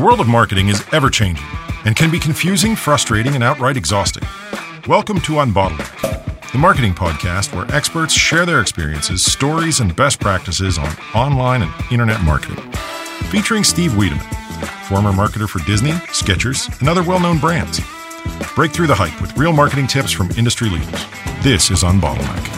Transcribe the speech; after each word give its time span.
world 0.00 0.20
of 0.20 0.28
marketing 0.28 0.68
is 0.68 0.82
ever 0.92 1.10
changing 1.10 1.46
and 1.84 1.94
can 1.94 2.10
be 2.10 2.18
confusing, 2.18 2.74
frustrating, 2.74 3.34
and 3.34 3.44
outright 3.44 3.76
exhausting. 3.76 4.26
Welcome 4.88 5.20
to 5.22 5.32
Unbottleneck, 5.32 6.52
the 6.52 6.58
marketing 6.58 6.94
podcast 6.94 7.54
where 7.54 7.70
experts 7.74 8.14
share 8.14 8.46
their 8.46 8.62
experiences, 8.62 9.22
stories, 9.22 9.80
and 9.80 9.94
best 9.94 10.18
practices 10.18 10.78
on 10.78 10.88
online 11.14 11.62
and 11.62 11.72
internet 11.92 12.22
marketing. 12.22 12.64
Featuring 13.30 13.62
Steve 13.62 13.94
Wiedemann, 13.96 14.26
former 14.88 15.12
marketer 15.12 15.48
for 15.48 15.58
Disney, 15.66 15.92
Skechers, 16.12 16.80
and 16.80 16.88
other 16.88 17.02
well 17.02 17.20
known 17.20 17.38
brands. 17.38 17.80
Break 18.54 18.72
through 18.72 18.86
the 18.86 18.94
hype 18.94 19.20
with 19.20 19.36
real 19.36 19.52
marketing 19.52 19.86
tips 19.86 20.12
from 20.12 20.30
industry 20.30 20.70
leaders. 20.70 21.04
This 21.42 21.70
is 21.70 21.82
Unbottleneck. 21.82 22.49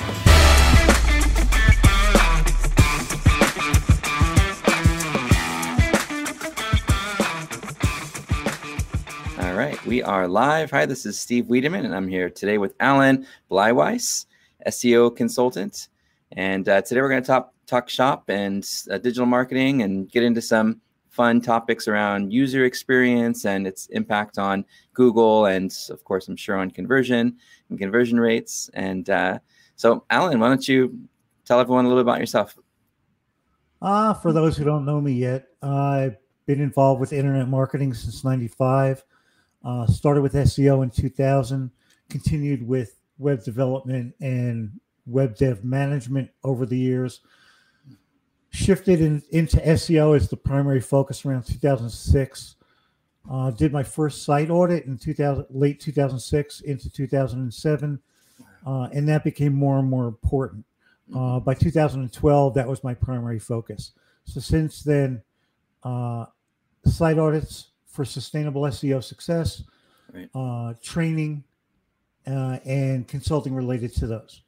We 9.93 10.03
are 10.03 10.27
live. 10.27 10.71
Hi, 10.71 10.87
this 10.87 11.05
is 11.05 11.19
Steve 11.19 11.51
Wiedemann, 11.51 11.85
and 11.85 11.95
I'm 11.95 12.09
here 12.09 12.31
today 12.31 12.57
with 12.57 12.75
Alan 12.81 13.27
Bleiweiss, 13.51 14.25
SEO 14.67 15.15
consultant. 15.15 15.89
And 16.33 16.67
uh, 16.67 16.81
today 16.81 17.03
we're 17.03 17.11
going 17.11 17.23
to 17.23 17.27
talk 17.27 17.53
talk 17.67 17.91
shop 17.91 18.31
and 18.31 18.67
uh, 18.91 18.97
digital 18.97 19.27
marketing 19.27 19.83
and 19.83 20.11
get 20.11 20.23
into 20.23 20.41
some 20.41 20.81
fun 21.11 21.43
topics 21.43 21.89
around 21.89 22.33
user 22.33 22.65
experience 22.65 23.45
and 23.45 23.67
its 23.67 23.85
impact 23.89 24.39
on 24.39 24.65
Google, 24.95 25.45
and 25.45 25.71
of 25.91 26.03
course, 26.05 26.27
I'm 26.27 26.37
sure 26.37 26.57
on 26.57 26.71
conversion 26.71 27.37
and 27.69 27.79
conversion 27.79 28.19
rates. 28.19 28.71
And 28.73 29.11
uh, 29.11 29.41
so, 29.77 30.07
Alan, 30.09 30.41
why 30.41 30.49
don't 30.49 30.67
you 30.67 30.99
tell 31.45 31.61
everyone 31.61 31.85
a 31.85 31.89
little 31.89 32.03
bit 32.03 32.09
about 32.09 32.21
yourself? 32.21 32.57
Uh, 33.83 34.15
for 34.15 34.33
those 34.33 34.57
who 34.57 34.65
don't 34.65 34.87
know 34.87 35.03
me 35.03 35.13
yet, 35.13 35.49
I've 35.61 36.17
been 36.47 36.63
involved 36.63 36.99
with 36.99 37.13
internet 37.13 37.47
marketing 37.47 37.93
since 37.93 38.25
95. 38.25 39.05
Uh, 39.65 39.87
started 39.87 40.23
with 40.23 40.35
SEO 40.35 40.83
in 40.83 40.91
2000, 40.91 41.71
continued 42.09 42.67
with 42.67 42.97
web 43.19 43.45
development 43.45 44.15
and 44.21 44.81
web 45.07 45.37
dev 45.37 45.65
management 45.65 46.31
over 46.45 46.67
the 46.67 46.79
years. 46.79 47.21
Shifted 48.51 49.01
in, 49.01 49.23
into 49.31 49.57
SEO 49.59 50.17
as 50.17 50.29
the 50.29 50.37
primary 50.37 50.81
focus 50.81 51.25
around 51.25 51.45
2006. 51.45 52.57
Uh, 53.31 53.51
did 53.53 53.73
my 53.73 53.85
first 53.85 54.25
site 54.25 54.51
audit 54.51 54.85
in 54.87 54.99
2000, 54.99 55.47
late 55.51 55.81
2006 55.81 56.61
into 56.63 56.91
2007, 56.91 58.01
uh, 58.67 58.89
and 58.93 59.09
that 59.09 59.23
became 59.23 59.53
more 59.53 59.79
and 59.79 59.89
more 59.89 60.09
important. 60.09 60.65
Uh, 61.15 61.39
by 61.39 61.55
2012, 61.55 62.55
that 62.55 62.67
was 62.67 62.83
my 62.83 62.95
primary 62.95 63.39
focus. 63.39 63.93
So 64.25 64.41
since 64.41 64.83
then, 64.83 65.23
uh, 65.85 66.27
site 66.85 67.19
audits 67.19 67.72
for 67.93 68.05
sustainable 68.05 68.63
SEO 68.63 69.03
success, 69.05 69.63
Right. 70.13 70.29
uh, 70.35 70.75
training, 70.83 71.45
uh, 72.27 72.59
and 72.65 73.07
consulting 73.07 73.55
related 73.55 73.95
to 73.97 74.07
those. 74.07 74.43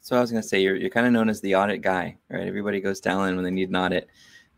So 0.00 0.16
I 0.16 0.20
was 0.20 0.30
going 0.30 0.42
to 0.42 0.48
say 0.48 0.62
you're 0.62 0.76
you're 0.76 0.90
kind 0.90 1.06
of 1.06 1.12
known 1.12 1.28
as 1.28 1.40
the 1.40 1.54
audit 1.54 1.82
guy, 1.82 2.16
right? 2.30 2.46
Everybody 2.46 2.80
goes 2.80 3.00
to 3.00 3.10
Alan 3.10 3.34
when 3.36 3.44
they 3.44 3.50
need 3.50 3.68
an 3.68 3.76
audit. 3.76 4.08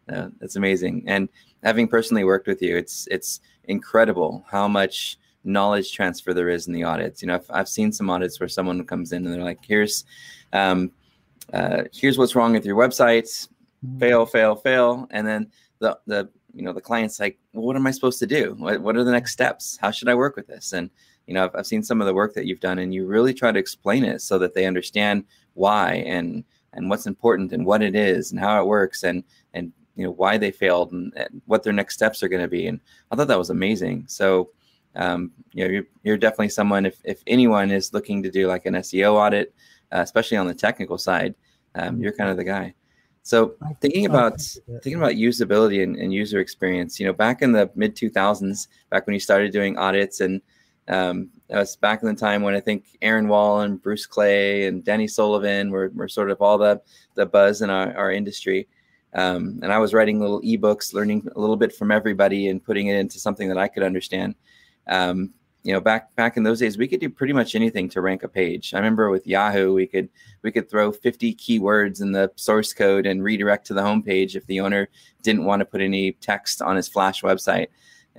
Uh, 0.09 0.29
that's 0.41 0.57
amazing. 0.57 1.05
And 1.07 1.29
having 1.63 1.89
personally 1.89 2.25
worked 2.25 2.47
with 2.47 2.63
you, 2.63 2.77
it's 2.77 3.09
it's 3.11 3.41
incredible 3.65 4.45
how 4.49 4.69
much 4.69 5.19
knowledge 5.45 5.93
transfer 5.93 6.33
there 6.33 6.49
is 6.49 6.69
in 6.69 6.73
the 6.73 6.85
audits. 6.85 7.21
You 7.23 7.29
know, 7.29 7.35
I've, 7.35 7.47
I've 7.51 7.69
seen 7.69 7.91
some 7.93 8.09
audits 8.11 8.39
where 8.39 8.49
someone 8.49 8.85
comes 8.85 9.13
in 9.13 9.25
and 9.27 9.35
they're 9.35 9.43
like, 9.43 9.65
"Here's, 9.65 10.05
um, 10.53 10.91
uh, 11.53 11.85
here's 11.93 12.19
what's 12.19 12.35
wrong 12.37 12.53
with 12.53 12.65
your 12.65 12.77
website. 12.77 13.49
Fail, 13.99 14.25
fail, 14.27 14.55
fail," 14.55 15.09
and 15.11 15.27
then 15.27 15.51
the 15.81 15.99
the 16.07 16.29
you 16.55 16.63
know 16.63 16.73
the 16.73 16.81
client's 16.81 17.21
like, 17.21 17.39
well, 17.53 17.65
"What 17.65 17.77
am 17.77 17.87
I 17.87 17.91
supposed 17.91 18.19
to 18.21 18.27
do? 18.27 18.55
What 18.59 18.81
what 18.81 18.97
are 18.97 19.05
the 19.05 19.13
next 19.13 19.33
steps? 19.33 19.79
How 19.81 19.91
should 19.91 20.09
I 20.09 20.15
work 20.15 20.37
with 20.37 20.47
this?" 20.47 20.73
And 20.73 20.91
you 21.27 21.35
know, 21.35 21.45
I've, 21.45 21.51
I've 21.55 21.67
seen 21.67 21.83
some 21.83 22.01
of 22.01 22.07
the 22.07 22.15
work 22.15 22.35
that 22.35 22.47
you've 22.47 22.61
done, 22.61 22.79
and 22.79 22.95
you 22.95 23.07
really 23.07 23.35
try 23.35 23.53
to 23.53 23.59
explain 23.59 24.05
it 24.05 24.21
so 24.21 24.39
that 24.39 24.55
they 24.55 24.67
understand 24.67 25.25
why 25.55 25.95
and 26.07 26.45
and 26.73 26.89
what's 26.89 27.07
important 27.07 27.53
and 27.53 27.67
what 27.67 27.83
it 27.83 27.95
is 27.95 28.31
and 28.31 28.41
how 28.41 28.61
it 28.61 28.67
works 28.67 29.03
and 29.03 29.25
and 29.55 29.73
you 29.95 30.05
know 30.05 30.11
why 30.11 30.39
they 30.39 30.51
failed 30.51 30.93
and, 30.93 31.13
and 31.17 31.43
what 31.47 31.63
their 31.63 31.73
next 31.73 31.95
steps 31.95 32.23
are 32.23 32.29
going 32.29 32.43
to 32.43 32.49
be. 32.49 32.67
And 32.67 32.81
I 33.11 33.17
thought 33.17 33.29
that 33.29 33.39
was 33.39 33.51
amazing. 33.51 34.05
So, 34.09 34.51
um, 34.97 35.33
you 35.53 35.65
know, 35.65 35.71
you're, 35.71 35.85
you're 36.03 36.19
definitely 36.19 36.49
someone 36.49 36.87
if 36.87 37.01
if 37.05 37.23
anyone 37.27 37.71
is 37.71 37.93
looking 37.93 38.23
to 38.23 38.31
do 38.31 38.47
like 38.47 38.67
an 38.67 38.75
SEO 38.75 39.15
audit, 39.15 39.55
uh, 39.93 40.01
especially 40.01 40.37
on 40.37 40.47
the 40.47 40.55
technical 40.55 40.99
side, 40.99 41.35
um, 41.75 42.01
you're 42.01 42.13
kind 42.13 42.31
of 42.31 42.37
the 42.37 42.45
guy. 42.45 42.75
So 43.23 43.55
thinking 43.81 44.07
about 44.07 44.41
thinking 44.83 44.97
about 44.97 45.13
usability 45.13 45.83
and, 45.83 45.97
and 45.97 46.13
user 46.13 46.41
experience, 46.41 46.99
you 46.99 47.07
know, 47.07 47.13
back 47.13 47.41
in 47.41 47.53
the 47.53 47.71
mid 47.77 47.95
2000s, 47.95 48.67
back 48.91 49.07
when 49.07 49.15
you 49.15 49.21
started 49.21 49.53
doing 49.53 49.79
audits, 49.79 50.21
and 50.21 50.41
um, 50.89 51.31
that 51.49 51.59
was 51.59 51.77
back 51.77 52.03
in 52.03 52.09
the 52.09 52.15
time 52.15 52.43
when 52.43 52.55
I 52.55 52.61
think 52.61 52.85
Aaron 53.01 53.29
Wall 53.29 53.61
and 53.61 53.81
Bruce 53.81 54.07
Clay 54.07 54.67
and 54.67 54.85
Danny 54.85 55.07
Sullivan 55.07 55.71
were, 55.71 55.93
were 55.95 56.09
sort 56.09 56.31
of 56.31 56.43
all 56.43 56.59
the 56.59 56.83
the 57.15 57.27
buzz 57.27 57.63
in 57.63 57.71
our, 57.71 57.97
our 57.97 58.11
industry. 58.11 58.67
Um, 59.15 59.61
and 59.63 59.73
I 59.73 59.79
was 59.79 59.95
writing 59.95 60.21
little 60.21 60.41
ebooks, 60.43 60.95
learning 60.95 61.29
a 61.37 61.41
little 61.41 61.57
bit 61.57 61.75
from 61.75 61.91
everybody 61.93 62.49
and 62.49 62.65
putting 62.65 62.89
it 62.89 62.97
into 62.97 63.21
something 63.21 63.47
that 63.49 63.59
I 63.59 63.69
could 63.69 63.83
understand. 63.83 64.35
Um, 64.89 65.35
you 65.65 65.73
know, 65.73 65.81
back 65.81 66.15
back 66.17 66.37
in 66.37 66.43
those 66.43 66.59
days, 66.59 66.77
we 66.77 66.89
could 66.89 67.01
do 67.01 67.09
pretty 67.09 67.33
much 67.33 67.55
anything 67.55 67.89
to 67.91 68.01
rank 68.01 68.25
a 68.25 68.29
page. 68.29 68.75
I 68.75 68.79
remember 68.79 69.11
with 69.11 69.27
Yahoo, 69.27 69.73
we 69.73 69.87
could 69.87 70.09
we 70.43 70.51
could 70.51 70.69
throw 70.69 70.91
50 70.91 71.35
keywords 71.37 72.01
in 72.01 72.13
the 72.13 72.33
source 72.35 72.73
code 72.73 73.07
and 73.07 73.23
redirect 73.23 73.67
to 73.69 73.75
the 73.75 73.81
homepage 73.81 74.35
if 74.35 74.45
the 74.47 74.61
owner 74.61 74.89
didn't 75.23 75.45
want 75.45 75.61
to 75.61 75.67
put 75.67 75.81
any 75.81 76.13
text 76.13 76.63
on 76.63 76.77
his 76.77 76.89
Flash 76.89 77.23
website. 77.23 77.69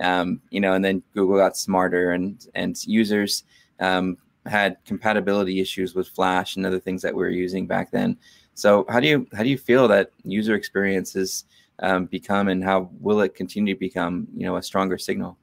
Um, 0.00 0.40
you 0.50 0.60
know, 0.60 0.72
and 0.72 0.84
then 0.84 1.02
Google 1.12 1.36
got 1.36 1.56
smarter 1.56 2.12
and 2.12 2.46
and 2.54 2.82
users 2.86 3.44
um, 3.78 4.16
had 4.46 4.78
compatibility 4.86 5.60
issues 5.60 5.94
with 5.94 6.08
Flash 6.08 6.56
and 6.56 6.64
other 6.64 6.80
things 6.80 7.02
that 7.02 7.14
we 7.14 7.22
were 7.22 7.28
using 7.28 7.66
back 7.66 7.90
then. 7.90 8.16
So 8.54 8.86
how 8.88 9.00
do 9.00 9.06
you 9.06 9.26
how 9.34 9.42
do 9.42 9.50
you 9.50 9.58
feel 9.58 9.86
that 9.88 10.10
user 10.24 10.54
experience 10.54 11.12
has 11.12 11.44
um, 11.80 12.06
become 12.06 12.48
and 12.48 12.64
how 12.64 12.88
will 13.00 13.20
it 13.20 13.34
continue 13.34 13.74
to 13.74 13.80
become 13.80 14.28
you 14.34 14.46
know 14.46 14.56
a 14.56 14.62
stronger 14.62 14.96
signal? 14.96 15.36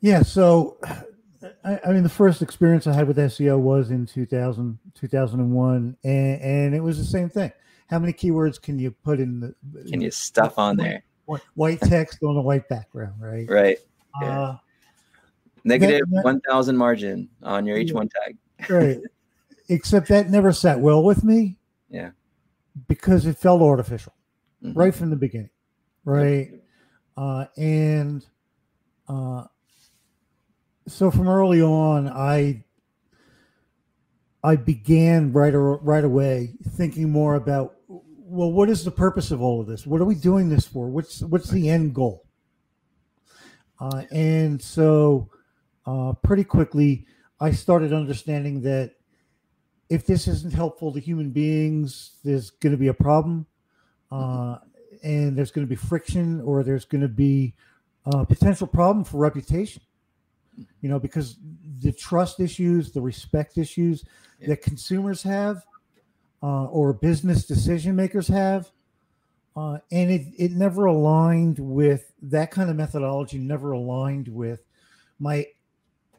Yeah, 0.00 0.22
so 0.22 0.78
I, 1.64 1.78
I 1.86 1.92
mean, 1.92 2.02
the 2.02 2.08
first 2.08 2.42
experience 2.42 2.86
I 2.86 2.92
had 2.94 3.06
with 3.06 3.16
SEO 3.18 3.58
was 3.58 3.90
in 3.90 4.06
2000, 4.06 4.78
2001, 4.94 5.96
and, 6.04 6.40
and 6.42 6.74
it 6.74 6.80
was 6.80 6.98
the 6.98 7.04
same 7.04 7.28
thing. 7.28 7.52
How 7.88 7.98
many 7.98 8.12
keywords 8.12 8.60
can 8.60 8.78
you 8.78 8.90
put 8.92 9.20
in 9.20 9.40
the 9.40 9.54
Can 9.90 10.00
you 10.00 10.10
stuff 10.10 10.58
on 10.58 10.76
there? 10.76 11.02
wh- 11.28 11.40
white 11.54 11.80
text 11.80 12.22
on 12.22 12.36
a 12.36 12.40
white 12.42 12.68
background, 12.68 13.14
right? 13.20 13.48
Right. 13.48 13.78
Yeah. 14.22 14.40
Uh, 14.40 14.56
Negative 15.64 16.08
that- 16.10 16.24
1000 16.24 16.76
margin 16.76 17.28
on 17.42 17.66
your 17.66 17.76
H1 17.76 18.08
tag. 18.10 18.36
right. 18.70 18.98
Except 19.68 20.08
that 20.08 20.30
never 20.30 20.52
sat 20.52 20.80
well 20.80 21.02
with 21.04 21.22
me. 21.24 21.56
Yeah. 21.90 22.10
Because 22.88 23.26
it 23.26 23.36
felt 23.36 23.60
artificial 23.60 24.14
Mhm. 24.64 24.76
right 24.76 24.94
from 24.94 25.10
the 25.10 25.16
beginning, 25.16 25.50
right? 26.04 26.50
Uh, 27.16 27.44
and 27.56 28.24
uh, 29.08 29.44
so 30.86 31.10
from 31.10 31.28
early 31.28 31.62
on, 31.62 32.08
I 32.08 32.64
I 34.42 34.56
began 34.56 35.32
right 35.32 35.50
right 35.50 36.04
away 36.04 36.54
thinking 36.76 37.10
more 37.10 37.34
about 37.34 37.76
well, 37.88 38.52
what 38.52 38.70
is 38.70 38.84
the 38.84 38.92
purpose 38.92 39.32
of 39.32 39.42
all 39.42 39.60
of 39.60 39.66
this? 39.66 39.86
What 39.86 40.00
are 40.00 40.04
we 40.04 40.14
doing 40.14 40.48
this 40.48 40.66
for? 40.66 40.88
What's 40.88 41.20
what's 41.22 41.50
the 41.50 41.68
end 41.68 41.94
goal? 41.94 42.24
Uh, 43.80 44.02
and 44.12 44.62
so, 44.62 45.30
uh, 45.86 46.12
pretty 46.22 46.44
quickly, 46.44 47.06
I 47.40 47.50
started 47.50 47.92
understanding 47.92 48.60
that 48.62 48.92
if 49.88 50.06
this 50.06 50.28
isn't 50.28 50.52
helpful 50.52 50.92
to 50.92 51.00
human 51.00 51.30
beings, 51.30 52.18
there's 52.22 52.50
going 52.50 52.72
to 52.72 52.78
be 52.78 52.88
a 52.88 52.94
problem, 52.94 53.46
uh, 54.12 54.58
and 55.02 55.36
there's 55.36 55.50
going 55.50 55.66
to 55.66 55.68
be 55.68 55.76
friction, 55.76 56.40
or 56.42 56.62
there's 56.62 56.84
going 56.84 57.00
to 57.00 57.08
be 57.08 57.54
a 58.06 58.24
potential 58.24 58.66
problem 58.66 59.04
for 59.04 59.16
reputation. 59.16 59.82
You 60.80 60.88
know, 60.88 60.98
because 60.98 61.38
the 61.80 61.92
trust 61.92 62.40
issues, 62.40 62.92
the 62.92 63.00
respect 63.00 63.56
issues 63.58 64.04
Yeah. 64.38 64.48
that 64.48 64.62
consumers 64.62 65.22
have, 65.22 65.64
uh, 66.42 66.64
or 66.66 66.92
business 66.92 67.46
decision 67.46 67.94
makers 67.96 68.28
have, 68.28 68.70
uh, 69.56 69.78
and 69.90 70.10
it 70.10 70.26
it 70.38 70.52
never 70.52 70.86
aligned 70.86 71.58
with 71.58 72.12
that 72.22 72.50
kind 72.50 72.70
of 72.70 72.76
methodology. 72.76 73.38
Never 73.38 73.72
aligned 73.72 74.28
with 74.28 74.64
my 75.18 75.46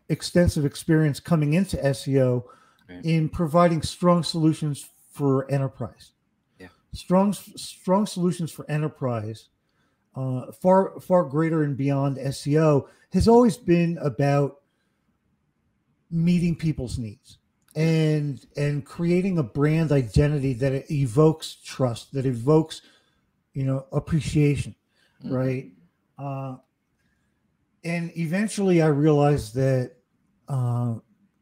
extensive 0.10 0.66
experience 0.66 1.19
coming 1.19 1.54
into 1.54 1.78
SEO 1.86 2.44
Right. 2.89 3.06
in 3.06 3.30
providing 3.30 3.81
strong 3.81 4.24
solutions 4.24 4.89
for 5.12 5.50
enterprise. 5.51 6.12
Yeah. 6.60 6.68
Strong 6.94 7.33
strong 7.33 8.06
solutions 8.06 8.51
for 8.51 8.69
enterprise, 8.69 9.50
uh, 10.16 10.52
far 10.52 11.00
far 11.00 11.24
greater 11.25 11.63
and 11.63 11.78
beyond 11.78 12.18
SEO, 12.18 12.88
has 13.13 13.28
always 13.28 13.58
been 13.58 13.98
about 14.02 14.58
meeting 16.10 16.56
people's 16.56 16.98
needs 16.98 17.38
and 17.75 18.46
and 18.58 18.86
creating 18.86 19.38
a 19.38 19.44
brand 19.44 19.92
identity 19.92 20.54
that 20.54 20.92
evokes 20.92 21.58
trust, 21.63 22.13
that 22.13 22.25
evokes, 22.25 22.81
you 23.54 23.63
know, 23.63 23.86
appreciation, 23.92 24.75
Mhm. 25.24 25.31
right? 25.31 25.72
Uh, 26.18 26.57
and 27.84 28.12
eventually 28.18 28.81
I 28.81 28.88
realized 28.88 29.56
that 29.56 29.94
uh, 30.48 30.96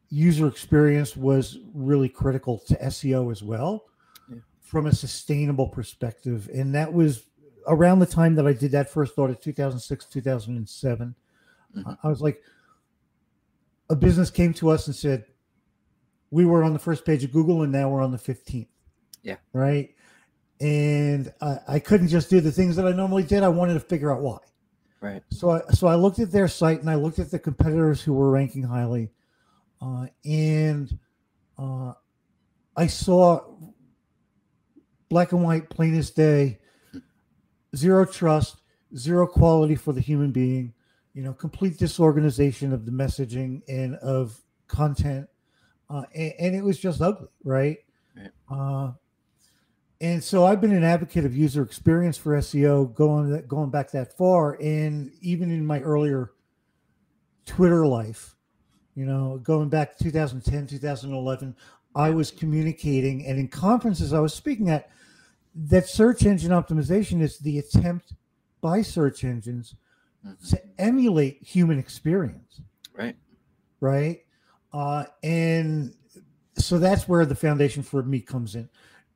user 0.08 0.46
experience 0.46 1.16
was 1.16 1.58
really 1.74 2.08
critical 2.08 2.58
to 2.58 2.76
SEO 2.84 3.30
as 3.32 3.42
well 3.42 3.86
yeah. 4.30 4.38
from 4.60 4.86
a 4.86 4.92
sustainable 4.92 5.68
perspective. 5.68 6.48
And 6.54 6.74
that 6.74 6.92
was 6.92 7.26
around 7.66 7.98
the 7.98 8.06
time 8.06 8.34
that 8.36 8.46
I 8.46 8.52
did 8.52 8.72
that 8.72 8.90
first 8.90 9.18
audit, 9.18 9.42
2006, 9.42 10.04
2007. 10.06 11.14
Mm-hmm. 11.76 11.90
I 12.02 12.08
was 12.08 12.20
like, 12.20 12.42
a 13.88 13.96
business 13.96 14.30
came 14.30 14.54
to 14.54 14.70
us 14.70 14.86
and 14.86 14.94
said, 14.94 15.24
we 16.30 16.46
were 16.46 16.62
on 16.62 16.72
the 16.72 16.78
first 16.78 17.04
page 17.04 17.24
of 17.24 17.32
Google 17.32 17.62
and 17.62 17.72
now 17.72 17.88
we're 17.88 18.02
on 18.02 18.12
the 18.12 18.18
15th. 18.18 18.68
Yeah. 19.22 19.36
Right. 19.52 19.94
And 20.60 21.32
I, 21.40 21.58
I 21.68 21.78
couldn't 21.78 22.08
just 22.08 22.30
do 22.30 22.40
the 22.40 22.52
things 22.52 22.76
that 22.76 22.86
I 22.86 22.92
normally 22.92 23.24
did. 23.24 23.42
I 23.42 23.48
wanted 23.48 23.74
to 23.74 23.80
figure 23.80 24.12
out 24.12 24.20
why. 24.20 24.38
Right. 25.00 25.22
So 25.30 25.50
I 25.50 25.60
so 25.72 25.86
I 25.86 25.94
looked 25.94 26.18
at 26.18 26.30
their 26.30 26.46
site 26.46 26.80
and 26.80 26.90
I 26.90 26.96
looked 26.96 27.18
at 27.18 27.30
the 27.30 27.38
competitors 27.38 28.02
who 28.02 28.12
were 28.12 28.30
ranking 28.30 28.62
highly, 28.62 29.10
uh, 29.80 30.08
and 30.26 30.98
uh, 31.58 31.94
I 32.76 32.86
saw 32.86 33.40
black 35.08 35.32
and 35.32 35.42
white, 35.42 35.70
plain 35.70 35.96
as 35.96 36.10
day, 36.10 36.58
zero 37.76 38.04
trust, 38.04 38.62
zero 38.96 39.26
quality 39.26 39.74
for 39.74 39.92
the 39.92 40.00
human 40.00 40.30
being, 40.32 40.72
you 41.14 41.22
know, 41.22 41.32
complete 41.32 41.78
disorganization 41.78 42.72
of 42.72 42.84
the 42.84 42.92
messaging 42.92 43.62
and 43.68 43.96
of 43.96 44.40
content, 44.68 45.28
uh, 45.88 46.02
and, 46.14 46.32
and, 46.38 46.54
it 46.54 46.62
was 46.62 46.78
just 46.78 47.00
ugly, 47.00 47.28
right? 47.42 47.78
right. 48.16 48.30
Uh, 48.48 48.92
and 50.00 50.22
so 50.22 50.46
I've 50.46 50.60
been 50.60 50.72
an 50.72 50.84
advocate 50.84 51.24
of 51.24 51.36
user 51.36 51.62
experience 51.62 52.16
for 52.16 52.36
SEO 52.38 52.94
going 52.94 53.44
going 53.46 53.70
back 53.70 53.90
that 53.90 54.16
far, 54.16 54.54
and 54.60 55.12
even 55.20 55.50
in 55.50 55.66
my 55.66 55.80
earlier 55.80 56.32
Twitter 57.44 57.86
life, 57.86 58.36
you 58.94 59.04
know, 59.04 59.40
going 59.42 59.68
back 59.68 59.98
2010, 59.98 60.68
2011, 60.68 61.56
I 61.94 62.10
was 62.10 62.30
communicating, 62.30 63.26
and 63.26 63.38
in 63.38 63.48
conferences 63.48 64.12
I 64.12 64.20
was 64.20 64.32
speaking 64.32 64.70
at, 64.70 64.90
that 65.54 65.88
search 65.88 66.24
engine 66.24 66.50
optimization 66.50 67.20
is 67.20 67.38
the 67.38 67.58
attempt 67.58 68.14
by 68.60 68.82
search 68.82 69.24
engines 69.24 69.74
mm-hmm. 70.26 70.46
to 70.48 70.60
emulate 70.78 71.42
human 71.42 71.78
experience. 71.78 72.60
Right. 72.94 73.16
Right. 73.80 74.20
Uh, 74.72 75.04
and 75.22 75.94
so 76.56 76.78
that's 76.78 77.08
where 77.08 77.24
the 77.26 77.34
foundation 77.34 77.82
for 77.82 78.02
me 78.02 78.20
comes 78.20 78.54
in 78.54 78.68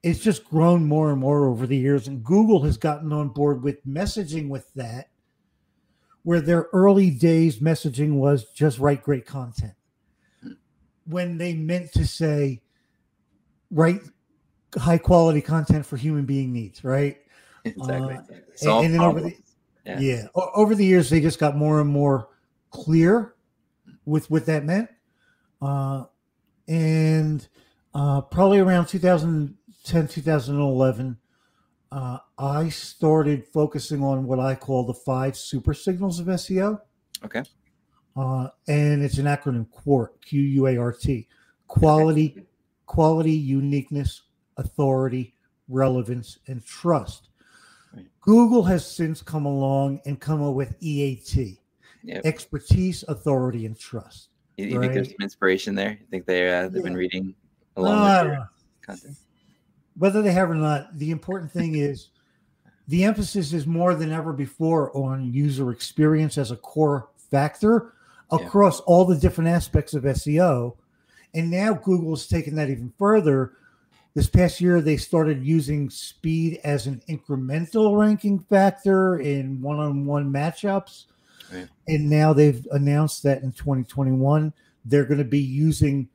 it's 0.04 0.18
just 0.18 0.44
grown 0.44 0.84
more 0.84 1.10
and 1.10 1.18
more 1.18 1.46
over 1.46 1.66
the 1.66 1.76
years 1.76 2.06
and 2.06 2.22
google 2.22 2.62
has 2.62 2.76
gotten 2.76 3.12
on 3.12 3.28
board 3.28 3.62
with 3.62 3.84
messaging 3.86 4.48
with 4.48 4.72
that 4.74 5.08
where 6.22 6.40
their 6.40 6.68
early 6.72 7.10
days 7.10 7.58
messaging 7.58 8.14
was 8.14 8.44
just 8.52 8.78
write 8.78 9.02
great 9.02 9.26
content 9.26 9.72
when 11.06 11.38
they 11.38 11.54
meant 11.54 11.90
to 11.92 12.06
say 12.06 12.60
write 13.70 14.02
high 14.76 14.98
quality 14.98 15.40
content 15.40 15.84
for 15.84 15.96
human 15.96 16.24
being 16.24 16.52
needs 16.52 16.84
right 16.84 17.18
exactly 17.64 18.14
uh, 18.14 18.20
and, 18.62 18.86
and, 18.86 18.94
then 18.94 19.00
over 19.00 19.20
the, 19.20 19.36
yeah. 19.86 19.98
yeah 19.98 20.26
over 20.34 20.74
the 20.74 20.84
years 20.84 21.10
they 21.10 21.20
just 21.20 21.38
got 21.38 21.56
more 21.56 21.80
and 21.80 21.90
more 21.90 22.28
clear 22.70 23.34
with 24.04 24.30
what 24.30 24.46
that 24.46 24.64
meant 24.64 24.88
uh, 25.62 26.04
and 26.68 27.48
uh, 27.94 28.20
probably 28.20 28.58
around 28.58 28.86
2000 28.86 29.56
10, 29.84 30.08
2011, 30.08 31.18
uh, 31.92 32.18
I 32.38 32.68
started 32.70 33.46
focusing 33.46 34.02
on 34.02 34.26
what 34.26 34.40
I 34.40 34.54
call 34.54 34.84
the 34.84 34.94
five 34.94 35.36
super 35.36 35.74
signals 35.74 36.18
of 36.18 36.26
SEO. 36.26 36.80
Okay. 37.24 37.42
Uh, 38.16 38.48
and 38.66 39.02
it's 39.02 39.18
an 39.18 39.26
acronym 39.26 39.66
QUART, 39.70 40.20
Q 40.24 40.40
U 40.40 40.66
A 40.66 40.76
R 40.78 40.92
T. 40.92 41.28
Quality, 41.66 42.34
okay. 42.36 42.46
quality, 42.86 43.32
uniqueness, 43.32 44.22
authority, 44.56 45.34
relevance, 45.68 46.38
and 46.46 46.64
trust. 46.64 47.28
Right. 47.94 48.06
Google 48.20 48.62
has 48.64 48.86
since 48.86 49.22
come 49.22 49.46
along 49.46 50.00
and 50.06 50.20
come 50.20 50.42
up 50.42 50.54
with 50.54 50.76
EAT, 50.80 51.58
yep. 52.02 52.24
expertise, 52.24 53.04
authority, 53.08 53.66
and 53.66 53.78
trust. 53.78 54.28
You, 54.56 54.66
you 54.66 54.78
right? 54.78 54.82
think 54.82 54.94
there's 54.94 55.08
some 55.08 55.16
inspiration 55.22 55.74
there? 55.74 55.90
You 56.00 56.06
think 56.10 56.26
they 56.26 56.52
uh, 56.52 56.68
they've 56.68 56.76
yeah. 56.76 56.82
been 56.82 56.96
reading 56.96 57.34
along 57.76 57.98
uh, 57.98 58.24
with 58.30 58.86
content? 58.86 59.16
whether 59.96 60.22
they 60.22 60.32
have 60.32 60.50
or 60.50 60.54
not, 60.54 60.96
the 60.98 61.10
important 61.10 61.50
thing 61.50 61.76
is 61.76 62.08
the 62.88 63.04
emphasis 63.04 63.52
is 63.52 63.66
more 63.66 63.94
than 63.94 64.12
ever 64.12 64.32
before 64.32 64.94
on 64.96 65.32
user 65.32 65.70
experience 65.70 66.36
as 66.36 66.50
a 66.50 66.56
core 66.56 67.08
factor 67.30 67.94
across 68.30 68.80
yeah. 68.80 68.84
all 68.86 69.04
the 69.04 69.16
different 69.16 69.48
aspects 69.48 69.94
of 69.94 70.02
SEO. 70.02 70.76
And 71.32 71.50
now 71.50 71.74
Google's 71.74 72.26
taken 72.26 72.54
that 72.56 72.70
even 72.70 72.92
further. 72.98 73.52
This 74.14 74.28
past 74.28 74.60
year, 74.60 74.80
they 74.80 74.96
started 74.96 75.44
using 75.44 75.90
speed 75.90 76.60
as 76.62 76.86
an 76.86 77.02
incremental 77.08 77.98
ranking 77.98 78.38
factor 78.38 79.18
in 79.18 79.60
one 79.60 79.80
on 79.80 80.06
one 80.06 80.32
matchups. 80.32 81.06
Right. 81.52 81.68
And 81.88 82.08
now 82.08 82.32
they've 82.32 82.64
announced 82.70 83.24
that 83.24 83.42
in 83.42 83.52
2021, 83.52 84.52
they're 84.84 85.04
going 85.04 85.18
to 85.18 85.24
be 85.24 85.40
using 85.40 86.08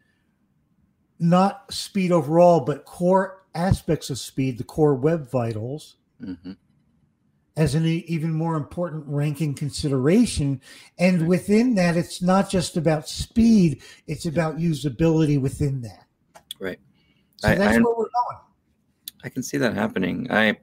not 1.19 1.73
speed 1.73 2.13
overall, 2.13 2.61
but 2.61 2.85
core 2.85 3.43
aspects 3.53 4.09
of 4.09 4.17
speed, 4.17 4.57
the 4.57 4.63
core 4.63 4.95
web 4.95 5.29
vitals, 5.29 5.97
mm-hmm. 6.21 6.53
as 7.57 7.75
an 7.75 7.85
even 7.85 8.31
more 8.31 8.55
important 8.55 9.03
ranking 9.07 9.53
consideration. 9.53 10.61
And 10.97 11.27
within 11.27 11.75
that, 11.75 11.97
it's 11.97 12.21
not 12.21 12.49
just 12.49 12.77
about 12.77 13.09
speed, 13.09 13.81
it's 14.07 14.25
about 14.25 14.57
usability 14.57 15.39
within 15.39 15.81
that. 15.81 16.05
So 17.39 17.47
I, 17.47 17.55
that's 17.55 17.77
I, 17.77 17.81
where 17.81 17.95
we're 17.95 18.09
going. 18.09 18.37
I 19.23 19.29
can 19.29 19.43
see 19.43 19.57
that 19.57 19.73
happening. 19.73 20.27
I 20.29 20.57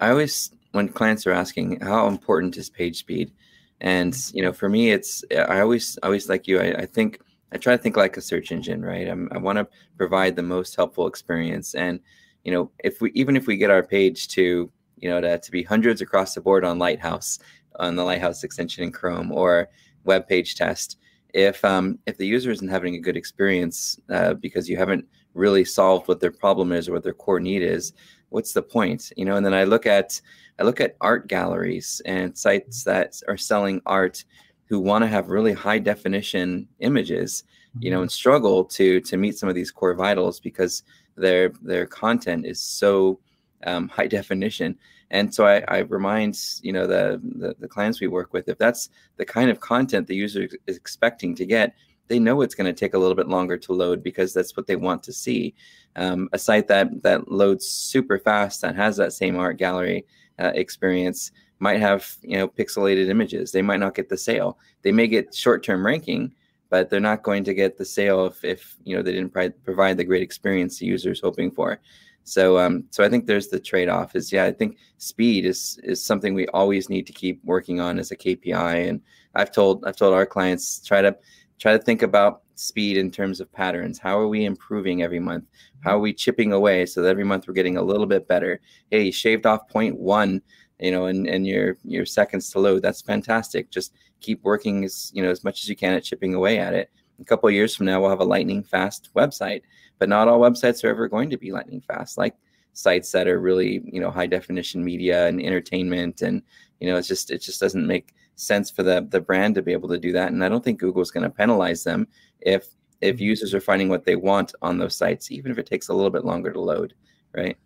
I 0.00 0.10
always 0.10 0.50
when 0.72 0.88
clients 0.88 1.26
are 1.26 1.32
asking 1.32 1.80
how 1.80 2.06
important 2.08 2.56
is 2.58 2.68
page 2.68 2.98
speed, 2.98 3.32
and 3.80 4.14
you 4.34 4.42
know, 4.42 4.52
for 4.52 4.68
me, 4.68 4.90
it's 4.90 5.24
I 5.30 5.60
always 5.60 5.98
always 6.02 6.28
like 6.28 6.46
you. 6.46 6.60
I, 6.60 6.72
I 6.80 6.86
think 6.86 7.20
I 7.52 7.56
try 7.56 7.74
to 7.74 7.82
think 7.82 7.96
like 7.96 8.16
a 8.18 8.20
search 8.20 8.52
engine, 8.52 8.84
right? 8.84 9.08
I'm, 9.08 9.28
i 9.32 9.38
want 9.38 9.58
to 9.58 9.66
provide 9.96 10.36
the 10.36 10.42
most 10.42 10.76
helpful 10.76 11.06
experience, 11.06 11.74
and 11.74 12.00
you 12.44 12.52
know, 12.52 12.70
if 12.82 13.00
we 13.00 13.10
even 13.12 13.34
if 13.34 13.46
we 13.46 13.56
get 13.56 13.70
our 13.70 13.82
page 13.82 14.28
to 14.28 14.70
you 14.98 15.08
know 15.08 15.22
to, 15.22 15.38
to 15.38 15.50
be 15.50 15.62
hundreds 15.62 16.02
across 16.02 16.34
the 16.34 16.42
board 16.42 16.64
on 16.64 16.78
Lighthouse 16.78 17.38
on 17.78 17.96
the 17.96 18.04
Lighthouse 18.04 18.44
extension 18.44 18.84
in 18.84 18.92
Chrome 18.92 19.32
or 19.32 19.70
web 20.04 20.28
page 20.28 20.54
test, 20.54 20.98
if 21.32 21.64
um, 21.64 21.98
if 22.06 22.18
the 22.18 22.26
user 22.26 22.50
isn't 22.50 22.68
having 22.68 22.94
a 22.94 23.00
good 23.00 23.16
experience 23.16 23.98
uh, 24.10 24.34
because 24.34 24.68
you 24.68 24.76
haven't 24.76 25.06
really 25.34 25.64
solved 25.64 26.08
what 26.08 26.20
their 26.20 26.30
problem 26.30 26.72
is 26.72 26.88
or 26.88 26.92
what 26.92 27.02
their 27.02 27.12
core 27.12 27.40
need 27.40 27.62
is, 27.62 27.92
what's 28.30 28.52
the 28.52 28.62
point? 28.62 29.12
You 29.16 29.24
know, 29.24 29.36
and 29.36 29.44
then 29.44 29.54
I 29.54 29.64
look 29.64 29.86
at 29.86 30.20
I 30.58 30.62
look 30.62 30.80
at 30.80 30.96
art 31.00 31.26
galleries 31.28 32.00
and 32.04 32.36
sites 32.36 32.84
that 32.84 33.20
are 33.28 33.36
selling 33.36 33.82
art 33.86 34.24
who 34.66 34.80
want 34.80 35.02
to 35.02 35.08
have 35.08 35.28
really 35.28 35.52
high 35.52 35.78
definition 35.78 36.68
images, 36.78 37.44
you 37.80 37.90
know, 37.90 37.96
mm-hmm. 37.96 38.02
and 38.02 38.12
struggle 38.12 38.64
to 38.64 39.00
to 39.00 39.16
meet 39.16 39.38
some 39.38 39.48
of 39.48 39.54
these 39.54 39.70
core 39.70 39.94
vitals 39.94 40.40
because 40.40 40.82
their 41.16 41.50
their 41.62 41.86
content 41.86 42.46
is 42.46 42.60
so 42.60 43.20
um, 43.66 43.88
high 43.88 44.06
definition. 44.18 44.76
And 45.10 45.32
so 45.32 45.46
I, 45.46 45.62
I 45.68 45.78
remind 45.80 46.36
you 46.62 46.72
know 46.72 46.86
the, 46.86 47.20
the, 47.36 47.54
the 47.60 47.68
clients 47.68 48.00
we 48.00 48.08
work 48.08 48.32
with 48.32 48.48
if 48.48 48.58
that's 48.58 48.88
the 49.16 49.24
kind 49.24 49.50
of 49.50 49.60
content 49.60 50.08
the 50.08 50.16
user 50.16 50.48
is 50.66 50.76
expecting 50.76 51.34
to 51.36 51.46
get, 51.46 51.74
they 52.08 52.18
know 52.18 52.42
it's 52.42 52.54
going 52.54 52.72
to 52.72 52.78
take 52.78 52.94
a 52.94 52.98
little 52.98 53.14
bit 53.14 53.28
longer 53.28 53.56
to 53.56 53.72
load 53.72 54.02
because 54.02 54.32
that's 54.32 54.56
what 54.56 54.66
they 54.66 54.76
want 54.76 55.02
to 55.04 55.12
see. 55.12 55.54
Um, 55.96 56.28
a 56.32 56.38
site 56.38 56.68
that 56.68 57.02
that 57.02 57.30
loads 57.30 57.66
super 57.66 58.18
fast 58.18 58.60
that 58.62 58.76
has 58.76 58.96
that 58.96 59.12
same 59.12 59.36
art 59.36 59.56
gallery 59.56 60.04
uh, 60.38 60.52
experience 60.54 61.32
might 61.58 61.80
have 61.80 62.16
you 62.22 62.36
know 62.36 62.48
pixelated 62.48 63.08
images. 63.08 63.52
They 63.52 63.62
might 63.62 63.80
not 63.80 63.94
get 63.94 64.08
the 64.08 64.18
sale. 64.18 64.58
They 64.82 64.92
may 64.92 65.06
get 65.06 65.34
short-term 65.34 65.84
ranking 65.84 66.34
but 66.74 66.90
they're 66.90 66.98
not 66.98 67.22
going 67.22 67.44
to 67.44 67.54
get 67.54 67.78
the 67.78 67.84
sale 67.84 68.26
if, 68.26 68.44
if 68.44 68.76
you 68.82 68.96
know 68.96 69.02
they 69.02 69.12
didn't 69.12 69.32
provide 69.62 69.96
the 69.96 70.02
great 70.02 70.22
experience 70.22 70.78
the 70.78 70.86
user 70.86 71.12
is 71.12 71.20
hoping 71.20 71.48
for. 71.48 71.78
So 72.24 72.58
um, 72.58 72.84
so 72.90 73.04
i 73.04 73.08
think 73.08 73.26
there's 73.26 73.48
the 73.48 73.60
trade-off 73.60 74.16
is 74.16 74.32
yeah 74.32 74.44
i 74.44 74.50
think 74.50 74.78
speed 74.96 75.44
is 75.44 75.78
is 75.84 76.04
something 76.04 76.34
we 76.34 76.48
always 76.48 76.88
need 76.88 77.06
to 77.06 77.12
keep 77.12 77.38
working 77.44 77.80
on 77.80 77.98
as 77.98 78.10
a 78.10 78.16
kpi 78.16 78.88
and 78.88 79.02
i've 79.34 79.52
told 79.52 79.84
i've 79.84 79.96
told 79.96 80.14
our 80.14 80.26
clients 80.26 80.80
try 80.80 81.02
to 81.02 81.14
try 81.58 81.72
to 81.72 81.82
think 81.82 82.02
about 82.02 82.42
speed 82.56 82.96
in 82.96 83.10
terms 83.10 83.40
of 83.40 83.52
patterns 83.52 83.98
how 83.98 84.18
are 84.18 84.28
we 84.28 84.44
improving 84.44 85.02
every 85.02 85.18
month 85.18 85.44
how 85.82 85.96
are 85.96 86.00
we 86.00 86.12
chipping 86.12 86.52
away 86.52 86.86
so 86.86 87.02
that 87.02 87.08
every 87.08 87.24
month 87.24 87.48
we're 87.48 87.54
getting 87.54 87.76
a 87.76 87.82
little 87.82 88.06
bit 88.06 88.28
better 88.28 88.60
hey 88.90 89.10
shaved 89.10 89.44
off 89.44 89.68
point 89.68 89.98
one 89.98 90.40
you 90.78 90.90
know, 90.90 91.06
and, 91.06 91.26
and 91.26 91.46
your 91.46 91.78
your 91.84 92.06
seconds 92.06 92.50
to 92.50 92.58
load. 92.58 92.82
That's 92.82 93.00
fantastic. 93.00 93.70
Just 93.70 93.94
keep 94.20 94.42
working 94.42 94.84
as 94.84 95.10
you 95.14 95.22
know 95.22 95.30
as 95.30 95.44
much 95.44 95.62
as 95.62 95.68
you 95.68 95.76
can 95.76 95.94
at 95.94 96.04
chipping 96.04 96.34
away 96.34 96.58
at 96.58 96.74
it. 96.74 96.90
A 97.20 97.24
couple 97.24 97.48
of 97.48 97.54
years 97.54 97.76
from 97.76 97.86
now, 97.86 98.00
we'll 98.00 98.10
have 98.10 98.20
a 98.20 98.24
lightning 98.24 98.62
fast 98.62 99.10
website, 99.14 99.62
but 99.98 100.08
not 100.08 100.26
all 100.26 100.40
websites 100.40 100.82
are 100.82 100.88
ever 100.88 101.08
going 101.08 101.30
to 101.30 101.36
be 101.36 101.52
lightning 101.52 101.80
fast. 101.80 102.18
Like 102.18 102.34
sites 102.72 103.12
that 103.12 103.28
are 103.28 103.40
really 103.40 103.82
you 103.84 104.00
know 104.00 104.10
high 104.10 104.26
definition 104.26 104.84
media 104.84 105.28
and 105.28 105.40
entertainment 105.40 106.22
and 106.22 106.42
you 106.80 106.90
know, 106.90 106.96
it's 106.96 107.08
just 107.08 107.30
it 107.30 107.40
just 107.40 107.60
doesn't 107.60 107.86
make 107.86 108.14
sense 108.36 108.70
for 108.70 108.82
the 108.82 109.06
the 109.10 109.20
brand 109.20 109.54
to 109.54 109.62
be 109.62 109.72
able 109.72 109.88
to 109.88 109.98
do 109.98 110.12
that. 110.12 110.32
And 110.32 110.44
I 110.44 110.48
don't 110.48 110.64
think 110.64 110.80
Google's 110.80 111.10
going 111.10 111.24
to 111.24 111.30
penalize 111.30 111.84
them 111.84 112.06
if 112.40 112.66
if 113.00 113.16
mm-hmm. 113.16 113.24
users 113.24 113.54
are 113.54 113.60
finding 113.60 113.88
what 113.88 114.04
they 114.04 114.16
want 114.16 114.54
on 114.62 114.78
those 114.78 114.96
sites, 114.96 115.30
even 115.30 115.50
if 115.52 115.58
it 115.58 115.66
takes 115.66 115.88
a 115.88 115.94
little 115.94 116.10
bit 116.10 116.24
longer 116.24 116.52
to 116.52 116.60
load, 116.60 116.94
right? 117.32 117.56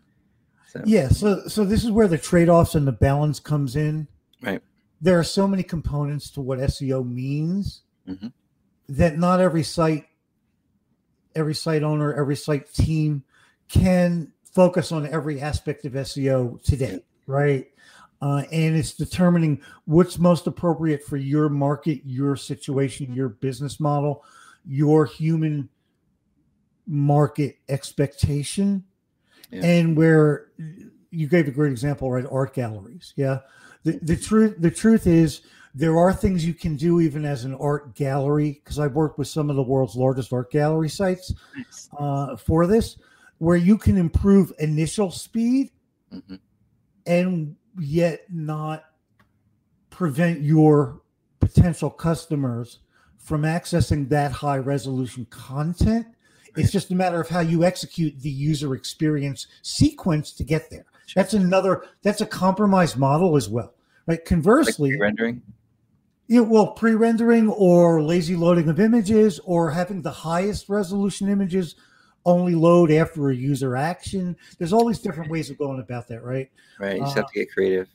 So. 0.68 0.82
Yeah. 0.84 1.08
So 1.08 1.46
so 1.48 1.64
this 1.64 1.84
is 1.84 1.90
where 1.90 2.08
the 2.08 2.18
trade 2.18 2.48
offs 2.48 2.74
and 2.74 2.86
the 2.86 2.92
balance 2.92 3.40
comes 3.40 3.76
in. 3.76 4.08
Right. 4.42 4.62
There 5.00 5.18
are 5.18 5.24
so 5.24 5.46
many 5.46 5.62
components 5.62 6.30
to 6.30 6.40
what 6.40 6.58
SEO 6.58 7.08
means 7.08 7.82
mm-hmm. 8.06 8.28
that 8.88 9.16
not 9.16 9.40
every 9.40 9.62
site, 9.62 10.06
every 11.34 11.54
site 11.54 11.82
owner, 11.82 12.12
every 12.12 12.36
site 12.36 12.72
team 12.72 13.22
can 13.68 14.32
focus 14.52 14.90
on 14.90 15.06
every 15.06 15.40
aspect 15.40 15.84
of 15.84 15.92
SEO 15.92 16.60
today, 16.62 17.00
right? 17.26 17.66
Uh, 18.20 18.42
and 18.50 18.76
it's 18.76 18.94
determining 18.94 19.60
what's 19.84 20.18
most 20.18 20.46
appropriate 20.46 21.04
for 21.04 21.16
your 21.16 21.48
market, 21.48 22.00
your 22.04 22.34
situation, 22.34 23.12
your 23.14 23.28
business 23.28 23.78
model, 23.78 24.24
your 24.66 25.06
human 25.06 25.68
market 26.86 27.58
expectation, 27.68 28.82
yeah. 29.50 29.64
and 29.64 29.96
where 29.96 30.48
you 31.10 31.28
gave 31.28 31.46
a 31.46 31.52
great 31.52 31.70
example, 31.70 32.10
right? 32.10 32.26
Art 32.30 32.54
galleries, 32.54 33.12
yeah. 33.16 33.38
The 33.84 33.98
the 34.02 34.16
truth 34.16 34.56
the 34.58 34.70
truth 34.70 35.06
is 35.06 35.42
there 35.74 35.96
are 35.96 36.12
things 36.12 36.44
you 36.44 36.54
can 36.54 36.74
do 36.74 37.00
even 37.00 37.24
as 37.24 37.44
an 37.44 37.54
art 37.54 37.94
gallery 37.94 38.60
because 38.64 38.80
I've 38.80 38.94
worked 38.94 39.18
with 39.18 39.28
some 39.28 39.48
of 39.48 39.54
the 39.54 39.62
world's 39.62 39.94
largest 39.94 40.32
art 40.32 40.50
gallery 40.50 40.88
sites 40.88 41.32
uh, 41.98 42.36
for 42.36 42.66
this 42.66 42.96
where 43.38 43.56
you 43.56 43.78
can 43.78 43.96
improve 43.96 44.52
initial 44.58 45.10
speed 45.10 45.70
mm-hmm. 46.12 46.34
and 47.06 47.54
yet 47.78 48.22
not 48.30 48.84
prevent 49.90 50.40
your 50.42 51.02
potential 51.40 51.90
customers 51.90 52.78
from 53.18 53.42
accessing 53.42 54.08
that 54.08 54.32
high 54.32 54.58
resolution 54.58 55.26
content. 55.30 56.06
It's 56.56 56.72
just 56.72 56.90
a 56.90 56.94
matter 56.94 57.20
of 57.20 57.28
how 57.28 57.40
you 57.40 57.64
execute 57.64 58.18
the 58.20 58.30
user 58.30 58.74
experience 58.74 59.46
sequence 59.62 60.32
to 60.32 60.44
get 60.44 60.70
there. 60.70 60.86
That's 61.14 61.34
another, 61.34 61.84
that's 62.02 62.20
a 62.20 62.26
compromise 62.26 62.96
model 62.96 63.36
as 63.36 63.48
well. 63.48 63.74
Right. 64.06 64.24
Conversely, 64.24 64.92
like 64.92 65.00
rendering. 65.00 65.42
Yeah, 66.26 66.40
well, 66.40 66.68
pre-rendering 66.68 67.48
or 67.48 68.02
lazy 68.02 68.36
loading 68.36 68.68
of 68.68 68.80
images 68.80 69.40
or 69.44 69.70
having 69.70 70.02
the 70.02 70.10
highest 70.10 70.68
resolution 70.68 71.28
images 71.28 71.76
only 72.28 72.54
load 72.54 72.90
after 72.90 73.30
a 73.30 73.34
user 73.34 73.74
action. 73.74 74.36
There's 74.58 74.72
all 74.72 74.86
these 74.86 75.00
different 75.00 75.30
ways 75.30 75.50
of 75.50 75.58
going 75.58 75.80
about 75.80 76.06
that, 76.08 76.22
right? 76.22 76.50
Right. 76.78 76.96
You 76.96 77.02
just 77.02 77.16
uh, 77.16 77.22
have 77.22 77.32
to 77.32 77.38
get 77.38 77.50
creative. 77.50 77.88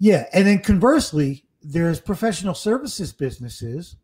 Yeah. 0.00 0.26
And 0.32 0.46
then 0.46 0.58
conversely, 0.60 1.44
there's 1.62 2.00
professional 2.00 2.54
services 2.54 3.12
businesses 3.12 3.96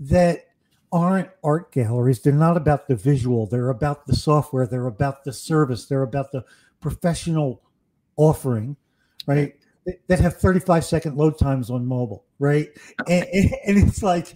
that 0.00 0.46
aren't 0.92 1.30
art 1.42 1.72
galleries. 1.72 2.20
They're 2.20 2.32
not 2.32 2.56
about 2.56 2.88
the 2.88 2.96
visual, 2.96 3.46
they're 3.46 3.70
about 3.70 4.06
the 4.06 4.14
software, 4.14 4.66
they're 4.66 4.86
about 4.86 5.24
the 5.24 5.32
service, 5.32 5.86
they're 5.86 6.02
about 6.02 6.30
the 6.32 6.44
professional 6.80 7.62
offering, 8.16 8.76
right? 9.26 9.54
That 10.08 10.20
have 10.20 10.36
35 10.36 10.84
second 10.84 11.16
load 11.16 11.38
times 11.38 11.70
on 11.70 11.86
mobile, 11.86 12.24
right? 12.38 12.68
And, 13.08 13.26
and 13.66 13.78
it's 13.88 14.02
like, 14.02 14.34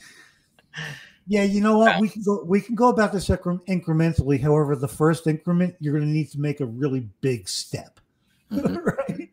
yeah, 1.28 1.42
you 1.42 1.60
know 1.60 1.76
what? 1.76 2.00
We 2.00 2.08
can 2.08 2.22
go. 2.22 2.42
We 2.42 2.60
can 2.62 2.74
go 2.74 2.88
about 2.88 3.12
this 3.12 3.28
incrementally. 3.28 4.40
However, 4.40 4.74
the 4.74 4.88
first 4.88 5.26
increment, 5.26 5.76
you're 5.78 5.92
going 5.92 6.06
to 6.06 6.10
need 6.10 6.30
to 6.30 6.40
make 6.40 6.60
a 6.60 6.66
really 6.66 7.06
big 7.20 7.48
step, 7.48 8.00
mm-hmm. 8.50 8.76
right? 8.76 9.30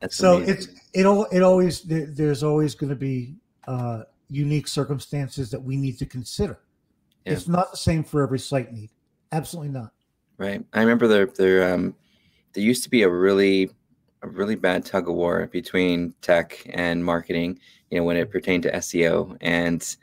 That's 0.00 0.16
so 0.16 0.38
amazing. 0.38 0.54
it's 0.54 0.68
it 0.92 1.06
all 1.06 1.26
it 1.26 1.42
always 1.42 1.82
there's 1.82 2.42
always 2.42 2.74
going 2.74 2.90
to 2.90 2.96
be 2.96 3.34
uh, 3.68 4.02
unique 4.28 4.66
circumstances 4.66 5.48
that 5.52 5.62
we 5.62 5.76
need 5.76 5.96
to 5.98 6.06
consider. 6.06 6.58
Yeah. 7.24 7.34
It's 7.34 7.46
not 7.46 7.70
the 7.70 7.76
same 7.76 8.02
for 8.02 8.22
every 8.22 8.40
site 8.40 8.72
need. 8.72 8.90
Absolutely 9.30 9.70
not. 9.70 9.92
Right. 10.38 10.64
I 10.72 10.80
remember 10.80 11.06
there 11.06 11.26
there 11.26 11.72
um 11.72 11.94
there 12.52 12.64
used 12.64 12.82
to 12.82 12.90
be 12.90 13.02
a 13.02 13.08
really 13.08 13.70
a 14.22 14.28
really 14.28 14.56
bad 14.56 14.84
tug 14.84 15.08
of 15.08 15.14
war 15.14 15.48
between 15.52 16.14
tech 16.20 16.66
and 16.70 17.04
marketing. 17.04 17.60
You 17.90 17.98
know, 17.98 18.04
when 18.04 18.16
it 18.16 18.30
pertained 18.30 18.64
to 18.64 18.72
SEO 18.72 19.36
and 19.40 19.96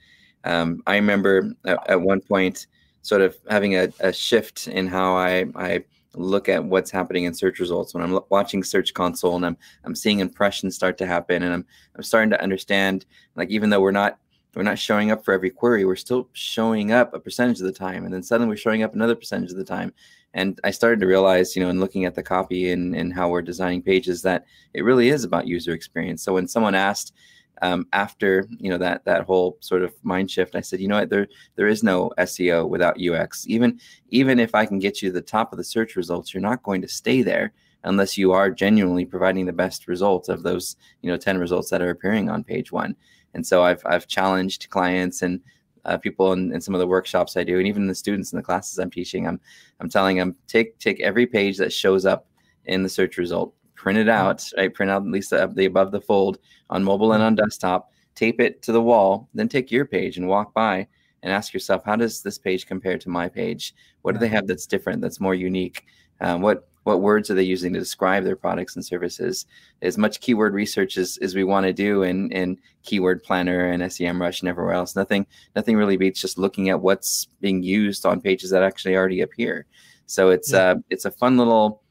um, 0.47 0.81
I 0.87 0.95
remember 0.95 1.53
at, 1.65 1.89
at, 1.89 2.01
one 2.01 2.21
point 2.21 2.67
sort 3.01 3.21
of 3.21 3.35
having 3.49 3.75
a, 3.75 3.89
a, 3.99 4.13
shift 4.13 4.67
in 4.67 4.87
how 4.87 5.15
I, 5.15 5.45
I 5.55 5.83
look 6.13 6.47
at 6.47 6.63
what's 6.63 6.89
happening 6.89 7.25
in 7.25 7.33
search 7.33 7.59
results. 7.59 7.93
When 7.93 8.03
I'm 8.03 8.19
watching 8.29 8.63
Search 8.63 8.93
Console 8.93 9.35
and 9.35 9.45
I'm 9.45 9.57
I'm 9.83 9.95
seeing 9.95 10.19
impressions 10.19 10.75
start 10.75 10.97
to 10.99 11.05
happen 11.05 11.43
and 11.43 11.53
I'm 11.53 11.65
I'm 11.95 12.03
starting 12.03 12.29
to 12.31 12.41
understand 12.41 13.05
like 13.35 13.49
even 13.49 13.69
though 13.69 13.81
we're 13.81 13.91
not 13.91 14.19
we're 14.55 14.63
not 14.63 14.79
showing 14.79 15.11
up 15.11 15.23
for 15.23 15.33
every 15.33 15.51
query 15.51 15.85
we're 15.85 15.95
still 15.95 16.29
showing 16.33 16.91
up 16.91 17.13
a 17.13 17.19
percentage 17.19 17.59
of 17.59 17.65
the 17.65 17.71
time 17.71 18.05
and 18.05 18.13
then 18.13 18.23
suddenly 18.23 18.49
we're 18.49 18.57
showing 18.57 18.83
up 18.83 18.95
another 18.95 19.15
percentage 19.15 19.51
of 19.51 19.57
the 19.57 19.65
time. 19.65 19.93
And 20.33 20.59
I 20.63 20.71
started 20.71 20.99
to 21.01 21.07
realize 21.07 21.55
you 21.55 21.63
know 21.63 21.69
in 21.69 21.79
looking 21.81 22.05
at 22.05 22.15
the 22.15 22.23
copy 22.23 22.71
and 22.71 22.95
and 22.95 23.13
how 23.13 23.29
we're 23.29 23.41
designing 23.41 23.81
pages 23.81 24.21
that 24.21 24.45
it 24.73 24.83
really 24.83 25.09
is 25.09 25.25
about 25.25 25.47
user 25.47 25.73
experience. 25.73 26.23
So 26.23 26.33
when 26.33 26.47
someone 26.47 26.75
asked 26.75 27.13
um, 27.61 27.87
after 27.93 28.47
you 28.59 28.69
know 28.69 28.77
that 28.77 29.03
that 29.05 29.23
whole 29.23 29.57
sort 29.59 29.81
of 29.81 29.93
mind 30.03 30.29
shift 30.29 30.55
i 30.55 30.61
said 30.61 30.79
you 30.79 30.87
know 30.87 30.99
what? 30.99 31.09
There 31.09 31.27
there 31.55 31.67
is 31.67 31.83
no 31.83 32.11
seo 32.19 32.67
without 32.67 33.01
ux 33.01 33.45
even 33.47 33.79
even 34.09 34.39
if 34.39 34.55
i 34.55 34.65
can 34.65 34.79
get 34.79 35.01
you 35.01 35.09
to 35.09 35.13
the 35.13 35.21
top 35.21 35.51
of 35.51 35.57
the 35.57 35.63
search 35.63 35.95
results 35.95 36.33
you're 36.33 36.41
not 36.41 36.63
going 36.63 36.81
to 36.81 36.87
stay 36.87 37.21
there 37.21 37.53
unless 37.83 38.17
you 38.17 38.31
are 38.31 38.49
genuinely 38.49 39.05
providing 39.05 39.45
the 39.45 39.53
best 39.53 39.87
results 39.87 40.29
of 40.29 40.43
those 40.43 40.75
you 41.01 41.09
know 41.09 41.17
10 41.17 41.37
results 41.37 41.69
that 41.69 41.81
are 41.81 41.89
appearing 41.89 42.29
on 42.29 42.43
page 42.43 42.71
one. 42.71 42.95
And 43.33 43.45
so 43.45 43.63
i've 43.63 43.81
i've 43.85 44.07
challenged 44.07 44.69
clients 44.69 45.21
and 45.21 45.41
uh, 45.85 45.97
people 45.97 46.33
in, 46.33 46.53
in 46.53 46.59
some 46.59 46.75
of 46.75 46.79
the 46.79 46.87
workshops 46.87 47.37
i 47.37 47.43
do 47.43 47.59
and 47.59 47.67
even 47.67 47.87
the 47.87 47.95
students 47.95 48.33
in 48.33 48.37
the 48.37 48.43
classes 48.43 48.77
i'm 48.77 48.91
teaching 48.91 49.27
i'm 49.27 49.39
i'm 49.79 49.89
telling 49.89 50.17
them 50.17 50.35
take 50.47 50.77
take 50.79 50.99
every 50.99 51.25
page 51.25 51.57
that 51.57 51.71
shows 51.71 52.05
up 52.05 52.27
in 52.65 52.83
the 52.83 52.89
search 52.89 53.17
result 53.17 53.53
print 53.77 53.97
it 53.97 54.09
out, 54.09 54.43
right? 54.57 54.73
Print 54.73 54.91
out 54.91 55.03
at 55.03 55.11
least 55.11 55.29
the, 55.29 55.47
the 55.47 55.65
above 55.65 55.91
the 55.91 56.01
fold 56.01 56.39
on 56.69 56.83
mobile 56.83 57.13
and 57.13 57.23
on 57.23 57.35
desktop, 57.35 57.91
tape 58.15 58.41
it 58.41 58.61
to 58.63 58.73
the 58.73 58.81
wall, 58.81 59.29
then 59.33 59.47
take 59.47 59.71
your 59.71 59.85
page 59.85 60.17
and 60.17 60.27
walk 60.27 60.53
by 60.53 60.85
and 61.23 61.31
ask 61.31 61.53
yourself, 61.53 61.83
how 61.85 61.95
does 61.95 62.21
this 62.21 62.37
page 62.37 62.65
compare 62.65 62.97
to 62.97 63.09
my 63.09 63.29
page? 63.29 63.73
What 64.01 64.13
do 64.13 64.19
they 64.19 64.27
have 64.27 64.47
that's 64.47 64.65
different, 64.65 65.01
that's 65.01 65.19
more 65.19 65.35
unique? 65.35 65.85
Um, 66.19 66.41
what 66.41 66.67
what 66.83 67.01
words 67.01 67.29
are 67.29 67.33
they 67.33 67.43
using 67.43 67.73
to 67.73 67.79
describe 67.79 68.23
their 68.23 68.37
products 68.37 68.77
and 68.77 68.85
services? 68.85 69.45
As 69.81 69.97
much 69.97 70.21
keyword 70.21 70.53
research 70.53 70.97
as, 70.97 71.17
as 71.21 71.35
we 71.35 71.43
want 71.43 71.65
to 71.65 71.73
do 71.73 72.03
in, 72.03 72.31
in 72.31 72.57
Keyword 72.83 73.23
Planner 73.23 73.65
and 73.65 73.83
SEMrush 73.83 74.39
and 74.39 74.47
everywhere 74.47 74.73
else, 74.73 74.95
nothing 74.95 75.27
nothing 75.53 75.75
really 75.75 75.97
beats 75.97 76.21
just 76.21 76.37
looking 76.37 76.69
at 76.69 76.79
what's 76.79 77.27
being 77.41 77.61
used 77.61 78.05
on 78.05 78.21
pages 78.21 78.51
that 78.51 78.63
actually 78.63 78.95
already 78.95 79.19
appear. 79.19 79.65
So 80.05 80.29
it's 80.29 80.53
yeah. 80.53 80.59
uh, 80.59 80.75
it's 80.89 81.03
a 81.03 81.11
fun 81.11 81.37
little 81.37 81.83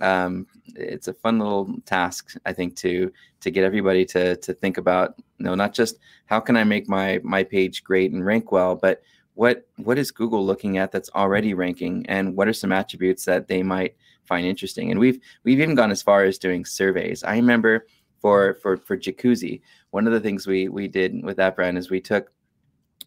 um, 0.00 0.46
it's 0.76 1.08
a 1.08 1.14
fun 1.14 1.38
little 1.38 1.74
task 1.86 2.34
i 2.46 2.52
think 2.52 2.76
to 2.76 3.12
to 3.40 3.50
get 3.50 3.64
everybody 3.64 4.04
to 4.04 4.36
to 4.36 4.52
think 4.54 4.76
about 4.76 5.14
you 5.38 5.44
know 5.44 5.54
not 5.54 5.72
just 5.72 5.98
how 6.26 6.38
can 6.38 6.56
i 6.56 6.64
make 6.64 6.88
my 6.88 7.20
my 7.24 7.42
page 7.42 7.82
great 7.82 8.12
and 8.12 8.24
rank 8.24 8.52
well 8.52 8.76
but 8.76 9.02
what 9.34 9.66
what 9.76 9.98
is 9.98 10.10
google 10.10 10.44
looking 10.44 10.78
at 10.78 10.92
that's 10.92 11.10
already 11.14 11.54
ranking 11.54 12.04
and 12.06 12.36
what 12.36 12.48
are 12.48 12.52
some 12.52 12.72
attributes 12.72 13.24
that 13.24 13.48
they 13.48 13.62
might 13.62 13.94
find 14.28 14.46
interesting? 14.46 14.90
And 14.92 15.00
we've 15.00 15.18
we've 15.42 15.60
even 15.60 15.74
gone 15.74 15.90
as 15.90 16.02
far 16.02 16.22
as 16.22 16.38
doing 16.38 16.64
surveys. 16.64 17.24
I 17.24 17.34
remember 17.34 17.86
for 18.20 18.54
for 18.54 18.76
for 18.76 18.96
jacuzzi 18.96 19.60
one 19.90 20.06
of 20.06 20.12
the 20.12 20.20
things 20.20 20.46
we 20.46 20.68
we 20.68 20.86
did 20.86 21.24
with 21.24 21.36
that 21.38 21.56
brand 21.56 21.78
is 21.78 21.90
we 21.90 22.00
took 22.00 22.30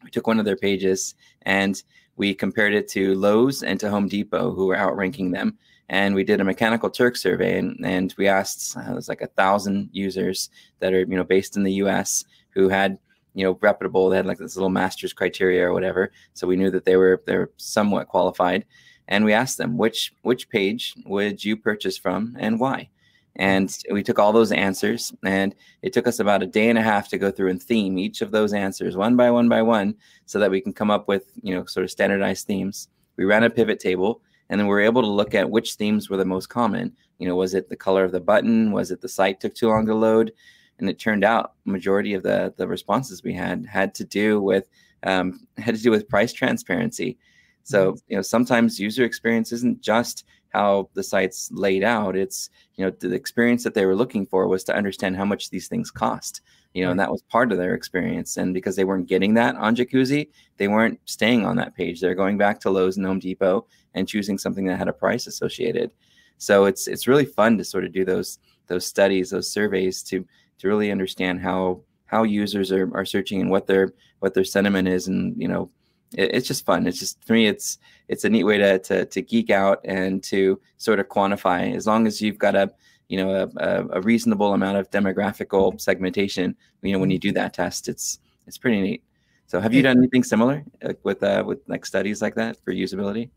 we 0.04 0.10
took 0.10 0.26
one 0.26 0.40
of 0.40 0.46
their 0.46 0.58
pages 0.58 1.16
and 1.44 1.82
we 2.18 2.34
compared 2.34 2.74
it 2.74 2.88
to 2.90 3.16
Lowe's 3.16 3.64
and 3.64 3.80
to 3.80 3.90
Home 3.90 4.08
Depot, 4.08 4.52
who 4.52 4.66
were 4.66 4.78
outranking 4.78 5.32
them 5.32 5.58
and 5.92 6.16
we 6.16 6.24
did 6.24 6.42
a 6.42 6.44
mechanical 6.44 6.90
turk 6.90 7.16
survey 7.16 7.60
and, 7.60 7.78
and 7.86 8.16
we 8.18 8.28
asked 8.28 8.76
uh, 8.76 8.92
it 8.92 8.96
was 8.96 9.08
like 9.08 9.22
a 9.22 9.28
thousand 9.28 9.90
users 9.92 10.50
that 10.80 10.94
are 10.94 11.02
you 11.02 11.16
know 11.16 11.24
based 11.24 11.56
in 11.56 11.64
the 11.64 11.74
us 11.74 12.26
who 12.50 12.68
had 12.68 12.98
you 13.36 13.46
know 13.46 13.58
reputable 13.62 14.10
they 14.10 14.18
had 14.18 14.26
like 14.26 14.40
this 14.40 14.56
little 14.56 14.70
master's 14.70 15.14
criteria 15.14 15.68
or 15.68 15.74
whatever 15.74 16.12
so 16.34 16.48
we 16.48 16.56
knew 16.56 16.72
that 16.72 16.86
they 16.86 16.96
were 16.96 17.22
they 17.28 17.38
were 17.38 17.52
somewhat 17.58 18.08
qualified 18.08 18.66
and 19.12 19.26
we 19.26 19.34
asked 19.34 19.58
them 19.58 19.78
which 19.78 20.14
which 20.22 20.50
page 20.50 20.96
would 21.06 21.44
you 21.44 21.58
purchase 21.58 21.98
from 21.98 22.36
and 22.40 22.60
why? 22.60 22.90
And 23.38 23.74
we 23.92 24.04
took 24.04 24.20
all 24.20 24.34
those 24.34 24.52
answers 24.52 25.14
and 25.24 25.56
it 25.82 25.94
took 25.94 26.08
us 26.08 26.20
about 26.20 26.44
a 26.44 26.48
day 26.48 26.70
and 26.70 26.78
a 26.78 26.82
half 26.82 27.08
to 27.10 27.18
go 27.18 27.32
through 27.32 27.50
and 27.50 27.62
theme 27.62 27.98
each 27.98 28.22
of 28.22 28.32
those 28.32 28.54
answers 28.54 28.98
one 28.98 29.16
by 29.16 29.30
one 29.30 29.48
by 29.50 29.62
one 29.62 29.96
so 30.26 30.40
that 30.40 30.52
we 30.52 30.62
can 30.62 30.74
come 30.74 30.90
up 30.90 31.08
with 31.08 31.32
you 31.44 31.54
know 31.54 31.66
sort 31.66 31.84
of 31.84 31.92
standardized 31.92 32.48
themes. 32.48 32.88
We 33.18 33.26
ran 33.26 33.44
a 33.44 33.50
pivot 33.50 33.80
table 33.80 34.22
and 34.52 34.60
then 34.60 34.68
we 34.68 34.76
are 34.76 34.82
able 34.82 35.02
to 35.02 35.08
look 35.08 35.34
at 35.34 35.50
which 35.50 35.76
themes 35.76 36.10
were 36.10 36.18
the 36.18 36.26
most 36.26 36.48
common. 36.48 36.94
You 37.20 37.28
know, 37.28 37.38
was 37.38 37.54
it 37.54 37.70
the 37.70 37.76
color 37.76 38.04
of 38.04 38.12
the 38.12 38.20
button? 38.20 38.74
Was 38.74 38.92
it 38.92 39.00
the 39.00 39.08
site 39.08 39.40
took 39.40 39.56
too 39.56 39.70
long 39.70 39.86
to 39.86 39.96
load? 39.96 40.34
And 40.78 40.90
it 40.90 41.00
turned 41.00 41.24
out 41.24 41.54
majority 41.64 42.14
of 42.14 42.24
the 42.24 42.54
the 42.58 42.68
responses 42.68 43.24
we 43.24 43.34
had 43.34 43.66
had 43.66 43.96
to 43.96 44.04
do 44.04 44.42
with 44.42 44.70
um, 45.04 45.48
had 45.58 45.76
to 45.76 45.82
do 45.82 45.90
with 45.90 46.10
price 46.10 46.34
transparency. 46.34 47.18
So 47.64 47.96
you 48.08 48.18
know, 48.18 48.22
sometimes 48.22 48.80
user 48.80 49.06
experience 49.06 49.54
isn't 49.54 49.82
just 49.82 50.26
how 50.50 50.90
the 50.96 51.04
site's 51.04 51.50
laid 51.54 51.84
out. 51.84 52.18
It's 52.18 52.50
you 52.76 52.84
know 52.84 52.92
the 53.00 53.14
experience 53.14 53.64
that 53.64 53.74
they 53.74 53.86
were 53.86 53.96
looking 53.96 54.26
for 54.26 54.48
was 54.48 54.66
to 54.66 54.76
understand 54.76 55.16
how 55.16 55.26
much 55.26 55.50
these 55.50 55.70
things 55.70 55.92
cost. 55.92 56.42
You 56.74 56.84
know, 56.84 56.88
right. 56.88 56.92
and 56.92 57.00
that 57.00 57.12
was 57.12 57.22
part 57.24 57.52
of 57.52 57.58
their 57.58 57.74
experience. 57.74 58.38
And 58.38 58.54
because 58.54 58.76
they 58.76 58.86
weren't 58.86 59.08
getting 59.08 59.34
that 59.34 59.56
on 59.56 59.76
Jacuzzi, 59.76 60.30
they 60.58 60.68
weren't 60.68 61.00
staying 61.06 61.46
on 61.46 61.58
that 61.58 61.76
page. 61.76 62.00
They're 62.00 62.16
going 62.16 62.38
back 62.38 62.60
to 62.62 62.70
Lowe's 62.70 62.98
and 62.98 63.06
Home 63.06 63.20
Depot 63.20 63.66
and 63.94 64.08
choosing 64.08 64.38
something 64.38 64.66
that 64.66 64.78
had 64.78 64.88
a 64.88 64.94
price 64.94 65.28
associated. 65.28 65.92
So 66.38 66.66
it's 66.66 66.88
it's 66.88 67.08
really 67.08 67.26
fun 67.26 67.58
to 67.58 67.64
sort 67.64 67.84
of 67.84 67.92
do 67.92 68.06
those 68.06 68.40
those 68.68 68.86
studies, 68.86 69.30
those 69.30 69.52
surveys 69.52 70.02
to 70.04 70.26
to 70.60 70.68
really 70.68 70.92
understand 70.92 71.42
how 71.42 71.82
how 72.12 72.24
users 72.24 72.72
are, 72.72 72.96
are 72.96 73.06
searching 73.06 73.42
and 73.42 73.50
what 73.50 73.66
their 73.68 73.94
what 74.20 74.34
their 74.34 74.44
sentiment 74.44 74.88
is 74.88 75.08
and 75.08 75.40
you 75.42 75.48
know 75.48 75.70
it, 76.16 76.36
it's 76.36 76.48
just 76.48 76.66
fun 76.66 76.86
it's 76.86 77.00
just 77.00 77.24
for 77.24 77.34
me 77.34 77.48
it's 77.48 77.80
it's 78.10 78.26
a 78.26 78.30
neat 78.30 78.44
way 78.44 78.58
to, 78.58 78.78
to 78.80 79.06
to 79.06 79.22
geek 79.22 79.50
out 79.50 79.80
and 79.86 80.22
to 80.22 80.60
sort 80.78 81.00
of 81.00 81.08
quantify 81.08 81.74
as 81.74 81.88
long 81.88 82.06
as 82.06 82.22
you've 82.22 82.38
got 82.38 82.56
a 82.56 82.72
you 83.12 83.18
know 83.18 83.50
a, 83.58 83.86
a 83.92 84.02
reasonable 84.02 84.54
amount 84.54 84.78
of 84.78 84.90
demographical 84.90 85.80
segmentation 85.80 86.56
you 86.82 86.94
know 86.94 87.00
when 87.00 87.12
you 87.12 87.20
do 87.20 87.32
that 87.32 87.54
test 87.54 87.88
it's 87.88 88.20
it's 88.48 88.58
pretty 88.58 88.82
neat 88.82 89.04
so 89.48 89.60
have 89.60 89.74
you 89.74 89.82
done 89.82 89.98
anything 89.98 90.24
similar 90.24 90.64
with 91.04 91.22
uh, 91.22 91.44
with 91.46 91.60
like 91.68 91.86
studies 91.86 92.22
like 92.22 92.36
that 92.36 92.58
for 92.64 92.74
usability 92.74 93.30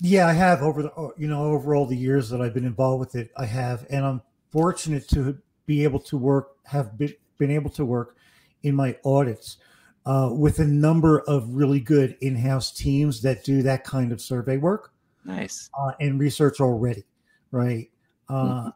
yeah 0.00 0.26
i 0.26 0.32
have 0.32 0.62
over 0.62 0.82
the 0.82 0.92
oh, 0.96 1.12
you 1.18 1.26
know 1.26 1.44
over 1.44 1.74
all 1.74 1.86
the 1.86 1.96
years 1.96 2.28
that 2.30 2.40
i've 2.40 2.54
been 2.54 2.64
involved 2.64 3.00
with 3.00 3.14
it 3.16 3.30
i 3.36 3.44
have 3.44 3.84
and 3.90 4.04
i'm 4.04 4.22
fortunate 4.50 5.08
to 5.08 5.36
be 5.66 5.82
able 5.82 5.98
to 5.98 6.16
work 6.16 6.56
have 6.64 6.96
been, 6.96 7.12
been 7.38 7.50
able 7.50 7.70
to 7.70 7.84
work 7.84 8.16
in 8.62 8.74
my 8.74 8.96
audits 9.04 9.58
uh, 10.06 10.30
with 10.32 10.60
a 10.60 10.64
number 10.64 11.20
of 11.22 11.48
really 11.50 11.80
good 11.80 12.16
in-house 12.20 12.70
teams 12.72 13.20
that 13.22 13.44
do 13.44 13.62
that 13.62 13.84
kind 13.84 14.12
of 14.12 14.20
survey 14.20 14.56
work. 14.56 14.92
Nice. 15.24 15.68
Uh, 15.78 15.92
and 16.00 16.20
research 16.20 16.60
already, 16.60 17.04
right? 17.50 17.90
Uh, 18.28 18.44
mm-hmm. 18.44 18.68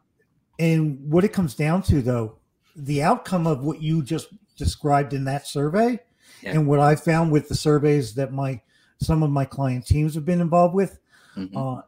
And 0.60 1.10
what 1.10 1.24
it 1.24 1.32
comes 1.32 1.54
down 1.54 1.82
to, 1.84 2.02
though, 2.02 2.36
the 2.76 3.02
outcome 3.02 3.46
of 3.46 3.64
what 3.64 3.80
you 3.80 4.02
just 4.02 4.28
described 4.56 5.14
in 5.14 5.24
that 5.24 5.46
survey, 5.46 5.98
yeah. 6.42 6.50
and 6.50 6.66
what 6.66 6.80
I 6.80 6.96
found 6.96 7.32
with 7.32 7.48
the 7.48 7.54
surveys 7.54 8.14
that 8.16 8.30
my 8.30 8.60
some 8.98 9.22
of 9.22 9.30
my 9.30 9.46
client 9.46 9.86
teams 9.86 10.14
have 10.14 10.26
been 10.26 10.42
involved 10.42 10.74
with, 10.74 10.98
mm-hmm. 11.34 11.56
uh, 11.56 11.80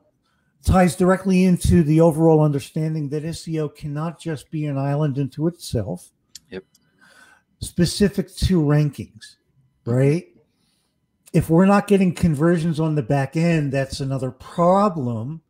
ties 0.64 0.97
directly 0.97 1.45
into 1.45 1.83
the 1.83 2.00
overall 2.00 2.41
understanding 2.41 3.11
that 3.11 3.25
SEO 3.25 3.75
cannot 3.75 4.19
just 4.19 4.50
be 4.50 4.64
an 4.64 4.79
island 4.79 5.19
into 5.19 5.47
itself 5.47 6.11
Yep. 6.49 6.64
specific 7.61 8.35
to 8.37 8.62
rankings, 8.62 9.37
right? 9.85 10.29
If 11.35 11.50
we're 11.50 11.67
not 11.67 11.87
getting 11.87 12.14
conversions 12.14 12.81
on 12.81 12.95
the 12.95 13.02
back 13.02 13.37
end, 13.37 13.71
that's 13.71 14.00
another 14.00 14.31
problem. 14.31 15.42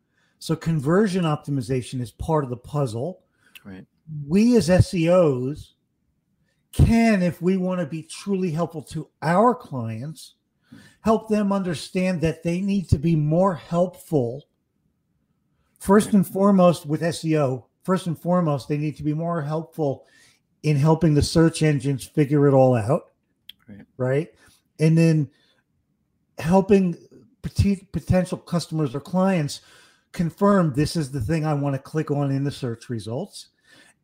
So 0.42 0.56
conversion 0.56 1.22
optimization 1.22 2.00
is 2.00 2.10
part 2.10 2.42
of 2.42 2.50
the 2.50 2.56
puzzle. 2.56 3.22
Right. 3.64 3.86
We 4.26 4.56
as 4.56 4.68
SEOs 4.68 5.74
can, 6.72 7.22
if 7.22 7.40
we 7.40 7.56
want 7.56 7.78
to 7.78 7.86
be 7.86 8.02
truly 8.02 8.50
helpful 8.50 8.82
to 8.82 9.08
our 9.22 9.54
clients, 9.54 10.34
help 11.02 11.28
them 11.28 11.52
understand 11.52 12.22
that 12.22 12.42
they 12.42 12.60
need 12.60 12.88
to 12.88 12.98
be 12.98 13.14
more 13.14 13.54
helpful. 13.54 14.42
First 15.78 16.12
and 16.12 16.26
foremost, 16.26 16.86
with 16.86 17.02
SEO, 17.02 17.66
first 17.84 18.08
and 18.08 18.18
foremost, 18.18 18.68
they 18.68 18.78
need 18.78 18.96
to 18.96 19.04
be 19.04 19.14
more 19.14 19.42
helpful 19.42 20.06
in 20.64 20.74
helping 20.76 21.14
the 21.14 21.22
search 21.22 21.62
engines 21.62 22.04
figure 22.04 22.48
it 22.48 22.52
all 22.52 22.74
out, 22.74 23.12
right? 23.68 23.86
right? 23.96 24.34
And 24.80 24.98
then 24.98 25.30
helping 26.38 26.96
potential 27.42 28.38
customers 28.38 28.92
or 28.92 29.00
clients 29.00 29.60
confirm 30.12 30.72
this 30.72 30.96
is 30.96 31.10
the 31.10 31.20
thing 31.20 31.44
I 31.44 31.54
want 31.54 31.74
to 31.74 31.82
click 31.82 32.10
on 32.10 32.30
in 32.30 32.44
the 32.44 32.50
search 32.50 32.88
results. 32.88 33.48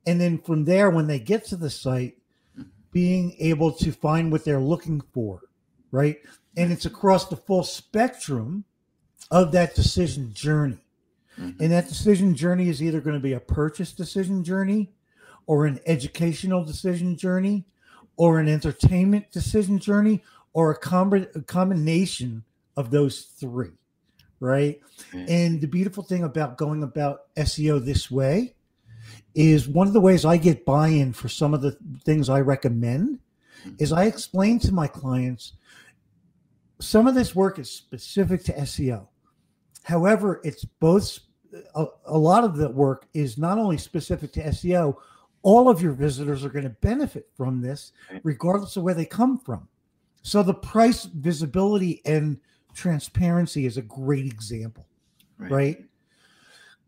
And 0.07 0.21
then 0.21 0.39
from 0.39 0.65
there, 0.65 0.91
when 0.91 1.07
they 1.07 1.19
get 1.19 1.45
to 1.47 1.57
the 1.57 1.71
site, 1.71 2.17
being 2.91 3.37
able 3.39 3.73
to 3.73 3.93
find 3.93 4.33
what 4.33 4.45
they're 4.45 4.61
looking 4.61 5.01
for, 5.13 5.43
right? 5.91 6.19
And 6.57 6.73
it's 6.73 6.87
across 6.87 7.29
the 7.29 7.37
full 7.37 7.63
spectrum 7.63 8.65
of 9.31 9.53
that 9.53 9.75
decision 9.75 10.33
journey. 10.33 10.79
Mm-hmm. 11.39 11.63
And 11.63 11.73
that 11.73 11.89
decision 11.89 12.35
journey 12.35 12.69
is 12.69 12.83
either 12.83 13.01
going 13.01 13.15
to 13.15 13.21
be 13.21 13.35
a 13.35 13.41
purchase 13.41 13.93
decision 13.93 14.43
journey 14.43 14.91
or 15.47 15.67
an 15.67 15.79
educational 15.87 16.65
decision 16.65 17.17
journey 17.17 17.65
or 18.17 18.41
an 18.41 18.49
entertainment 18.49 19.31
decision 19.31 19.79
journey 19.79 20.23
or 20.55 20.71
a, 20.71 20.79
com- 20.79 21.13
a 21.13 21.43
combination 21.43 22.43
of 22.77 22.91
those 22.91 23.21
three 23.39 23.73
right 24.41 24.81
mm-hmm. 25.13 25.25
and 25.29 25.61
the 25.61 25.67
beautiful 25.67 26.03
thing 26.03 26.25
about 26.25 26.57
going 26.57 26.83
about 26.83 27.35
seo 27.37 27.85
this 27.85 28.11
way 28.11 28.55
is 29.35 29.69
one 29.69 29.87
of 29.87 29.93
the 29.93 30.01
ways 30.01 30.25
i 30.25 30.37
get 30.37 30.65
buy-in 30.65 31.13
for 31.13 31.29
some 31.29 31.55
of 31.55 31.61
the 31.61 31.77
things 32.05 32.29
i 32.29 32.41
recommend 32.41 33.19
mm-hmm. 33.61 33.71
is 33.79 33.93
i 33.93 34.05
explain 34.05 34.59
to 34.59 34.73
my 34.73 34.87
clients 34.87 35.55
some 36.81 37.07
of 37.07 37.15
this 37.15 37.35
work 37.35 37.59
is 37.59 37.71
specific 37.71 38.45
to 38.45 38.53
seo 38.53 39.07
however 39.83 40.41
it's 40.45 40.65
both 40.65 41.19
a, 41.75 41.87
a 42.07 42.19
lot 42.19 42.45
of 42.45 42.57
the 42.57 42.69
work 42.69 43.07
is 43.15 43.39
not 43.39 43.59
only 43.59 43.79
specific 43.79 44.33
to 44.33 44.43
seo 44.45 44.97
all 45.43 45.69
of 45.69 45.81
your 45.81 45.93
visitors 45.93 46.45
are 46.45 46.51
going 46.51 46.65
to 46.65 46.71
benefit 46.71 47.29
from 47.37 47.61
this, 47.61 47.93
regardless 48.23 48.77
of 48.77 48.83
where 48.83 48.95
they 48.95 49.05
come 49.05 49.39
from. 49.39 49.69
So 50.23 50.43
the 50.43 50.55
price 50.55 51.05
visibility 51.05 52.03
and 52.05 52.39
transparency 52.79 53.67
is 53.67 53.77
a 53.77 53.83
great 53.83 54.27
example, 54.27 54.87
right? 55.37 55.51
right? 55.51 55.85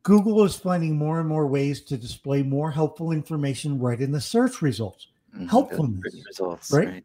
Google 0.02 0.44
is 0.44 0.56
finding 0.56 0.96
more 0.96 1.20
and 1.20 1.28
more 1.28 1.46
ways 1.46 1.82
to 1.82 1.98
display 1.98 2.42
more 2.42 2.70
helpful 2.70 3.12
information 3.12 3.78
right 3.78 4.00
in 4.00 4.12
the 4.12 4.20
search 4.20 4.62
results. 4.62 5.08
Mm-hmm. 5.34 5.48
Helpfulness, 5.48 6.16
results, 6.26 6.72
right? 6.72 7.04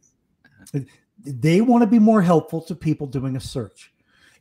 right? 0.73 0.85
They 1.25 1.61
want 1.61 1.81
to 1.81 1.87
be 1.87 1.99
more 1.99 2.21
helpful 2.21 2.61
to 2.61 2.75
people 2.75 3.07
doing 3.07 3.35
a 3.35 3.41
search. 3.41 3.91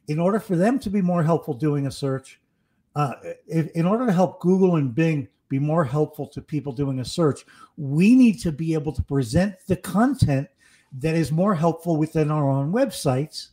In 0.07 0.18
order 0.18 0.38
for 0.38 0.57
them 0.57 0.78
to 0.80 0.90
be 0.90 1.00
more 1.00 1.22
helpful 1.22 1.54
doing 1.54 1.87
a 1.87 1.90
search, 1.90 2.40
uh, 2.94 3.14
if, 3.48 3.70
in 3.72 3.87
order 3.87 4.07
to 4.07 4.12
help 4.12 4.40
Google 4.40 4.76
and 4.76 4.94
Bing 4.94 5.26
be 5.48 5.59
more 5.59 5.85
helpful 5.85 6.26
to 6.28 6.40
people 6.40 6.72
doing 6.72 7.00
a 7.00 7.04
search, 7.04 7.44
we 7.76 8.14
need 8.14 8.38
to 8.40 8.52
be 8.52 8.74
able 8.74 8.92
to 8.92 9.02
present 9.02 9.57
the 9.66 9.76
content 9.76 10.48
that 10.98 11.16
is 11.16 11.33
more 11.33 11.54
helpful 11.54 11.96
within 11.96 12.30
our 12.30 12.48
own 12.48 12.72
websites 12.72 13.48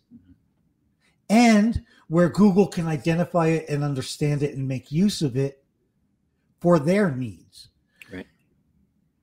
and 1.32 1.82
where 2.10 2.28
Google 2.28 2.68
can 2.68 2.88
identify 2.88 3.48
it 3.48 3.70
and 3.70 3.86
understand 3.86 4.44
it 4.44 4.54
and 4.56 4.68
make 4.68 4.92
use 4.92 5.22
of 5.22 5.38
it 5.38 5.64
for 6.60 6.78
their 6.78 7.10
needs. 7.10 7.70
Right. 8.12 8.28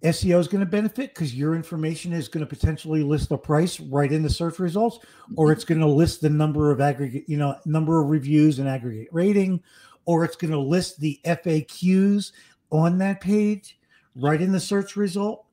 SEO 0.02 0.40
is 0.40 0.48
going 0.48 0.64
to 0.64 0.70
benefit 0.70 1.14
because 1.14 1.34
your 1.34 1.54
information 1.54 2.14
is 2.14 2.28
going 2.28 2.44
to 2.44 2.48
potentially 2.48 3.02
list 3.02 3.28
the 3.28 3.36
price 3.36 3.78
right 3.78 4.10
in 4.10 4.22
the 4.22 4.30
search 4.30 4.58
results, 4.58 5.00
or 5.36 5.52
it's 5.52 5.64
going 5.64 5.82
to 5.82 5.86
list 5.86 6.22
the 6.22 6.30
number 6.30 6.70
of 6.70 6.80
aggregate, 6.80 7.24
you 7.28 7.36
know, 7.36 7.54
number 7.66 8.00
of 8.00 8.08
reviews 8.08 8.58
and 8.58 8.66
aggregate 8.66 9.08
rating, 9.12 9.62
or 10.06 10.24
it's 10.24 10.36
going 10.36 10.50
to 10.50 10.58
list 10.58 10.98
the 10.98 11.20
FAQs 11.26 12.32
on 12.70 12.96
that 12.98 13.20
page, 13.20 13.78
right 14.16 14.40
in 14.40 14.50
the 14.50 14.60
search 14.60 14.96
result, 14.96 15.44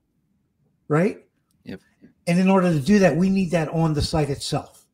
right? 0.88 1.26
Yep. 1.66 1.82
And 2.28 2.40
in 2.40 2.50
order 2.50 2.72
to 2.72 2.80
do 2.80 3.00
that, 3.00 3.18
we 3.18 3.30
need 3.30 3.52
that 3.52 3.68
on 3.74 3.94
the 3.94 4.02
site 4.02 4.30
itself. 4.30 4.85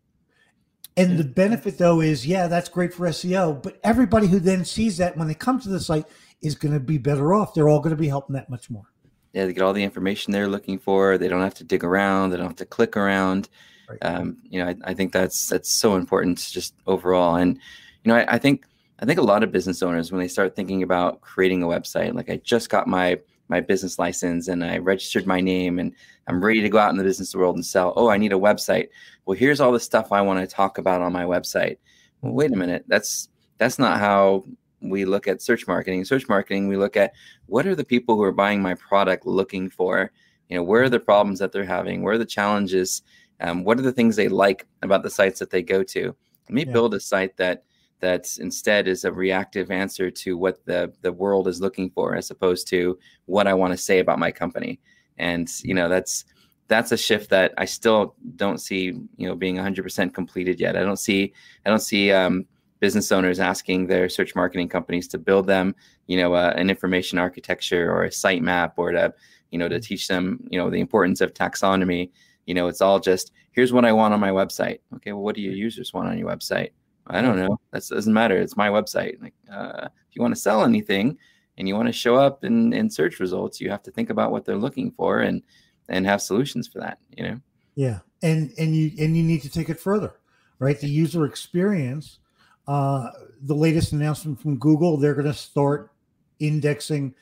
And 0.97 1.17
the 1.17 1.23
benefit 1.23 1.77
though 1.77 2.01
is, 2.01 2.27
yeah, 2.27 2.47
that's 2.47 2.69
great 2.69 2.93
for 2.93 3.07
SEO, 3.07 3.61
but 3.61 3.79
everybody 3.83 4.27
who 4.27 4.39
then 4.39 4.65
sees 4.65 4.97
that 4.97 5.17
when 5.17 5.27
they 5.27 5.33
come 5.33 5.59
to 5.61 5.69
the 5.69 5.79
site 5.79 6.05
is 6.41 6.55
going 6.55 6.73
to 6.73 6.79
be 6.79 6.97
better 6.97 7.33
off. 7.33 7.53
They're 7.53 7.69
all 7.69 7.79
going 7.79 7.95
to 7.95 8.01
be 8.01 8.09
helping 8.09 8.33
that 8.33 8.49
much 8.49 8.69
more. 8.69 8.91
Yeah, 9.33 9.45
they 9.45 9.53
get 9.53 9.63
all 9.63 9.73
the 9.73 9.83
information 9.83 10.33
they're 10.33 10.47
looking 10.47 10.77
for. 10.77 11.17
They 11.17 11.29
don't 11.29 11.41
have 11.41 11.53
to 11.55 11.63
dig 11.63 11.83
around. 11.83 12.31
They 12.31 12.37
don't 12.37 12.47
have 12.47 12.55
to 12.57 12.65
click 12.65 12.97
around. 12.97 13.47
Right. 13.89 13.99
Um, 14.01 14.37
you 14.49 14.61
know, 14.61 14.69
I, 14.69 14.75
I, 14.83 14.93
think 14.93 15.13
that's 15.13 15.47
that's 15.47 15.71
so 15.71 15.95
important 15.95 16.37
just 16.37 16.73
overall. 16.87 17.35
And 17.35 17.57
you 18.03 18.11
know, 18.11 18.15
I, 18.15 18.35
I 18.35 18.37
think 18.37 18.65
I 18.99 19.05
think 19.05 19.19
a 19.19 19.23
lot 19.23 19.43
of 19.43 19.51
business 19.51 19.81
owners, 19.81 20.11
when 20.11 20.19
they 20.19 20.27
start 20.27 20.55
thinking 20.55 20.83
about 20.83 21.21
creating 21.21 21.63
a 21.63 21.67
website, 21.67 22.13
like 22.13 22.29
I 22.29 22.37
just 22.43 22.69
got 22.69 22.87
my 22.87 23.19
my 23.51 23.59
business 23.59 23.99
license 23.99 24.47
and 24.47 24.63
I 24.63 24.77
registered 24.77 25.27
my 25.27 25.41
name 25.41 25.77
and 25.77 25.93
I'm 26.25 26.43
ready 26.43 26.61
to 26.61 26.69
go 26.69 26.77
out 26.77 26.89
in 26.89 26.97
the 26.97 27.03
business 27.03 27.35
world 27.35 27.55
and 27.55 27.65
sell. 27.65 27.91
Oh, 27.97 28.09
I 28.09 28.17
need 28.17 28.31
a 28.31 28.37
website. 28.37 28.87
Well, 29.25 29.37
here's 29.37 29.59
all 29.59 29.73
the 29.73 29.79
stuff 29.79 30.13
I 30.13 30.21
want 30.21 30.39
to 30.39 30.47
talk 30.47 30.77
about 30.77 31.01
on 31.01 31.11
my 31.11 31.25
website. 31.25 31.77
Well, 32.21 32.31
wait 32.31 32.53
a 32.53 32.55
minute. 32.55 32.85
That's 32.87 33.27
that's 33.57 33.77
not 33.77 33.99
how 33.99 34.45
we 34.81 35.03
look 35.03 35.27
at 35.27 35.41
search 35.41 35.67
marketing. 35.67 36.05
Search 36.05 36.29
marketing, 36.29 36.69
we 36.69 36.77
look 36.77 36.95
at 36.95 37.11
what 37.47 37.67
are 37.67 37.75
the 37.75 37.83
people 37.83 38.15
who 38.15 38.23
are 38.23 38.31
buying 38.31 38.61
my 38.61 38.73
product 38.73 39.27
looking 39.27 39.69
for? 39.69 40.11
You 40.47 40.55
know, 40.55 40.63
where 40.63 40.83
are 40.83 40.89
the 40.89 40.99
problems 40.99 41.39
that 41.39 41.51
they're 41.51 41.65
having? 41.65 42.01
Where 42.01 42.13
are 42.13 42.17
the 42.17 42.25
challenges? 42.25 43.03
Um, 43.41 43.65
what 43.65 43.77
are 43.77 43.83
the 43.83 43.91
things 43.91 44.15
they 44.15 44.29
like 44.29 44.65
about 44.81 45.03
the 45.03 45.09
sites 45.09 45.39
that 45.39 45.49
they 45.49 45.61
go 45.61 45.83
to? 45.83 46.15
Let 46.47 46.53
me 46.53 46.65
yeah. 46.65 46.71
build 46.71 46.93
a 46.93 46.99
site 47.01 47.35
that 47.37 47.65
that 48.01 48.27
instead 48.39 48.87
is 48.87 49.05
a 49.05 49.11
reactive 49.11 49.71
answer 49.71 50.11
to 50.11 50.37
what 50.37 50.65
the 50.65 50.93
the 51.01 51.13
world 51.13 51.47
is 51.47 51.61
looking 51.61 51.89
for 51.89 52.15
as 52.15 52.31
opposed 52.31 52.67
to 52.69 52.97
what 53.25 53.47
I 53.47 53.53
want 53.53 53.71
to 53.71 53.77
say 53.77 53.99
about 53.99 54.19
my 54.19 54.31
company. 54.31 54.79
And 55.17 55.49
you 55.63 55.73
know, 55.73 55.87
that's 55.87 56.25
that's 56.67 56.91
a 56.91 56.97
shift 56.97 57.29
that 57.29 57.53
I 57.57 57.65
still 57.65 58.15
don't 58.37 58.59
see, 58.59 58.93
you 59.17 59.27
know, 59.27 59.35
being 59.35 59.57
100% 59.57 60.13
completed 60.13 60.59
yet. 60.59 60.77
I 60.77 60.83
don't 60.83 60.99
see 60.99 61.33
I 61.65 61.69
don't 61.69 61.81
see 61.81 62.11
um, 62.11 62.45
business 62.79 63.11
owners 63.11 63.39
asking 63.39 63.87
their 63.87 64.09
search 64.09 64.35
marketing 64.35 64.69
companies 64.69 65.07
to 65.09 65.17
build 65.17 65.47
them, 65.47 65.75
you 66.07 66.17
know, 66.17 66.33
uh, 66.33 66.53
an 66.55 66.69
information 66.69 67.19
architecture 67.19 67.91
or 67.91 68.03
a 68.03 68.09
sitemap 68.09 68.73
or 68.77 68.91
to, 68.91 69.13
you 69.51 69.59
know, 69.59 69.69
to 69.69 69.79
teach 69.79 70.07
them, 70.07 70.39
you 70.49 70.57
know, 70.57 70.69
the 70.69 70.79
importance 70.79 71.21
of 71.21 71.33
taxonomy. 71.33 72.09
You 72.47 72.55
know, 72.55 72.67
it's 72.67 72.81
all 72.81 72.99
just 72.99 73.31
here's 73.51 73.71
what 73.71 73.85
I 73.85 73.91
want 73.91 74.13
on 74.13 74.19
my 74.19 74.31
website. 74.31 74.79
Okay, 74.95 75.11
well, 75.11 75.21
what 75.21 75.35
do 75.35 75.41
your 75.41 75.53
users 75.53 75.93
want 75.93 76.09
on 76.09 76.17
your 76.17 76.27
website? 76.27 76.71
I 77.07 77.21
don't 77.21 77.37
know. 77.37 77.59
That 77.71 77.85
doesn't 77.87 78.13
matter. 78.13 78.37
It's 78.37 78.57
my 78.57 78.69
website. 78.69 79.21
Like, 79.21 79.33
uh, 79.51 79.87
if 80.09 80.15
you 80.15 80.21
want 80.21 80.35
to 80.35 80.41
sell 80.41 80.63
anything 80.63 81.17
and 81.57 81.67
you 81.67 81.75
want 81.75 81.87
to 81.87 81.93
show 81.93 82.15
up 82.15 82.43
in, 82.43 82.73
in 82.73 82.89
search 82.89 83.19
results, 83.19 83.59
you 83.59 83.69
have 83.69 83.83
to 83.83 83.91
think 83.91 84.09
about 84.09 84.31
what 84.31 84.45
they're 84.45 84.57
looking 84.57 84.91
for 84.91 85.19
and 85.19 85.41
and 85.89 86.05
have 86.05 86.21
solutions 86.21 86.67
for 86.67 86.79
that. 86.79 86.99
You 87.17 87.23
know. 87.23 87.39
Yeah, 87.75 87.99
and 88.21 88.53
and 88.57 88.75
you 88.75 88.91
and 88.99 89.17
you 89.17 89.23
need 89.23 89.41
to 89.41 89.49
take 89.49 89.69
it 89.69 89.79
further, 89.79 90.15
right? 90.59 90.79
The 90.79 90.89
user 90.89 91.25
experience. 91.25 92.19
Uh, 92.67 93.09
the 93.41 93.55
latest 93.55 93.91
announcement 93.91 94.39
from 94.39 94.57
Google, 94.57 94.95
they're 94.95 95.15
going 95.15 95.25
to 95.25 95.33
start 95.33 95.91
indexing. 96.39 97.13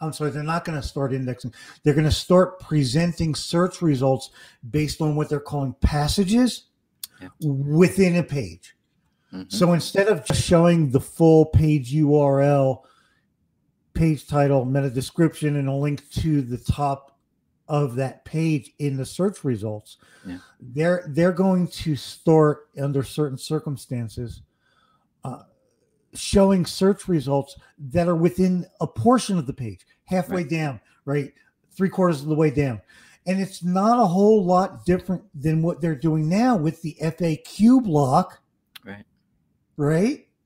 I'm 0.00 0.12
sorry, 0.12 0.30
they're 0.30 0.42
not 0.42 0.64
going 0.64 0.80
to 0.80 0.86
start 0.86 1.12
indexing. 1.12 1.52
They're 1.82 1.94
going 1.94 2.06
to 2.06 2.10
start 2.10 2.60
presenting 2.60 3.34
search 3.34 3.82
results 3.82 4.30
based 4.70 5.02
on 5.02 5.14
what 5.14 5.28
they're 5.28 5.38
calling 5.38 5.74
passages 5.80 6.64
yeah. 7.20 7.28
within 7.40 8.16
a 8.16 8.22
page. 8.22 8.75
Mm-hmm. 9.36 9.56
So 9.56 9.72
instead 9.72 10.08
of 10.08 10.24
just 10.24 10.42
showing 10.42 10.90
the 10.90 11.00
full 11.00 11.46
page 11.46 11.92
URL, 11.92 12.82
page 13.94 14.26
title, 14.26 14.64
meta 14.64 14.90
description, 14.90 15.56
and 15.56 15.68
a 15.68 15.72
link 15.72 16.08
to 16.10 16.42
the 16.42 16.58
top 16.58 17.18
of 17.68 17.96
that 17.96 18.24
page 18.24 18.72
in 18.78 18.96
the 18.96 19.04
search 19.04 19.44
results, 19.44 19.98
yeah. 20.24 20.38
they're 20.60 21.04
they're 21.08 21.32
going 21.32 21.68
to 21.68 21.96
start 21.96 22.68
under 22.80 23.02
certain 23.02 23.36
circumstances 23.36 24.42
uh, 25.24 25.42
showing 26.14 26.64
search 26.64 27.08
results 27.08 27.58
that 27.78 28.08
are 28.08 28.16
within 28.16 28.64
a 28.80 28.86
portion 28.86 29.36
of 29.36 29.46
the 29.46 29.52
page, 29.52 29.80
halfway 30.04 30.42
right. 30.42 30.50
down, 30.50 30.80
right, 31.04 31.32
three 31.76 31.90
quarters 31.90 32.22
of 32.22 32.28
the 32.28 32.34
way 32.34 32.50
down. 32.50 32.80
And 33.26 33.40
it's 33.40 33.64
not 33.64 33.98
a 33.98 34.06
whole 34.06 34.44
lot 34.44 34.86
different 34.86 35.24
than 35.34 35.60
what 35.60 35.80
they're 35.80 35.96
doing 35.96 36.28
now 36.28 36.54
with 36.56 36.80
the 36.82 36.96
FAQ 37.02 37.82
block 37.82 38.40
right? 38.86 39.04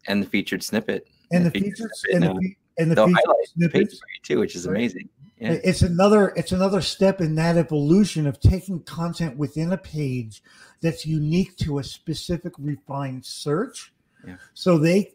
And 0.07 0.23
the 0.23 0.27
featured 0.27 0.63
snippet. 0.63 1.07
And, 1.31 1.47
the, 1.47 1.51
the 1.51 1.61
featured, 1.61 1.91
and 2.13 2.23
the, 2.23 2.55
and 2.79 2.91
the 2.91 2.97
featured 2.97 3.47
snippets 3.55 4.01
too, 4.23 4.41
which 4.41 4.57
is 4.57 4.67
right? 4.67 4.77
amazing. 4.77 5.09
Yeah. 5.39 5.59
It's 5.65 5.81
another 5.81 6.35
it's 6.37 6.53
another 6.53 6.83
step 6.83 7.23
in 7.23 7.35
that 7.37 7.57
evolution 7.57 8.27
of 8.27 8.41
taking 8.41 8.81
content 8.81 9.39
within 9.39 9.73
a 9.73 9.79
page 9.79 10.43
that's 10.83 11.07
unique 11.07 11.57
to 11.59 11.79
a 11.79 11.85
specific 11.85 12.53
refined 12.59 13.25
search. 13.25 13.93
Yeah. 14.27 14.37
So 14.53 14.77
they 14.77 15.15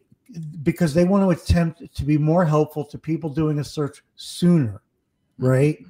because 0.64 0.96
they 0.96 1.06
want 1.06 1.24
to 1.24 1.30
attempt 1.30 1.96
to 1.96 2.04
be 2.04 2.18
more 2.18 2.44
helpful 2.44 2.86
to 2.86 2.98
people 2.98 3.30
doing 3.30 3.60
a 3.60 3.64
search 3.64 4.04
sooner, 4.16 4.82
mm-hmm. 5.40 5.46
right? 5.46 5.86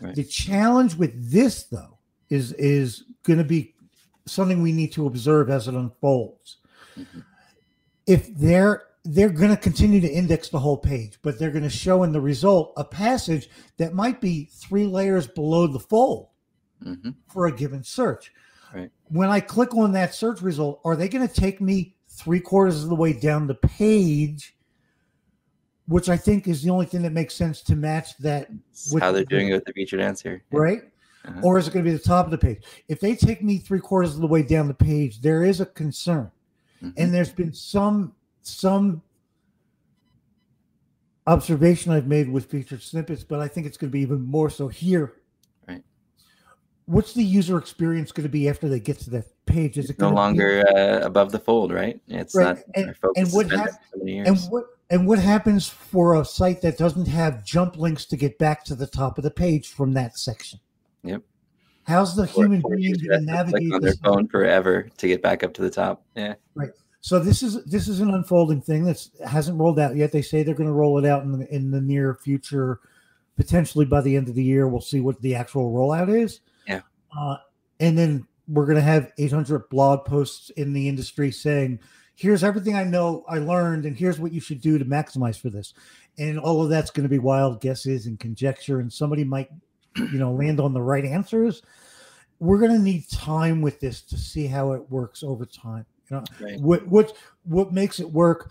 right. 0.00 0.14
The 0.14 0.24
challenge 0.24 0.94
with 0.94 1.30
this 1.30 1.64
though 1.64 1.98
is 2.30 2.52
is 2.52 3.02
going 3.24 3.40
to 3.40 3.44
be 3.44 3.74
something 4.26 4.62
we 4.62 4.70
need 4.70 4.92
to 4.92 5.08
observe 5.08 5.50
as 5.50 5.66
it 5.66 5.74
unfolds. 5.74 6.58
Mm-hmm 6.96 7.20
if 8.06 8.34
they're 8.36 8.84
they're 9.04 9.30
going 9.30 9.50
to 9.50 9.56
continue 9.56 10.00
to 10.00 10.08
index 10.08 10.48
the 10.48 10.58
whole 10.58 10.76
page, 10.76 11.18
but 11.22 11.38
they're 11.38 11.50
going 11.50 11.64
to 11.64 11.70
show 11.70 12.04
in 12.04 12.12
the 12.12 12.20
result 12.20 12.72
a 12.76 12.84
passage 12.84 13.48
that 13.76 13.94
might 13.94 14.20
be 14.20 14.48
three 14.52 14.86
layers 14.86 15.26
below 15.26 15.66
the 15.66 15.80
fold 15.80 16.28
mm-hmm. 16.84 17.10
for 17.28 17.46
a 17.46 17.52
given 17.52 17.82
search. 17.82 18.32
Right. 18.72 18.90
When 19.08 19.28
I 19.28 19.40
click 19.40 19.74
on 19.74 19.92
that 19.92 20.14
search 20.14 20.40
result, 20.40 20.80
are 20.84 20.94
they 20.94 21.08
going 21.08 21.26
to 21.26 21.34
take 21.34 21.60
me 21.60 21.96
three 22.08 22.40
quarters 22.40 22.82
of 22.84 22.90
the 22.90 22.94
way 22.94 23.12
down 23.12 23.46
the 23.46 23.54
page? 23.54 24.54
Which 25.88 26.08
I 26.08 26.16
think 26.16 26.46
is 26.46 26.62
the 26.62 26.70
only 26.70 26.86
thing 26.86 27.02
that 27.02 27.12
makes 27.12 27.34
sense 27.34 27.60
to 27.62 27.74
match 27.74 28.16
that. 28.18 28.48
With 28.92 29.02
how 29.02 29.10
they're 29.10 29.22
the, 29.22 29.26
doing 29.26 29.48
it 29.48 29.54
with 29.54 29.64
the 29.64 29.72
featured 29.72 30.00
answer, 30.00 30.42
right? 30.52 30.80
Uh-huh. 31.24 31.40
Or 31.42 31.58
is 31.58 31.66
it 31.66 31.74
going 31.74 31.84
to 31.84 31.90
be 31.90 31.96
the 31.96 32.02
top 32.02 32.24
of 32.24 32.30
the 32.30 32.38
page? 32.38 32.62
If 32.88 33.00
they 33.00 33.16
take 33.16 33.42
me 33.42 33.58
three 33.58 33.80
quarters 33.80 34.14
of 34.14 34.20
the 34.20 34.28
way 34.28 34.42
down 34.42 34.68
the 34.68 34.74
page, 34.74 35.20
there 35.20 35.42
is 35.42 35.60
a 35.60 35.66
concern 35.66 36.30
Mm-hmm. 36.82 37.00
And 37.00 37.14
there's 37.14 37.32
been 37.32 37.52
some 37.52 38.14
some 38.42 39.02
observation 41.26 41.92
I've 41.92 42.06
made 42.06 42.28
with 42.28 42.46
featured 42.50 42.82
snippets, 42.82 43.22
but 43.22 43.40
I 43.40 43.48
think 43.48 43.66
it's 43.66 43.76
going 43.76 43.90
to 43.90 43.92
be 43.92 44.00
even 44.00 44.22
more 44.22 44.50
so 44.50 44.68
here. 44.68 45.14
Right. 45.68 45.82
What's 46.86 47.12
the 47.12 47.22
user 47.22 47.56
experience 47.56 48.10
going 48.10 48.24
to 48.24 48.32
be 48.32 48.48
after 48.48 48.68
they 48.68 48.80
get 48.80 48.98
to 49.00 49.10
that 49.10 49.26
page? 49.46 49.78
Is 49.78 49.90
it 49.90 49.98
no 50.00 50.10
longer 50.10 50.64
be- 50.64 50.74
uh, 50.74 51.06
above 51.06 51.30
the 51.30 51.38
fold, 51.38 51.72
right? 51.72 52.00
It's 52.08 52.34
right. 52.34 52.56
not. 52.56 52.64
And, 52.74 52.94
and 53.16 53.32
what 53.32 53.50
hap- 53.50 53.80
and 54.04 54.38
what 54.50 54.64
and 54.90 55.06
what 55.06 55.18
happens 55.18 55.68
for 55.68 56.20
a 56.20 56.24
site 56.24 56.60
that 56.62 56.78
doesn't 56.78 57.06
have 57.06 57.44
jump 57.44 57.78
links 57.78 58.04
to 58.06 58.16
get 58.16 58.38
back 58.38 58.64
to 58.64 58.74
the 58.74 58.86
top 58.86 59.18
of 59.18 59.24
the 59.24 59.30
page 59.30 59.68
from 59.68 59.92
that 59.94 60.18
section? 60.18 60.58
Yep. 61.04 61.22
How's 61.84 62.14
the 62.14 62.26
human 62.26 62.62
being 62.62 62.94
going 62.94 63.20
to 63.20 63.20
navigate 63.20 63.72
on 63.72 63.80
their 63.80 63.94
phone 63.94 64.28
forever 64.28 64.88
to 64.96 65.08
get 65.08 65.22
back 65.22 65.42
up 65.42 65.52
to 65.54 65.62
the 65.62 65.70
top? 65.70 66.04
Yeah. 66.14 66.34
Right. 66.54 66.70
So 67.00 67.18
this 67.18 67.42
is 67.42 67.64
this 67.64 67.88
is 67.88 67.98
an 68.00 68.14
unfolding 68.14 68.60
thing 68.60 68.84
that 68.84 69.04
hasn't 69.26 69.58
rolled 69.58 69.80
out 69.80 69.96
yet. 69.96 70.12
They 70.12 70.22
say 70.22 70.42
they're 70.42 70.54
going 70.54 70.68
to 70.68 70.74
roll 70.74 70.98
it 70.98 71.04
out 71.04 71.24
in 71.24 71.32
the, 71.32 71.52
in 71.54 71.72
the 71.72 71.80
near 71.80 72.14
future, 72.14 72.78
potentially 73.36 73.84
by 73.84 74.00
the 74.00 74.16
end 74.16 74.28
of 74.28 74.36
the 74.36 74.44
year. 74.44 74.68
We'll 74.68 74.80
see 74.80 75.00
what 75.00 75.20
the 75.20 75.34
actual 75.34 75.72
rollout 75.72 76.08
is. 76.08 76.40
Yeah. 76.68 76.82
Uh, 77.16 77.38
and 77.80 77.98
then 77.98 78.28
we're 78.46 78.66
going 78.66 78.76
to 78.76 78.82
have 78.82 79.12
800 79.18 79.68
blog 79.68 80.04
posts 80.04 80.50
in 80.50 80.72
the 80.72 80.88
industry 80.88 81.32
saying, 81.32 81.80
"Here's 82.14 82.44
everything 82.44 82.76
I 82.76 82.84
know, 82.84 83.24
I 83.28 83.38
learned, 83.38 83.84
and 83.84 83.96
here's 83.96 84.20
what 84.20 84.32
you 84.32 84.40
should 84.40 84.60
do 84.60 84.78
to 84.78 84.84
maximize 84.84 85.40
for 85.40 85.50
this." 85.50 85.74
And 86.18 86.38
all 86.38 86.62
of 86.62 86.70
that's 86.70 86.92
going 86.92 87.04
to 87.04 87.08
be 87.08 87.18
wild 87.18 87.60
guesses 87.60 88.06
and 88.06 88.20
conjecture, 88.20 88.78
and 88.78 88.92
somebody 88.92 89.24
might 89.24 89.48
you 89.96 90.18
know 90.18 90.32
land 90.32 90.60
on 90.60 90.72
the 90.72 90.82
right 90.82 91.04
answers 91.04 91.62
we're 92.38 92.58
going 92.58 92.72
to 92.72 92.78
need 92.78 93.08
time 93.08 93.62
with 93.62 93.78
this 93.80 94.02
to 94.02 94.16
see 94.16 94.46
how 94.46 94.72
it 94.72 94.90
works 94.90 95.22
over 95.22 95.44
time 95.46 95.86
you 96.10 96.16
know 96.16 96.24
right. 96.40 96.60
what 96.60 96.86
what 96.88 97.16
what 97.44 97.72
makes 97.72 98.00
it 98.00 98.10
work 98.10 98.50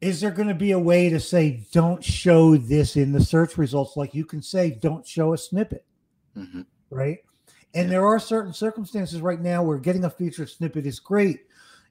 is 0.00 0.20
there 0.20 0.30
going 0.30 0.48
to 0.48 0.54
be 0.54 0.72
a 0.72 0.78
way 0.78 1.08
to 1.08 1.18
say 1.18 1.66
don't 1.72 2.04
show 2.04 2.56
this 2.56 2.96
in 2.96 3.12
the 3.12 3.22
search 3.22 3.56
results 3.56 3.96
like 3.96 4.14
you 4.14 4.24
can 4.24 4.42
say 4.42 4.70
don't 4.70 5.06
show 5.06 5.32
a 5.32 5.38
snippet 5.38 5.84
mm-hmm. 6.36 6.62
right 6.90 7.18
and 7.74 7.84
yeah. 7.84 7.90
there 7.90 8.06
are 8.06 8.18
certain 8.18 8.52
circumstances 8.52 9.20
right 9.20 9.40
now 9.40 9.62
where 9.62 9.78
getting 9.78 10.04
a 10.04 10.10
featured 10.10 10.48
snippet 10.48 10.86
is 10.86 11.00
great 11.00 11.40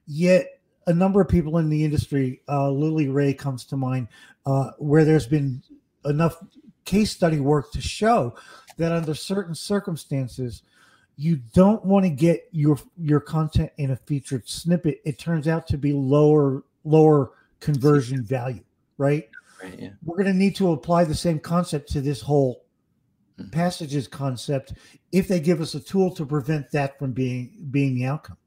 yet 0.07 0.47
a 0.87 0.93
number 0.93 1.21
of 1.21 1.29
people 1.29 1.57
in 1.57 1.69
the 1.69 1.83
industry 1.83 2.41
uh, 2.49 2.69
lily 2.69 3.07
ray 3.07 3.33
comes 3.33 3.65
to 3.65 3.77
mind 3.77 4.07
uh, 4.45 4.71
where 4.77 5.05
there's 5.05 5.27
been 5.27 5.61
enough 6.05 6.37
case 6.85 7.11
study 7.11 7.39
work 7.39 7.71
to 7.71 7.81
show 7.81 8.35
that 8.77 8.91
under 8.91 9.13
certain 9.13 9.55
circumstances 9.55 10.63
you 11.15 11.37
don't 11.53 11.83
want 11.85 12.03
to 12.05 12.09
get 12.09 12.47
your 12.51 12.77
your 12.97 13.19
content 13.19 13.71
in 13.77 13.91
a 13.91 13.95
featured 13.95 14.47
snippet. 14.47 14.99
It 15.05 15.19
turns 15.19 15.47
out 15.47 15.67
to 15.67 15.77
be 15.77 15.93
lower 15.93 16.63
lower 16.83 17.31
conversion 17.59 18.23
value 18.23 18.63
right, 18.97 19.29
right 19.61 19.79
yeah. 19.79 19.89
we're 20.03 20.17
going 20.17 20.31
to 20.31 20.37
need 20.37 20.55
to 20.55 20.71
apply 20.71 21.05
the 21.05 21.15
same 21.15 21.39
concept 21.39 21.89
to 21.89 22.01
this 22.01 22.19
whole 22.19 22.65
mm-hmm. 23.39 23.49
passages 23.51 24.07
concept 24.07 24.73
if 25.13 25.27
they 25.27 25.39
give 25.39 25.61
us 25.61 25.75
a 25.75 25.79
tool 25.79 26.13
to 26.13 26.25
prevent 26.25 26.69
that 26.71 26.99
from 26.99 27.11
being 27.11 27.67
being 27.71 27.95
the 27.95 28.05
outcome. 28.05 28.37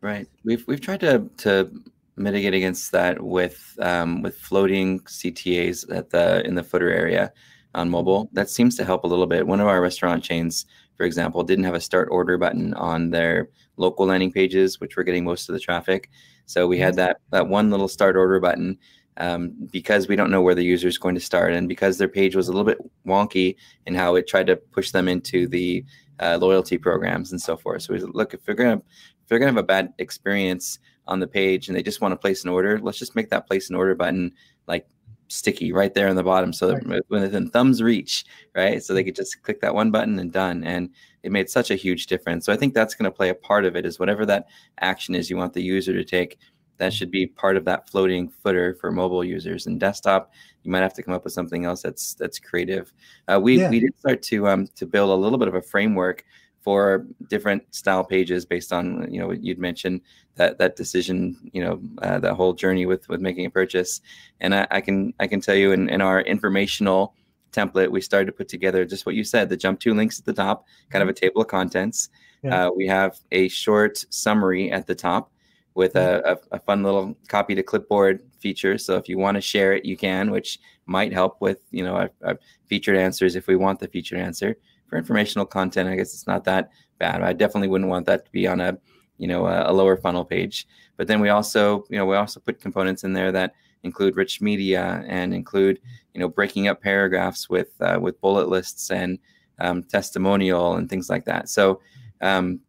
Right. 0.00 0.26
We've 0.44 0.66
we've 0.66 0.80
tried 0.80 1.00
to 1.00 1.28
to 1.38 1.70
mitigate 2.16 2.54
against 2.54 2.92
that 2.92 3.22
with 3.22 3.76
um, 3.80 4.22
with 4.22 4.38
floating 4.38 5.00
ctas 5.00 5.84
at 5.94 6.10
the 6.10 6.44
in 6.46 6.54
the 6.54 6.62
footer 6.62 6.90
area 6.90 7.32
on 7.74 7.90
mobile. 7.90 8.30
That 8.32 8.50
seems 8.50 8.76
to 8.76 8.84
help 8.84 9.04
a 9.04 9.08
little 9.08 9.26
bit. 9.26 9.46
One 9.46 9.60
of 9.60 9.66
our 9.66 9.80
restaurant 9.80 10.22
chains, 10.22 10.66
for 10.96 11.04
example, 11.04 11.42
didn't 11.42 11.64
have 11.64 11.74
a 11.74 11.80
start 11.80 12.08
order 12.10 12.38
button 12.38 12.74
on 12.74 13.10
their 13.10 13.48
local 13.76 14.06
landing 14.06 14.32
pages, 14.32 14.80
which 14.80 14.96
were 14.96 15.04
getting 15.04 15.24
most 15.24 15.48
of 15.48 15.54
the 15.54 15.60
traffic. 15.60 16.10
So 16.46 16.66
we 16.66 16.78
had 16.78 16.92
mm-hmm. 16.92 16.98
that 16.98 17.20
that 17.30 17.48
one 17.48 17.70
little 17.70 17.88
start 17.88 18.16
order 18.16 18.40
button 18.40 18.78
um, 19.16 19.52
because 19.70 20.08
we 20.08 20.16
don't 20.16 20.30
know 20.30 20.42
where 20.42 20.54
the 20.54 20.64
user 20.64 20.88
is 20.88 20.98
going 20.98 21.14
to 21.14 21.20
start, 21.20 21.52
and 21.52 21.68
because 21.68 21.98
their 21.98 22.08
page 22.08 22.36
was 22.36 22.48
a 22.48 22.52
little 22.52 22.64
bit 22.64 22.78
wonky 23.06 23.56
in 23.86 23.94
how 23.94 24.16
it 24.16 24.26
tried 24.26 24.46
to 24.48 24.56
push 24.56 24.90
them 24.90 25.08
into 25.08 25.46
the 25.46 25.84
uh, 26.20 26.38
loyalty 26.40 26.78
programs 26.78 27.32
and 27.32 27.40
so 27.40 27.56
forth. 27.56 27.82
So 27.82 27.92
we 27.92 28.00
said, 28.00 28.14
look, 28.14 28.34
if 28.34 28.44
they're 28.44 28.54
gonna 28.54 28.76
if 28.76 29.28
they're 29.28 29.38
gonna 29.38 29.52
have 29.52 29.56
a 29.56 29.62
bad 29.62 29.92
experience 29.98 30.78
on 31.06 31.20
the 31.20 31.26
page 31.26 31.68
and 31.68 31.76
they 31.76 31.82
just 31.82 32.00
want 32.00 32.12
to 32.12 32.16
place 32.16 32.44
an 32.44 32.50
order, 32.50 32.78
let's 32.78 32.98
just 32.98 33.16
make 33.16 33.30
that 33.30 33.46
place 33.46 33.70
an 33.70 33.76
order 33.76 33.94
button 33.94 34.32
like 34.66 34.86
sticky 35.28 35.72
right 35.72 35.94
there 35.94 36.08
on 36.08 36.16
the 36.16 36.22
bottom 36.22 36.52
so 36.52 36.76
right. 36.86 37.02
within 37.08 37.48
thumbs 37.50 37.82
reach 37.82 38.24
right 38.54 38.82
so 38.82 38.92
they 38.92 39.04
could 39.04 39.14
just 39.14 39.42
click 39.42 39.60
that 39.60 39.74
one 39.74 39.90
button 39.90 40.18
and 40.18 40.32
done 40.32 40.62
and 40.64 40.90
it 41.22 41.32
made 41.32 41.48
such 41.48 41.70
a 41.70 41.76
huge 41.76 42.06
difference 42.06 42.44
so 42.44 42.52
i 42.52 42.56
think 42.56 42.74
that's 42.74 42.94
going 42.94 43.10
to 43.10 43.16
play 43.16 43.30
a 43.30 43.34
part 43.34 43.64
of 43.64 43.76
it 43.76 43.86
is 43.86 43.98
whatever 43.98 44.26
that 44.26 44.46
action 44.80 45.14
is 45.14 45.30
you 45.30 45.36
want 45.36 45.52
the 45.52 45.62
user 45.62 45.92
to 45.92 46.04
take 46.04 46.38
that 46.76 46.92
should 46.92 47.10
be 47.10 47.26
part 47.26 47.56
of 47.56 47.64
that 47.64 47.88
floating 47.88 48.28
footer 48.28 48.74
for 48.74 48.90
mobile 48.90 49.24
users 49.24 49.66
and 49.66 49.80
desktop 49.80 50.32
you 50.62 50.70
might 50.70 50.80
have 50.80 50.94
to 50.94 51.02
come 51.02 51.14
up 51.14 51.24
with 51.24 51.32
something 51.32 51.64
else 51.64 51.82
that's 51.82 52.14
that's 52.14 52.38
creative 52.38 52.92
uh, 53.28 53.40
we 53.40 53.58
yeah. 53.58 53.70
we 53.70 53.80
did 53.80 53.98
start 53.98 54.22
to 54.22 54.46
um 54.48 54.66
to 54.74 54.86
build 54.86 55.10
a 55.10 55.14
little 55.14 55.38
bit 55.38 55.48
of 55.48 55.54
a 55.54 55.62
framework 55.62 56.24
for 56.64 57.06
different 57.28 57.62
style 57.74 58.02
pages 58.02 58.46
based 58.46 58.72
on 58.72 59.06
you 59.12 59.20
know 59.20 59.26
what 59.26 59.44
you'd 59.44 59.58
mentioned 59.58 60.00
that 60.36 60.56
that 60.56 60.76
decision 60.76 61.36
you 61.52 61.62
know 61.62 61.78
uh, 62.00 62.18
that 62.18 62.34
whole 62.34 62.54
journey 62.54 62.86
with 62.86 63.06
with 63.10 63.20
making 63.20 63.44
a 63.44 63.50
purchase. 63.50 64.00
And 64.40 64.54
I, 64.54 64.66
I, 64.70 64.80
can 64.80 65.12
i 65.20 65.26
can 65.26 65.40
tell 65.40 65.54
you 65.54 65.72
in, 65.72 65.90
in 65.90 66.00
our 66.00 66.22
informational 66.22 67.14
template 67.52 67.90
we 67.90 68.00
started 68.00 68.26
to 68.26 68.32
put 68.32 68.48
together 68.48 68.84
just 68.84 69.06
what 69.06 69.14
you 69.14 69.22
said 69.22 69.48
the 69.48 69.56
jump 69.56 69.78
to 69.78 69.94
links 69.94 70.18
at 70.18 70.24
the 70.24 70.32
top 70.32 70.66
kind 70.90 71.02
of 71.02 71.08
a 71.08 71.12
table 71.12 71.42
of 71.42 71.48
contents. 71.48 72.08
Yeah. 72.42 72.66
uh, 72.66 72.70
we 72.70 72.86
have 72.86 73.18
a 73.30 73.48
short 73.48 74.04
summary 74.08 74.72
at 74.72 74.86
the 74.86 74.94
top 74.94 75.30
with 75.74 75.96
a, 75.96 76.38
a, 76.52 76.56
a, 76.56 76.60
fun 76.60 76.82
little 76.82 77.16
copy 77.26 77.54
to 77.56 77.62
clipboard 77.62 78.20
feature. 78.38 78.78
So 78.78 78.96
if 78.96 79.08
you 79.08 79.18
want 79.18 79.36
to 79.36 79.40
share 79.40 79.74
it 79.74 79.84
you 79.84 79.98
can 79.98 80.30
which 80.30 80.58
might 80.86 81.12
help 81.12 81.42
with 81.42 81.58
you 81.70 81.84
know 81.84 81.94
our, 81.94 82.10
our 82.24 82.38
featured 82.66 82.96
answers 82.96 83.36
if 83.36 83.46
we 83.46 83.56
want 83.56 83.80
the 83.80 83.88
featured 83.88 84.18
answer 84.18 84.56
for 84.94 84.98
informational 84.98 85.44
content, 85.44 85.88
I 85.88 85.96
guess 85.96 86.14
it's 86.14 86.28
not 86.28 86.44
that 86.44 86.70
bad. 87.00 87.20
I 87.20 87.32
definitely 87.32 87.66
wouldn't 87.66 87.90
want 87.90 88.06
that 88.06 88.24
to 88.26 88.30
be 88.30 88.46
on 88.46 88.60
a 88.60 88.78
you 89.18 89.26
know 89.26 89.46
a, 89.46 89.70
a 89.70 89.72
lower 89.72 89.96
funnel 89.96 90.24
page. 90.24 90.68
But 90.96 91.08
then 91.08 91.20
we 91.20 91.30
also 91.30 91.84
you 91.90 91.98
know 91.98 92.06
we 92.06 92.14
also 92.14 92.38
put 92.38 92.60
components 92.60 93.02
in 93.02 93.12
there 93.12 93.32
that 93.32 93.54
include 93.82 94.16
rich 94.16 94.40
media 94.40 95.04
and 95.08 95.34
include 95.34 95.80
you 96.14 96.20
know 96.20 96.28
breaking 96.28 96.68
up 96.68 96.80
paragraphs 96.80 97.50
with 97.50 97.70
uh, 97.80 97.98
with 98.00 98.20
bullet 98.20 98.48
lists 98.48 98.92
and 98.92 99.18
um, 99.58 99.82
testimonial 99.82 100.76
and 100.76 100.88
things 100.88 101.10
like 101.10 101.24
that. 101.24 101.48
So 101.48 101.80
um, 102.20 102.60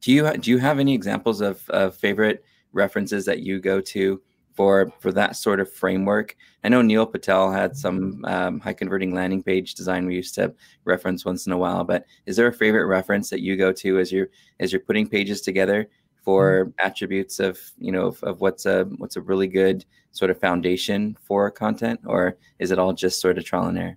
do 0.00 0.10
you 0.10 0.36
do 0.36 0.50
you 0.50 0.58
have 0.58 0.80
any 0.80 0.94
examples 0.94 1.40
of, 1.40 1.68
of 1.70 1.94
favorite 1.94 2.44
references 2.72 3.24
that 3.26 3.38
you 3.40 3.60
go 3.60 3.80
to 3.80 4.20
for 4.54 4.92
for 5.00 5.12
that 5.12 5.36
sort 5.36 5.60
of 5.60 5.72
framework. 5.72 6.36
I 6.64 6.68
know 6.68 6.82
Neil 6.82 7.06
Patel 7.06 7.50
had 7.50 7.76
some 7.76 8.24
um, 8.24 8.60
high 8.60 8.72
converting 8.72 9.14
landing 9.14 9.42
page 9.42 9.74
design 9.74 10.06
we 10.06 10.16
used 10.16 10.34
to 10.34 10.54
reference 10.84 11.24
once 11.24 11.46
in 11.46 11.52
a 11.52 11.58
while. 11.58 11.84
But 11.84 12.04
is 12.26 12.36
there 12.36 12.46
a 12.46 12.52
favorite 12.52 12.86
reference 12.86 13.30
that 13.30 13.40
you 13.40 13.56
go 13.56 13.72
to 13.72 13.98
as 13.98 14.12
you're 14.12 14.28
as 14.58 14.72
you're 14.72 14.80
putting 14.80 15.08
pages 15.08 15.40
together 15.40 15.88
for 16.22 16.66
mm-hmm. 16.66 16.86
attributes 16.86 17.40
of 17.40 17.58
you 17.78 17.92
know 17.92 18.06
of, 18.06 18.22
of, 18.22 18.40
what's 18.40 18.66
a 18.66 18.84
what's 18.98 19.16
a 19.16 19.20
really 19.20 19.46
good 19.46 19.84
sort 20.12 20.30
of 20.30 20.38
foundation 20.38 21.16
for 21.22 21.50
content, 21.50 22.00
or 22.04 22.36
is 22.58 22.70
it 22.70 22.78
all 22.78 22.92
just 22.92 23.20
sort 23.20 23.38
of 23.38 23.44
trial 23.44 23.66
and 23.66 23.78
error? 23.78 23.96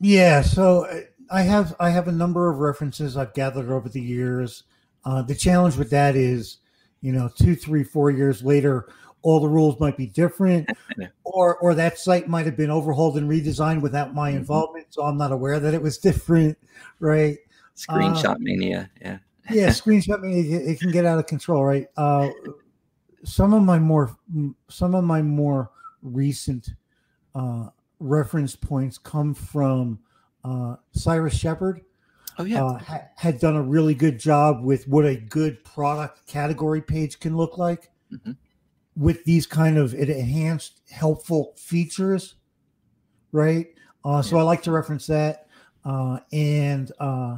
Yeah, 0.00 0.42
so 0.42 0.86
I 1.30 1.42
have 1.42 1.74
I 1.80 1.90
have 1.90 2.08
a 2.08 2.12
number 2.12 2.50
of 2.50 2.58
references 2.58 3.16
I've 3.16 3.34
gathered 3.34 3.70
over 3.70 3.88
the 3.88 4.00
years. 4.00 4.64
Uh, 5.04 5.22
the 5.22 5.34
challenge 5.34 5.76
with 5.76 5.90
that 5.90 6.16
is, 6.16 6.58
you 7.00 7.12
know, 7.12 7.30
two, 7.38 7.54
three, 7.54 7.84
four 7.84 8.10
years 8.10 8.42
later 8.42 8.88
all 9.26 9.40
the 9.40 9.48
rules 9.48 9.78
might 9.80 9.96
be 9.96 10.06
different 10.06 10.70
or 11.24 11.56
or 11.56 11.74
that 11.74 11.98
site 11.98 12.28
might 12.28 12.46
have 12.46 12.56
been 12.56 12.70
overhauled 12.70 13.18
and 13.18 13.28
redesigned 13.28 13.80
without 13.80 14.14
my 14.14 14.30
mm-hmm. 14.30 14.38
involvement 14.38 14.86
so 14.90 15.02
i'm 15.02 15.18
not 15.18 15.32
aware 15.32 15.58
that 15.58 15.74
it 15.74 15.82
was 15.82 15.98
different 16.08 16.56
right? 17.00 17.38
Screenshot 17.74 18.36
uh, 18.36 18.38
mania 18.38 18.88
yeah. 19.02 19.18
yeah 19.50 19.68
screenshot 19.80 20.20
mania 20.20 20.60
it 20.60 20.78
can 20.78 20.92
get 20.92 21.04
out 21.04 21.18
of 21.18 21.26
control 21.26 21.64
right? 21.64 21.88
Uh, 21.96 22.28
some 23.24 23.52
of 23.52 23.64
my 23.64 23.80
more 23.80 24.16
some 24.68 24.94
of 24.94 25.02
my 25.02 25.20
more 25.22 25.72
recent 26.02 26.70
uh, 27.34 27.66
reference 27.98 28.54
points 28.54 28.96
come 28.96 29.34
from 29.34 29.98
uh, 30.44 30.76
cyrus 30.92 31.36
shepard 31.36 31.80
oh 32.38 32.44
yeah. 32.44 32.64
Uh, 32.64 32.78
ha- 32.78 33.02
had 33.16 33.40
done 33.40 33.56
a 33.56 33.62
really 33.62 33.94
good 33.94 34.20
job 34.20 34.62
with 34.62 34.86
what 34.86 35.04
a 35.04 35.16
good 35.16 35.64
product 35.64 36.24
category 36.28 36.80
page 36.80 37.18
can 37.18 37.36
look 37.36 37.58
like. 37.58 37.90
Mm-hmm 38.12 38.32
with 38.96 39.22
these 39.24 39.46
kind 39.46 39.76
of 39.76 39.94
enhanced 39.94 40.80
helpful 40.90 41.54
features, 41.56 42.36
right? 43.32 43.66
Uh, 44.04 44.22
so 44.22 44.38
I 44.38 44.42
like 44.42 44.62
to 44.62 44.72
reference 44.72 45.06
that. 45.08 45.48
Uh, 45.84 46.18
and 46.32 46.90
uh, 46.98 47.36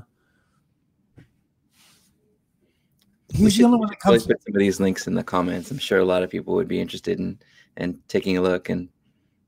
he's 3.32 3.56
the 3.56 3.64
only 3.64 3.78
one 3.78 3.88
that 3.88 4.00
comes. 4.00 4.26
Put 4.26 4.42
some 4.42 4.54
of 4.54 4.58
these 4.58 4.80
links 4.80 5.06
in 5.06 5.14
the 5.14 5.24
comments. 5.24 5.70
I'm 5.70 5.78
sure 5.78 5.98
a 5.98 6.04
lot 6.04 6.22
of 6.22 6.30
people 6.30 6.54
would 6.54 6.68
be 6.68 6.80
interested 6.80 7.18
in 7.18 7.38
and 7.76 7.98
taking 8.08 8.38
a 8.38 8.40
look 8.40 8.68
and 8.68 8.88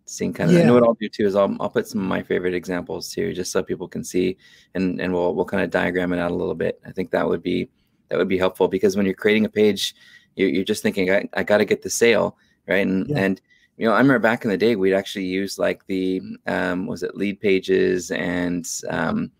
seeing 0.04 0.32
kind 0.32 0.50
of. 0.50 0.56
Yeah. 0.56 0.62
I 0.62 0.66
know 0.66 0.74
what 0.74 0.82
I'll 0.82 0.94
do 0.94 1.08
too 1.08 1.26
is 1.26 1.36
I'll 1.36 1.56
I'll 1.60 1.70
put 1.70 1.86
some 1.86 2.00
of 2.00 2.06
my 2.06 2.22
favorite 2.22 2.54
examples 2.54 3.12
too, 3.12 3.32
just 3.32 3.52
so 3.52 3.62
people 3.62 3.88
can 3.88 4.04
see 4.04 4.36
and 4.74 5.00
and 5.00 5.12
we'll 5.12 5.34
we'll 5.34 5.44
kind 5.44 5.62
of 5.62 5.70
diagram 5.70 6.12
it 6.12 6.18
out 6.18 6.30
a 6.30 6.34
little 6.34 6.54
bit. 6.54 6.80
I 6.86 6.92
think 6.92 7.10
that 7.12 7.26
would 7.26 7.42
be 7.42 7.70
that 8.08 8.18
would 8.18 8.28
be 8.28 8.38
helpful 8.38 8.68
because 8.68 8.96
when 8.96 9.06
you're 9.06 9.14
creating 9.14 9.44
a 9.44 9.50
page 9.50 9.94
you're, 10.36 10.48
you're 10.48 10.64
just 10.64 10.82
thinking, 10.82 11.10
I, 11.10 11.28
I 11.34 11.42
got 11.42 11.58
to 11.58 11.64
get 11.64 11.82
the 11.82 11.90
sale, 11.90 12.36
right? 12.68 12.86
And 12.86 13.08
yeah. 13.08 13.18
and 13.18 13.40
you 13.76 13.86
know, 13.86 13.94
I 13.94 13.98
remember 13.98 14.18
back 14.18 14.44
in 14.44 14.50
the 14.50 14.58
day, 14.58 14.76
we'd 14.76 14.94
actually 14.94 15.24
use 15.24 15.58
like 15.58 15.86
the 15.86 16.20
um, 16.46 16.86
was 16.86 17.02
it 17.02 17.14
Leadpages 17.14 18.14
and 18.16 18.68
um, 18.90 19.30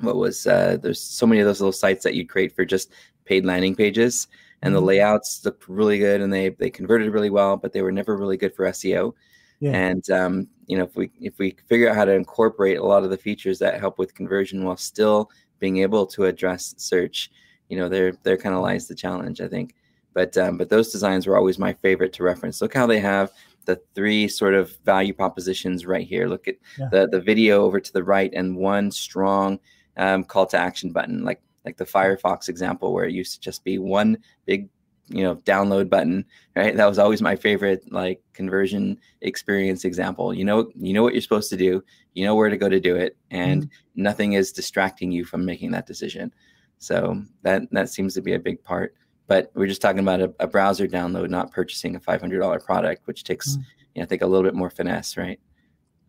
what 0.00 0.16
was 0.16 0.46
uh, 0.46 0.78
there's 0.82 1.00
so 1.00 1.26
many 1.26 1.40
of 1.40 1.46
those 1.46 1.60
little 1.60 1.72
sites 1.72 2.02
that 2.04 2.14
you'd 2.14 2.30
create 2.30 2.54
for 2.54 2.64
just 2.64 2.92
paid 3.24 3.44
landing 3.44 3.76
pages, 3.76 4.28
and 4.62 4.72
mm-hmm. 4.72 4.80
the 4.80 4.86
layouts 4.86 5.44
looked 5.44 5.68
really 5.68 5.98
good 5.98 6.20
and 6.20 6.32
they 6.32 6.50
they 6.50 6.70
converted 6.70 7.12
really 7.12 7.30
well, 7.30 7.56
but 7.56 7.72
they 7.72 7.82
were 7.82 7.92
never 7.92 8.16
really 8.16 8.36
good 8.36 8.54
for 8.54 8.64
SEO. 8.66 9.12
Yeah. 9.60 9.72
And 9.72 10.10
um, 10.10 10.48
you 10.66 10.78
know, 10.78 10.84
if 10.84 10.96
we 10.96 11.10
if 11.20 11.38
we 11.38 11.56
figure 11.68 11.90
out 11.90 11.96
how 11.96 12.06
to 12.06 12.12
incorporate 12.12 12.78
a 12.78 12.84
lot 12.84 13.04
of 13.04 13.10
the 13.10 13.18
features 13.18 13.58
that 13.58 13.78
help 13.78 13.98
with 13.98 14.14
conversion 14.14 14.64
while 14.64 14.76
still 14.76 15.30
being 15.58 15.78
able 15.78 16.06
to 16.06 16.24
address 16.24 16.74
search, 16.78 17.30
you 17.68 17.76
know, 17.76 17.88
there 17.88 18.12
there 18.22 18.38
kind 18.38 18.54
of 18.54 18.62
lies 18.62 18.88
the 18.88 18.94
challenge, 18.94 19.40
I 19.40 19.48
think. 19.48 19.74
But 20.12 20.36
um, 20.36 20.58
but 20.58 20.68
those 20.68 20.92
designs 20.92 21.26
were 21.26 21.36
always 21.36 21.58
my 21.58 21.72
favorite 21.72 22.12
to 22.14 22.22
reference. 22.22 22.60
Look 22.60 22.74
how 22.74 22.86
they 22.86 23.00
have 23.00 23.30
the 23.66 23.80
three 23.94 24.26
sort 24.26 24.54
of 24.54 24.76
value 24.84 25.12
propositions 25.12 25.86
right 25.86 26.06
here. 26.06 26.28
Look 26.28 26.48
at 26.48 26.56
yeah. 26.78 26.88
the 26.90 27.06
the 27.06 27.20
video 27.20 27.64
over 27.64 27.80
to 27.80 27.92
the 27.92 28.02
right 28.02 28.32
and 28.34 28.56
one 28.56 28.90
strong 28.90 29.60
um, 29.96 30.24
call 30.24 30.46
to 30.46 30.58
action 30.58 30.92
button, 30.92 31.24
like 31.24 31.40
like 31.64 31.76
the 31.76 31.84
Firefox 31.84 32.48
example 32.48 32.92
where 32.92 33.04
it 33.04 33.12
used 33.12 33.34
to 33.34 33.40
just 33.40 33.64
be 33.64 33.78
one 33.78 34.18
big 34.46 34.68
you 35.10 35.22
know 35.24 35.36
download 35.36 35.90
button 35.90 36.24
right 36.54 36.76
that 36.76 36.88
was 36.88 36.98
always 36.98 37.20
my 37.20 37.34
favorite 37.34 37.82
like 37.92 38.22
conversion 38.32 38.96
experience 39.22 39.84
example 39.84 40.32
you 40.32 40.44
know 40.44 40.70
you 40.76 40.92
know 40.92 41.02
what 41.02 41.12
you're 41.12 41.20
supposed 41.20 41.50
to 41.50 41.56
do 41.56 41.82
you 42.14 42.24
know 42.24 42.36
where 42.36 42.48
to 42.48 42.56
go 42.56 42.68
to 42.68 42.78
do 42.78 42.94
it 42.94 43.16
and 43.30 43.64
mm-hmm. 43.64 44.02
nothing 44.02 44.34
is 44.34 44.52
distracting 44.52 45.10
you 45.10 45.24
from 45.24 45.44
making 45.44 45.72
that 45.72 45.86
decision 45.86 46.32
so 46.78 47.20
that 47.42 47.62
that 47.72 47.88
seems 47.88 48.14
to 48.14 48.22
be 48.22 48.34
a 48.34 48.38
big 48.38 48.62
part 48.62 48.94
but 49.30 49.52
we're 49.54 49.68
just 49.68 49.80
talking 49.80 50.00
about 50.00 50.20
a, 50.20 50.34
a 50.40 50.48
browser 50.48 50.88
download, 50.88 51.30
not 51.30 51.52
purchasing 51.52 51.94
a 51.94 52.00
$500 52.00 52.64
product, 52.64 53.06
which 53.06 53.22
takes, 53.22 53.56
mm. 53.56 53.62
you 53.94 54.00
know, 54.00 54.02
I 54.02 54.06
think 54.06 54.22
a 54.22 54.26
little 54.26 54.42
bit 54.42 54.56
more 54.56 54.70
finesse, 54.70 55.16
right? 55.16 55.38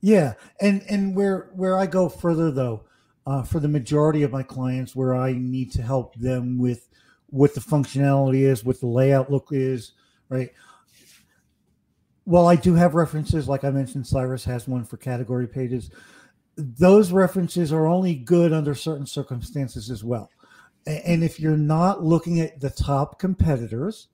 Yeah, 0.02 0.34
and 0.60 0.82
and 0.90 1.16
where 1.16 1.52
where 1.54 1.78
I 1.78 1.86
go 1.86 2.10
further 2.10 2.50
though, 2.50 2.82
uh, 3.28 3.44
for 3.44 3.60
the 3.60 3.68
majority 3.68 4.24
of 4.24 4.32
my 4.32 4.42
clients, 4.42 4.96
where 4.96 5.14
I 5.14 5.34
need 5.34 5.72
to 5.74 5.84
help 5.84 6.16
them 6.16 6.58
with 6.58 6.90
what 7.28 7.54
the 7.54 7.62
functionality 7.62 8.42
is, 8.42 8.66
what 8.66 8.80
the 8.80 8.88
layout 8.88 9.32
look 9.32 9.50
is, 9.52 9.92
right? 10.30 10.50
Well, 12.26 12.48
I 12.48 12.56
do 12.56 12.74
have 12.74 12.96
references, 12.96 13.48
like 13.48 13.64
I 13.64 13.70
mentioned, 13.70 14.08
Cyrus 14.08 14.44
has 14.46 14.68
one 14.68 14.84
for 14.84 14.98
category 14.98 15.48
pages. 15.48 15.92
Those 16.56 17.12
references 17.12 17.72
are 17.72 17.86
only 17.86 18.16
good 18.16 18.52
under 18.52 18.74
certain 18.74 19.06
circumstances 19.06 19.92
as 19.92 20.04
well. 20.04 20.32
And 20.88 21.24
if 21.24 21.40
you're 21.40 21.58
not 21.58 22.04
looking 22.04 22.40
at 22.40 22.60
the 22.60 22.70
top 22.70 23.20
competitors, 23.20 24.08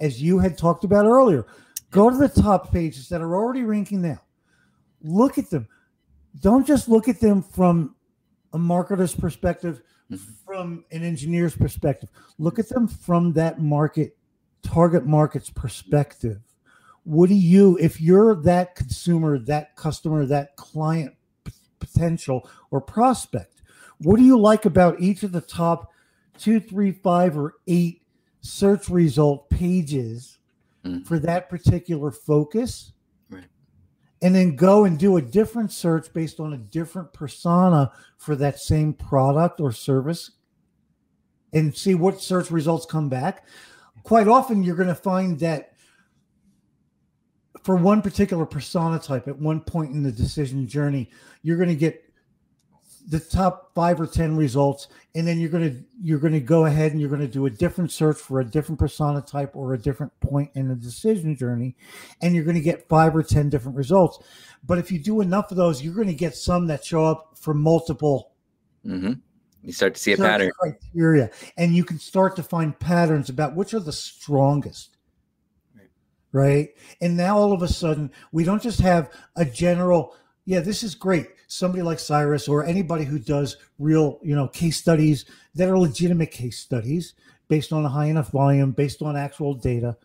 as 0.00 0.20
you 0.20 0.38
had 0.38 0.58
talked 0.58 0.84
about 0.84 1.06
earlier, 1.06 1.46
go 1.90 2.10
to 2.10 2.16
the 2.16 2.28
top 2.28 2.72
pages 2.72 3.08
that 3.08 3.20
are 3.20 3.36
already 3.36 3.62
ranking 3.62 4.02
now. 4.02 4.20
Look 5.02 5.38
at 5.38 5.50
them. 5.50 5.68
Don't 6.40 6.66
just 6.66 6.88
look 6.88 7.08
at 7.08 7.20
them 7.20 7.42
from 7.42 7.94
a 8.52 8.58
marketer's 8.58 9.14
perspective, 9.14 9.82
mm-hmm. 10.10 10.32
from 10.44 10.84
an 10.90 11.02
engineer's 11.04 11.56
perspective. 11.56 12.10
Look 12.38 12.58
at 12.58 12.68
them 12.68 12.88
from 12.88 13.32
that 13.34 13.60
market, 13.60 14.16
target 14.62 15.06
market's 15.06 15.50
perspective. 15.50 16.40
What 17.04 17.28
do 17.28 17.34
you, 17.34 17.78
if 17.80 18.00
you're 18.00 18.34
that 18.42 18.74
consumer, 18.74 19.38
that 19.38 19.76
customer, 19.76 20.26
that 20.26 20.56
client 20.56 21.14
potential 21.78 22.48
or 22.70 22.80
prospect, 22.80 23.62
what 23.98 24.16
do 24.16 24.22
you 24.22 24.38
like 24.38 24.64
about 24.64 25.00
each 25.00 25.22
of 25.22 25.32
the 25.32 25.40
top 25.40 25.92
two, 26.40 26.58
three, 26.58 26.92
five, 26.92 27.36
or 27.36 27.54
eight 27.66 28.02
search 28.40 28.88
result 28.88 29.50
pages 29.50 30.38
mm. 30.84 31.06
for 31.06 31.18
that 31.18 31.48
particular 31.50 32.10
focus. 32.10 32.92
Right. 33.28 33.44
And 34.22 34.34
then 34.34 34.56
go 34.56 34.84
and 34.84 34.98
do 34.98 35.16
a 35.16 35.22
different 35.22 35.72
search 35.72 36.12
based 36.12 36.40
on 36.40 36.52
a 36.54 36.58
different 36.58 37.12
persona 37.12 37.92
for 38.16 38.34
that 38.36 38.58
same 38.58 38.94
product 38.94 39.60
or 39.60 39.72
service 39.72 40.32
and 41.52 41.76
see 41.76 41.94
what 41.94 42.20
search 42.20 42.50
results 42.50 42.86
come 42.86 43.08
back. 43.08 43.46
Quite 44.02 44.28
often, 44.28 44.62
you're 44.62 44.76
going 44.76 44.88
to 44.88 44.94
find 44.94 45.38
that 45.40 45.72
for 47.62 47.76
one 47.76 48.00
particular 48.00 48.46
persona 48.46 48.98
type 48.98 49.28
at 49.28 49.38
one 49.38 49.60
point 49.60 49.92
in 49.92 50.02
the 50.02 50.12
decision 50.12 50.66
journey, 50.66 51.10
you're 51.42 51.58
going 51.58 51.68
to 51.68 51.74
get 51.74 52.09
the 53.10 53.20
top 53.20 53.74
five 53.74 54.00
or 54.00 54.06
ten 54.06 54.36
results 54.36 54.88
and 55.14 55.26
then 55.26 55.38
you're 55.38 55.50
going 55.50 55.68
to 55.68 55.84
you're 56.00 56.20
going 56.20 56.32
to 56.32 56.40
go 56.40 56.64
ahead 56.64 56.92
and 56.92 57.00
you're 57.00 57.10
going 57.10 57.20
to 57.20 57.28
do 57.28 57.44
a 57.44 57.50
different 57.50 57.90
search 57.90 58.16
for 58.16 58.40
a 58.40 58.44
different 58.44 58.78
persona 58.78 59.20
type 59.20 59.54
or 59.54 59.74
a 59.74 59.78
different 59.78 60.18
point 60.20 60.48
in 60.54 60.68
the 60.68 60.76
decision 60.76 61.36
journey 61.36 61.76
and 62.22 62.34
you're 62.34 62.44
going 62.44 62.56
to 62.56 62.62
get 62.62 62.88
five 62.88 63.14
or 63.14 63.22
ten 63.22 63.50
different 63.50 63.76
results 63.76 64.20
but 64.64 64.78
if 64.78 64.92
you 64.92 64.98
do 64.98 65.20
enough 65.20 65.50
of 65.50 65.56
those 65.56 65.82
you're 65.82 65.94
going 65.94 66.06
to 66.06 66.14
get 66.14 66.34
some 66.34 66.68
that 66.68 66.84
show 66.84 67.04
up 67.04 67.36
for 67.36 67.52
multiple 67.52 68.32
mm-hmm. 68.86 69.12
You 69.62 69.72
start 69.72 69.94
to 69.94 70.00
see 70.00 70.12
a 70.12 70.16
pattern. 70.16 70.50
Criteria, 70.58 71.30
and 71.56 71.74
you 71.76 71.84
can 71.84 71.98
start 71.98 72.36
to 72.36 72.42
find 72.42 72.78
patterns 72.78 73.28
about 73.28 73.54
which 73.54 73.74
are 73.74 73.80
the 73.80 73.92
strongest. 73.92 74.96
Right. 76.32 76.70
And 77.00 77.16
now 77.16 77.36
all 77.36 77.52
of 77.52 77.60
a 77.62 77.68
sudden, 77.68 78.12
we 78.30 78.44
don't 78.44 78.62
just 78.62 78.80
have 78.80 79.10
a 79.36 79.44
general, 79.44 80.14
yeah, 80.44 80.60
this 80.60 80.82
is 80.82 80.94
great. 80.94 81.28
Somebody 81.46 81.82
like 81.82 81.98
Cyrus 81.98 82.48
or 82.48 82.64
anybody 82.64 83.04
who 83.04 83.18
does 83.18 83.56
real, 83.78 84.18
you 84.22 84.34
know, 84.34 84.48
case 84.48 84.78
studies 84.78 85.24
that 85.54 85.68
are 85.68 85.78
legitimate 85.78 86.30
case 86.30 86.58
studies 86.58 87.14
based 87.48 87.72
on 87.72 87.84
a 87.84 87.88
high 87.88 88.06
enough 88.06 88.30
volume, 88.30 88.70
based 88.72 89.02
on 89.02 89.16
actual 89.16 89.54
data. 89.54 89.96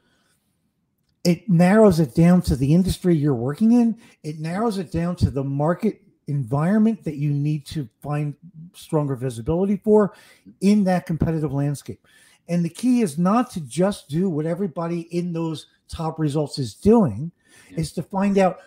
It 1.24 1.50
narrows 1.50 2.00
it 2.00 2.14
down 2.14 2.42
to 2.44 2.56
the 2.56 2.74
industry 2.74 3.16
you're 3.16 3.34
working 3.34 3.72
in. 3.72 3.98
It 4.24 4.40
narrows 4.40 4.78
it 4.78 4.92
down 4.92 5.16
to 5.18 5.32
the 5.32 5.44
market 5.44 6.02
environment 6.28 7.04
that 7.04 7.16
you 7.16 7.32
need 7.32 7.66
to 7.68 7.88
find 8.02 8.36
stronger 8.74 9.16
visibility 9.16 9.78
for 9.78 10.14
in 10.62 10.84
that 10.84 11.06
competitive 11.06 11.54
landscape. 11.54 12.06
And 12.48 12.64
the 12.64 12.70
key 12.70 13.02
is 13.02 13.18
not 13.18 13.50
to 13.52 13.62
just 13.62 14.10
do 14.10 14.30
what 14.30 14.46
everybody 14.46 15.02
in 15.16 15.34
those 15.34 15.68
top 15.88 16.20
results 16.20 16.60
is 16.60 16.74
doing, 16.74 17.32
yeah. 17.70 17.80
is 17.80 17.92
to 17.94 18.04
find 18.04 18.38
out 18.38 18.60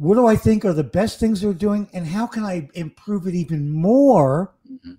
what 0.00 0.14
do 0.14 0.26
I 0.26 0.34
think 0.34 0.64
are 0.64 0.72
the 0.72 0.82
best 0.82 1.20
things 1.20 1.42
they're 1.42 1.52
doing 1.52 1.86
and 1.92 2.06
how 2.06 2.26
can 2.26 2.42
I 2.42 2.66
improve 2.72 3.26
it 3.26 3.34
even 3.34 3.70
more? 3.70 4.50
Mm-hmm. 4.66 4.92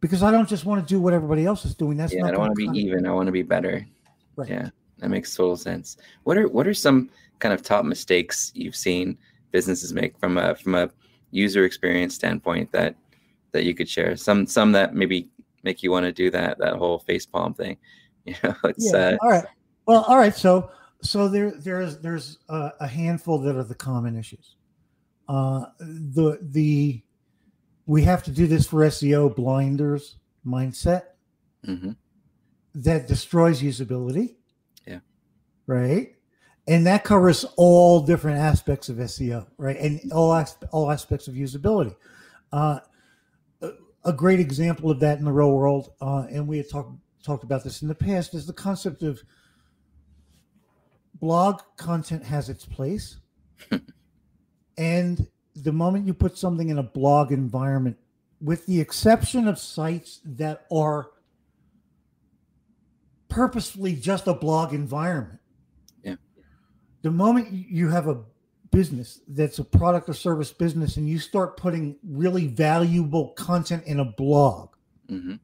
Because 0.00 0.22
I 0.22 0.30
don't 0.30 0.46
just 0.46 0.66
want 0.66 0.86
to 0.86 0.94
do 0.94 1.00
what 1.00 1.14
everybody 1.14 1.46
else 1.46 1.64
is 1.64 1.74
doing. 1.74 1.96
That's 1.96 2.12
yeah, 2.12 2.26
I 2.26 2.30
don't 2.30 2.40
want 2.40 2.50
to 2.50 2.70
be 2.70 2.78
even. 2.78 3.06
I 3.06 3.12
want 3.12 3.28
to 3.28 3.32
be 3.32 3.42
better. 3.42 3.86
Right. 4.36 4.50
Yeah, 4.50 4.68
that 4.98 5.08
makes 5.08 5.34
total 5.34 5.56
sense. 5.56 5.96
What 6.24 6.36
are 6.36 6.48
what 6.48 6.66
are 6.66 6.74
some 6.74 7.08
kind 7.38 7.54
of 7.54 7.62
top 7.62 7.86
mistakes 7.86 8.52
you've 8.54 8.76
seen 8.76 9.16
businesses 9.52 9.94
make 9.94 10.18
from 10.18 10.36
a 10.36 10.54
from 10.54 10.74
a 10.74 10.90
user 11.30 11.64
experience 11.64 12.14
standpoint 12.14 12.72
that 12.72 12.94
that 13.52 13.64
you 13.64 13.74
could 13.74 13.88
share? 13.88 14.16
Some 14.16 14.46
some 14.46 14.70
that 14.72 14.94
maybe 14.94 15.30
make 15.62 15.82
you 15.82 15.90
want 15.90 16.04
to 16.04 16.12
do 16.12 16.30
that 16.32 16.58
that 16.58 16.74
whole 16.74 16.98
face 16.98 17.24
palm 17.24 17.54
thing. 17.54 17.78
You 18.24 18.34
know, 18.44 18.54
it's 18.64 18.92
yeah. 18.92 18.98
Uh, 18.98 19.16
all 19.20 19.30
right. 19.30 19.44
Well, 19.86 20.04
all 20.04 20.16
right. 20.16 20.34
So 20.34 20.70
so 21.02 21.28
there 21.28 21.50
there's 21.52 21.98
there's 21.98 22.38
a, 22.48 22.72
a 22.80 22.86
handful 22.86 23.38
that 23.38 23.56
are 23.56 23.64
the 23.64 23.74
common 23.74 24.16
issues. 24.16 24.56
Uh, 25.28 25.66
the 25.78 26.38
the 26.40 27.02
we 27.86 28.02
have 28.02 28.22
to 28.24 28.30
do 28.30 28.46
this 28.46 28.66
for 28.66 28.80
SEO 28.80 29.34
blinders 29.34 30.16
mindset 30.46 31.02
mm-hmm. 31.66 31.92
that 32.74 33.06
destroys 33.06 33.62
usability. 33.62 34.36
Yeah. 34.86 35.00
Right 35.66 36.14
and 36.68 36.86
that 36.86 37.04
covers 37.04 37.44
all 37.56 38.00
different 38.00 38.38
aspects 38.38 38.88
of 38.88 38.96
SEO, 38.96 39.46
right? 39.56 39.76
And 39.76 40.12
all 40.12 40.30
all 40.70 40.90
aspects 40.90 41.28
of 41.28 41.34
usability. 41.34 41.94
Uh, 42.52 42.80
a 44.04 44.12
great 44.12 44.40
example 44.40 44.90
of 44.90 45.00
that 45.00 45.18
in 45.18 45.24
the 45.24 45.32
real 45.32 45.52
world, 45.52 45.92
uh, 46.00 46.26
and 46.30 46.46
we 46.46 46.58
had 46.58 46.68
talked 46.68 46.92
talked 47.24 47.44
about 47.44 47.64
this 47.64 47.82
in 47.82 47.88
the 47.88 47.94
past, 47.94 48.34
is 48.34 48.46
the 48.46 48.52
concept 48.52 49.02
of 49.02 49.22
blog 51.22 51.62
content 51.76 52.24
has 52.24 52.50
its 52.50 52.66
place, 52.66 53.16
and 54.76 55.26
the 55.54 55.72
moment 55.72 56.06
you 56.06 56.12
put 56.12 56.36
something 56.36 56.68
in 56.68 56.78
a 56.78 56.82
blog 56.82 57.30
environment, 57.30 57.96
with 58.40 58.66
the 58.66 58.80
exception 58.80 59.46
of 59.46 59.56
sites 59.56 60.20
that 60.24 60.66
are 60.70 61.10
purposefully 63.28 63.94
just 63.94 64.26
a 64.26 64.34
blog 64.34 64.74
environment 64.74 65.40
Yeah. 66.04 66.16
the 67.00 67.10
moment 67.10 67.50
you 67.50 67.88
have 67.88 68.06
a 68.06 68.20
business 68.70 69.20
that's 69.28 69.58
a 69.58 69.64
product 69.64 70.08
or 70.10 70.12
service 70.12 70.52
business 70.52 70.98
and 70.98 71.08
you 71.08 71.18
start 71.18 71.56
putting 71.56 71.96
really 72.06 72.46
valuable 72.48 73.28
content 73.28 73.84
in 73.86 74.00
a 74.00 74.04
blog 74.04 74.74
mm-hmm. 75.08 75.36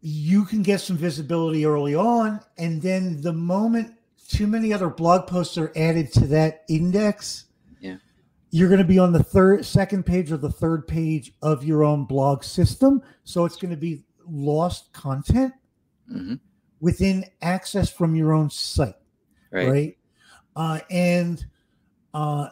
You 0.00 0.44
can 0.44 0.62
get 0.62 0.80
some 0.80 0.96
visibility 0.96 1.64
early 1.66 1.94
on 1.94 2.40
and 2.58 2.80
then 2.82 3.20
the 3.22 3.32
moment 3.32 3.94
too 4.28 4.46
many 4.46 4.72
other 4.72 4.88
blog 4.88 5.26
posts 5.26 5.56
are 5.56 5.72
added 5.76 6.12
to 6.12 6.26
that 6.26 6.64
index 6.68 7.46
yeah 7.80 7.96
you're 8.50 8.68
going 8.68 8.80
to 8.80 8.86
be 8.86 8.98
on 8.98 9.12
the 9.12 9.22
third 9.22 9.64
second 9.64 10.04
page 10.04 10.30
or 10.30 10.36
the 10.36 10.52
third 10.52 10.86
page 10.86 11.32
of 11.42 11.64
your 11.64 11.82
own 11.82 12.04
blog 12.04 12.44
system 12.44 13.02
so 13.24 13.44
it's 13.44 13.56
going 13.56 13.70
to 13.70 13.76
be 13.76 14.04
lost 14.26 14.92
content 14.92 15.52
mm-hmm 16.10 16.34
within 16.80 17.24
access 17.42 17.90
from 17.90 18.14
your 18.14 18.32
own 18.32 18.50
site, 18.50 18.94
right? 19.50 19.68
right? 19.68 19.98
Uh, 20.54 20.80
and 20.90 21.44
uh, 22.14 22.48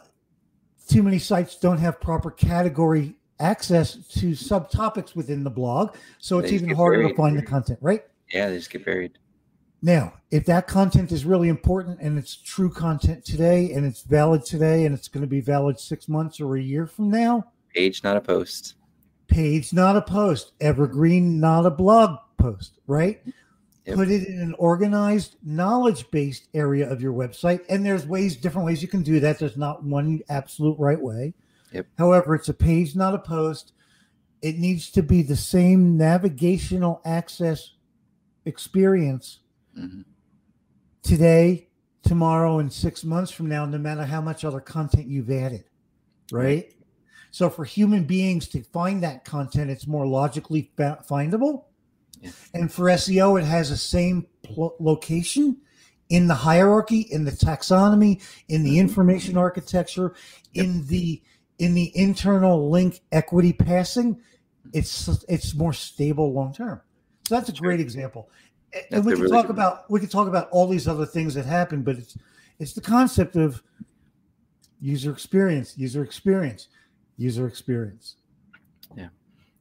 too 0.87 1.03
many 1.03 1.19
sites 1.19 1.57
don't 1.57 1.77
have 1.77 1.99
proper 1.99 2.31
category 2.31 3.15
access 3.39 3.95
to 3.95 4.31
subtopics 4.31 5.15
within 5.15 5.43
the 5.43 5.49
blog, 5.49 5.95
so 6.19 6.39
it's 6.39 6.51
even 6.51 6.69
harder 6.69 6.99
buried. 6.99 7.09
to 7.09 7.15
find 7.15 7.37
the 7.37 7.41
content, 7.41 7.79
right? 7.81 8.03
Yeah, 8.31 8.49
they 8.49 8.57
just 8.57 8.69
get 8.69 8.85
buried. 8.85 9.17
Now, 9.81 10.13
if 10.31 10.45
that 10.45 10.67
content 10.67 11.11
is 11.11 11.25
really 11.25 11.47
important 11.47 11.99
and 12.01 12.17
it's 12.17 12.35
true 12.35 12.71
content 12.71 13.23
today 13.23 13.71
and 13.73 13.85
it's 13.85 14.01
valid 14.01 14.43
today 14.43 14.85
and 14.85 14.95
it's 14.95 15.07
going 15.07 15.21
to 15.21 15.27
be 15.27 15.41
valid 15.41 15.79
six 15.79 16.07
months 16.07 16.39
or 16.39 16.55
a 16.55 16.61
year 16.61 16.87
from 16.87 17.11
now, 17.11 17.51
page, 17.73 18.03
not 18.03 18.17
a 18.17 18.21
post. 18.21 18.75
Page, 19.27 19.73
not 19.73 19.95
a 19.95 20.01
post. 20.01 20.53
Evergreen, 20.59 21.39
not 21.39 21.65
a 21.65 21.69
blog 21.69 22.17
post, 22.37 22.79
right? 22.87 23.21
Yep. 23.85 23.95
Put 23.95 24.09
it 24.09 24.27
in 24.27 24.39
an 24.39 24.55
organized, 24.57 25.35
knowledge 25.43 26.09
based 26.09 26.47
area 26.55 26.89
of 26.89 27.01
your 27.01 27.13
website. 27.13 27.59
And 27.69 27.85
there's 27.85 28.07
ways, 28.07 28.35
different 28.35 28.65
ways 28.65 28.81
you 28.81 28.87
can 28.87 29.03
do 29.03 29.19
that. 29.19 29.37
There's 29.37 29.57
not 29.57 29.83
one 29.83 30.21
absolute 30.29 30.79
right 30.79 30.99
way. 30.99 31.35
Yep. 31.75 31.87
However, 31.97 32.35
it's 32.35 32.49
a 32.49 32.53
page, 32.53 32.95
not 32.95 33.13
a 33.13 33.19
post. 33.19 33.73
It 34.41 34.57
needs 34.57 34.89
to 34.91 35.03
be 35.03 35.21
the 35.21 35.35
same 35.35 35.97
navigational 35.97 37.01
access 37.05 37.73
experience 38.45 39.39
mm-hmm. 39.77 40.01
today, 41.03 41.69
tomorrow, 42.03 42.59
and 42.59 42.71
six 42.71 43.03
months 43.03 43.31
from 43.31 43.47
now, 43.47 43.65
no 43.65 43.77
matter 43.77 44.05
how 44.05 44.21
much 44.21 44.43
other 44.43 44.59
content 44.59 45.07
you've 45.07 45.31
added. 45.31 45.65
Right. 46.31 46.73
So 47.31 47.49
for 47.49 47.65
human 47.65 48.05
beings 48.05 48.47
to 48.49 48.63
find 48.63 49.03
that 49.03 49.25
content, 49.25 49.69
it's 49.69 49.85
more 49.85 50.07
logically 50.07 50.71
findable 50.77 51.65
and 52.53 52.71
for 52.71 52.85
SEO, 52.85 53.39
it 53.39 53.45
has 53.45 53.69
the 53.69 53.77
same 53.77 54.27
pl- 54.43 54.75
location 54.79 55.57
in 56.09 56.27
the 56.27 56.35
hierarchy, 56.35 57.01
in 57.01 57.25
the 57.25 57.31
taxonomy, 57.31 58.21
in 58.47 58.63
the 58.63 58.71
mm-hmm. 58.71 58.79
information 58.79 59.37
architecture, 59.37 60.13
in 60.53 60.85
the 60.87 61.21
in 61.59 61.73
the 61.73 61.91
internal 61.97 62.69
link 62.69 63.01
equity 63.11 63.53
passing. 63.53 64.21
It's 64.73 65.07
it's 65.29 65.55
more 65.55 65.73
stable 65.73 66.33
long 66.33 66.53
term. 66.53 66.81
So 67.27 67.35
that's 67.35 67.49
a 67.49 67.53
great 67.53 67.79
example. 67.79 68.29
That's 68.73 68.87
and 68.91 69.05
we 69.05 69.13
can 69.13 69.21
really 69.21 69.35
talk 69.35 69.49
about 69.49 69.89
we 69.89 69.99
can 69.99 70.09
talk 70.09 70.27
about 70.27 70.49
all 70.51 70.67
these 70.67 70.87
other 70.87 71.05
things 71.05 71.33
that 71.35 71.45
happen, 71.45 71.81
but 71.81 71.97
it's 71.97 72.17
it's 72.59 72.73
the 72.73 72.81
concept 72.81 73.35
of 73.35 73.61
user 74.81 75.11
experience, 75.11 75.77
user 75.77 76.03
experience, 76.03 76.67
user 77.17 77.47
experience 77.47 78.15
Yeah. 78.95 79.09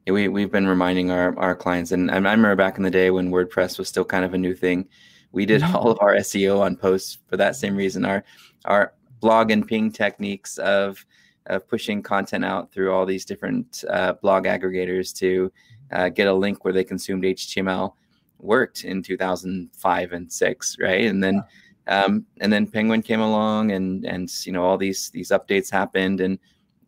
we 0.06 0.28
we've 0.28 0.50
been 0.50 0.66
reminding 0.66 1.10
our 1.10 1.38
our 1.38 1.54
clients, 1.54 1.92
and 1.92 2.10
I 2.10 2.16
remember 2.16 2.56
back 2.56 2.76
in 2.76 2.82
the 2.82 2.90
day 2.90 3.10
when 3.10 3.30
WordPress 3.30 3.78
was 3.78 3.88
still 3.88 4.04
kind 4.04 4.24
of 4.24 4.34
a 4.34 4.38
new 4.38 4.54
thing. 4.54 4.88
We 5.32 5.46
did 5.46 5.62
mm-hmm. 5.62 5.76
all 5.76 5.90
of 5.90 5.98
our 6.00 6.14
SEO 6.16 6.60
on 6.60 6.76
posts 6.76 7.18
for 7.26 7.36
that 7.36 7.56
same 7.56 7.76
reason. 7.76 8.04
Our 8.04 8.24
our 8.64 8.94
blog 9.20 9.50
and 9.50 9.66
ping 9.66 9.90
techniques 9.90 10.58
of 10.58 11.04
of 11.46 11.68
pushing 11.68 12.02
content 12.02 12.44
out 12.44 12.72
through 12.72 12.92
all 12.92 13.04
these 13.04 13.24
different 13.24 13.84
uh, 13.90 14.14
blog 14.14 14.44
aggregators 14.44 15.14
to 15.18 15.52
uh, 15.92 16.08
get 16.08 16.28
a 16.28 16.32
link 16.32 16.64
where 16.64 16.72
they 16.72 16.84
consumed 16.84 17.24
HTML 17.24 17.94
worked 18.38 18.84
in 18.84 19.02
2005 19.02 20.12
and 20.12 20.32
six, 20.32 20.76
right? 20.80 21.06
And 21.06 21.22
then 21.22 21.44
um, 21.86 22.24
and 22.40 22.52
then 22.52 22.66
Penguin 22.66 23.02
came 23.02 23.20
along, 23.20 23.72
and 23.72 24.04
and 24.04 24.30
you 24.46 24.52
know 24.52 24.64
all 24.64 24.78
these 24.78 25.10
these 25.10 25.30
updates 25.30 25.70
happened, 25.70 26.20
and 26.20 26.38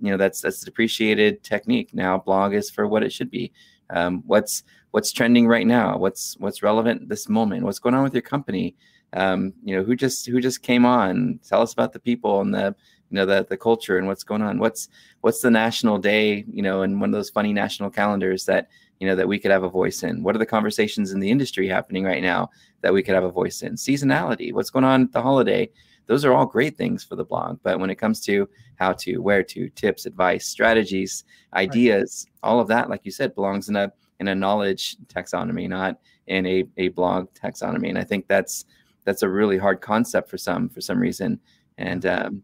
you 0.00 0.10
know 0.10 0.16
that's 0.16 0.40
that's 0.40 0.62
a 0.62 0.64
depreciated 0.64 1.42
technique. 1.42 1.92
Now 1.92 2.18
blog 2.18 2.54
is 2.54 2.70
for 2.70 2.86
what 2.86 3.02
it 3.02 3.12
should 3.12 3.30
be. 3.30 3.52
Um, 3.90 4.22
what's 4.26 4.62
what's 4.92 5.12
trending 5.12 5.46
right 5.46 5.66
now? 5.66 5.98
What's 5.98 6.36
what's 6.38 6.62
relevant 6.62 7.08
this 7.08 7.28
moment? 7.28 7.64
What's 7.64 7.78
going 7.78 7.94
on 7.94 8.04
with 8.04 8.14
your 8.14 8.22
company? 8.22 8.74
Um, 9.12 9.52
you 9.62 9.76
know 9.76 9.84
who 9.84 9.96
just 9.96 10.26
who 10.26 10.40
just 10.40 10.62
came 10.62 10.86
on? 10.86 11.40
Tell 11.46 11.60
us 11.62 11.72
about 11.72 11.92
the 11.92 12.00
people 12.00 12.40
and 12.40 12.54
the 12.54 12.74
you 13.10 13.16
know 13.16 13.26
the 13.26 13.46
the 13.48 13.56
culture 13.56 13.98
and 13.98 14.06
what's 14.06 14.24
going 14.24 14.42
on 14.42 14.58
what's 14.58 14.88
what's 15.20 15.40
the 15.40 15.50
national 15.50 15.98
day 15.98 16.44
you 16.50 16.62
know 16.62 16.82
and 16.82 17.00
one 17.00 17.10
of 17.10 17.14
those 17.14 17.30
funny 17.30 17.52
national 17.52 17.90
calendars 17.90 18.44
that 18.44 18.68
you 19.00 19.06
know 19.06 19.14
that 19.14 19.28
we 19.28 19.38
could 19.38 19.50
have 19.50 19.62
a 19.62 19.68
voice 19.68 20.02
in 20.02 20.22
what 20.22 20.34
are 20.34 20.38
the 20.38 20.46
conversations 20.46 21.12
in 21.12 21.20
the 21.20 21.30
industry 21.30 21.68
happening 21.68 22.04
right 22.04 22.22
now 22.22 22.48
that 22.80 22.92
we 22.92 23.02
could 23.02 23.14
have 23.14 23.24
a 23.24 23.30
voice 23.30 23.62
in 23.62 23.74
seasonality 23.74 24.52
what's 24.52 24.70
going 24.70 24.84
on 24.84 25.02
at 25.02 25.12
the 25.12 25.22
holiday 25.22 25.68
those 26.06 26.24
are 26.24 26.32
all 26.32 26.46
great 26.46 26.76
things 26.76 27.04
for 27.04 27.16
the 27.16 27.24
blog. 27.24 27.58
But 27.62 27.78
when 27.80 27.90
it 27.90 27.96
comes 27.96 28.20
to 28.22 28.48
how 28.76 28.92
to, 28.94 29.18
where 29.18 29.42
to, 29.42 29.68
tips, 29.70 30.06
advice, 30.06 30.46
strategies, 30.46 31.24
ideas, 31.52 32.26
right. 32.28 32.48
all 32.48 32.60
of 32.60 32.68
that, 32.68 32.88
like 32.88 33.02
you 33.04 33.10
said, 33.10 33.34
belongs 33.34 33.68
in 33.68 33.76
a 33.76 33.92
in 34.18 34.28
a 34.28 34.34
knowledge 34.34 34.96
taxonomy, 35.08 35.68
not 35.68 35.98
in 36.26 36.46
a, 36.46 36.64
a 36.78 36.88
blog 36.88 37.28
taxonomy. 37.34 37.90
And 37.90 37.98
I 37.98 38.04
think 38.04 38.26
that's 38.28 38.64
that's 39.04 39.22
a 39.22 39.28
really 39.28 39.58
hard 39.58 39.80
concept 39.80 40.30
for 40.30 40.38
some 40.38 40.68
for 40.68 40.80
some 40.80 40.98
reason. 40.98 41.40
And 41.76 42.06
um, 42.06 42.42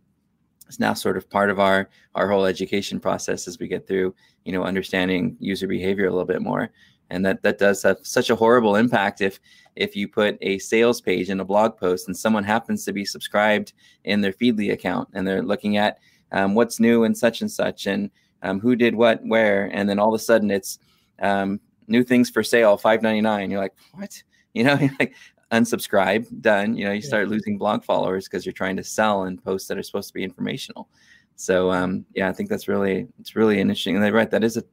it's 0.73 0.81
now 0.81 0.95
sort 0.95 1.19
of 1.19 1.29
part 1.29 1.51
of 1.51 1.61
our 1.61 1.91
our 2.15 2.31
whole 2.31 2.47
education 2.47 2.99
process 2.99 3.47
as 3.47 3.59
we 3.59 3.69
get 3.69 3.87
through 3.87 4.15
you 4.47 4.53
know 4.53 4.63
understanding 4.63 5.37
user 5.39 5.67
behavior 5.67 6.07
a 6.07 6.11
little 6.11 6.25
bit 6.25 6.41
more. 6.41 6.71
And 7.11 7.27
that 7.27 7.43
that 7.43 7.59
does 7.59 7.83
have 7.83 7.99
such 8.03 8.31
a 8.31 8.37
horrible 8.37 8.77
impact 8.77 9.21
if 9.21 9.39
if 9.77 9.95
you 9.95 10.09
put 10.09 10.39
a 10.41 10.59
sales 10.59 11.03
page 11.03 11.29
in 11.29 11.41
a 11.41 11.45
blog 11.45 11.77
post 11.77 12.09
and 12.09 12.17
someone 12.17 12.43
happens 12.43 12.87
to 12.87 12.93
be 12.95 13.05
subscribed 13.05 13.75
in 14.05 14.23
their 14.23 14.33
feedly 14.33 14.73
account 14.73 15.11
and 15.13 15.29
they're 15.29 15.43
looking 15.43 15.77
at 15.77 15.99
um, 16.33 16.55
what's 16.55 16.81
new 16.81 17.05
and 17.05 17.19
such 17.19 17.43
and 17.43 17.51
such 17.51 17.87
and 17.87 18.11
um, 18.43 18.59
who 18.59 18.75
did 18.75 18.95
what 18.95 19.21
where 19.27 19.67
and 19.75 19.91
then 19.91 19.99
all 19.99 20.15
of 20.15 20.19
a 20.19 20.25
sudden 20.25 20.51
it's 20.51 20.79
um, 21.21 21.61
new 21.87 22.03
things 22.03 22.31
for 22.31 22.43
sale 22.43 22.79
599 22.79 23.51
you're 23.51 23.61
like 23.61 23.75
what? 23.93 24.23
You 24.55 24.65
know 24.65 24.79
like 25.01 25.15
unsubscribe 25.53 26.27
done 26.41 26.75
you 26.75 26.85
know 26.85 26.93
you 26.93 27.03
start 27.03 27.29
losing 27.29 27.59
blog 27.59 27.85
followers 27.85 28.27
because 28.27 28.47
you're 28.47 28.53
trying 28.53 28.77
to 28.77 28.85
sell 28.85 29.25
and 29.25 29.43
posts 29.45 29.69
that 29.69 29.79
are 29.79 29.83
supposed 29.83 30.09
to 30.09 30.15
be 30.15 30.25
informational. 30.25 30.89
So 31.37 31.71
um, 31.71 32.05
yeah 32.15 32.29
i 32.29 32.33
think 32.33 32.49
that's 32.49 32.69
really 32.69 33.07
it's 33.21 33.37
really 33.37 33.61
interesting. 33.61 33.95
And 33.95 34.05
they're 34.05 34.13
right 34.13 34.31
that 34.31 34.45
is 34.45 34.57
a 34.57 34.65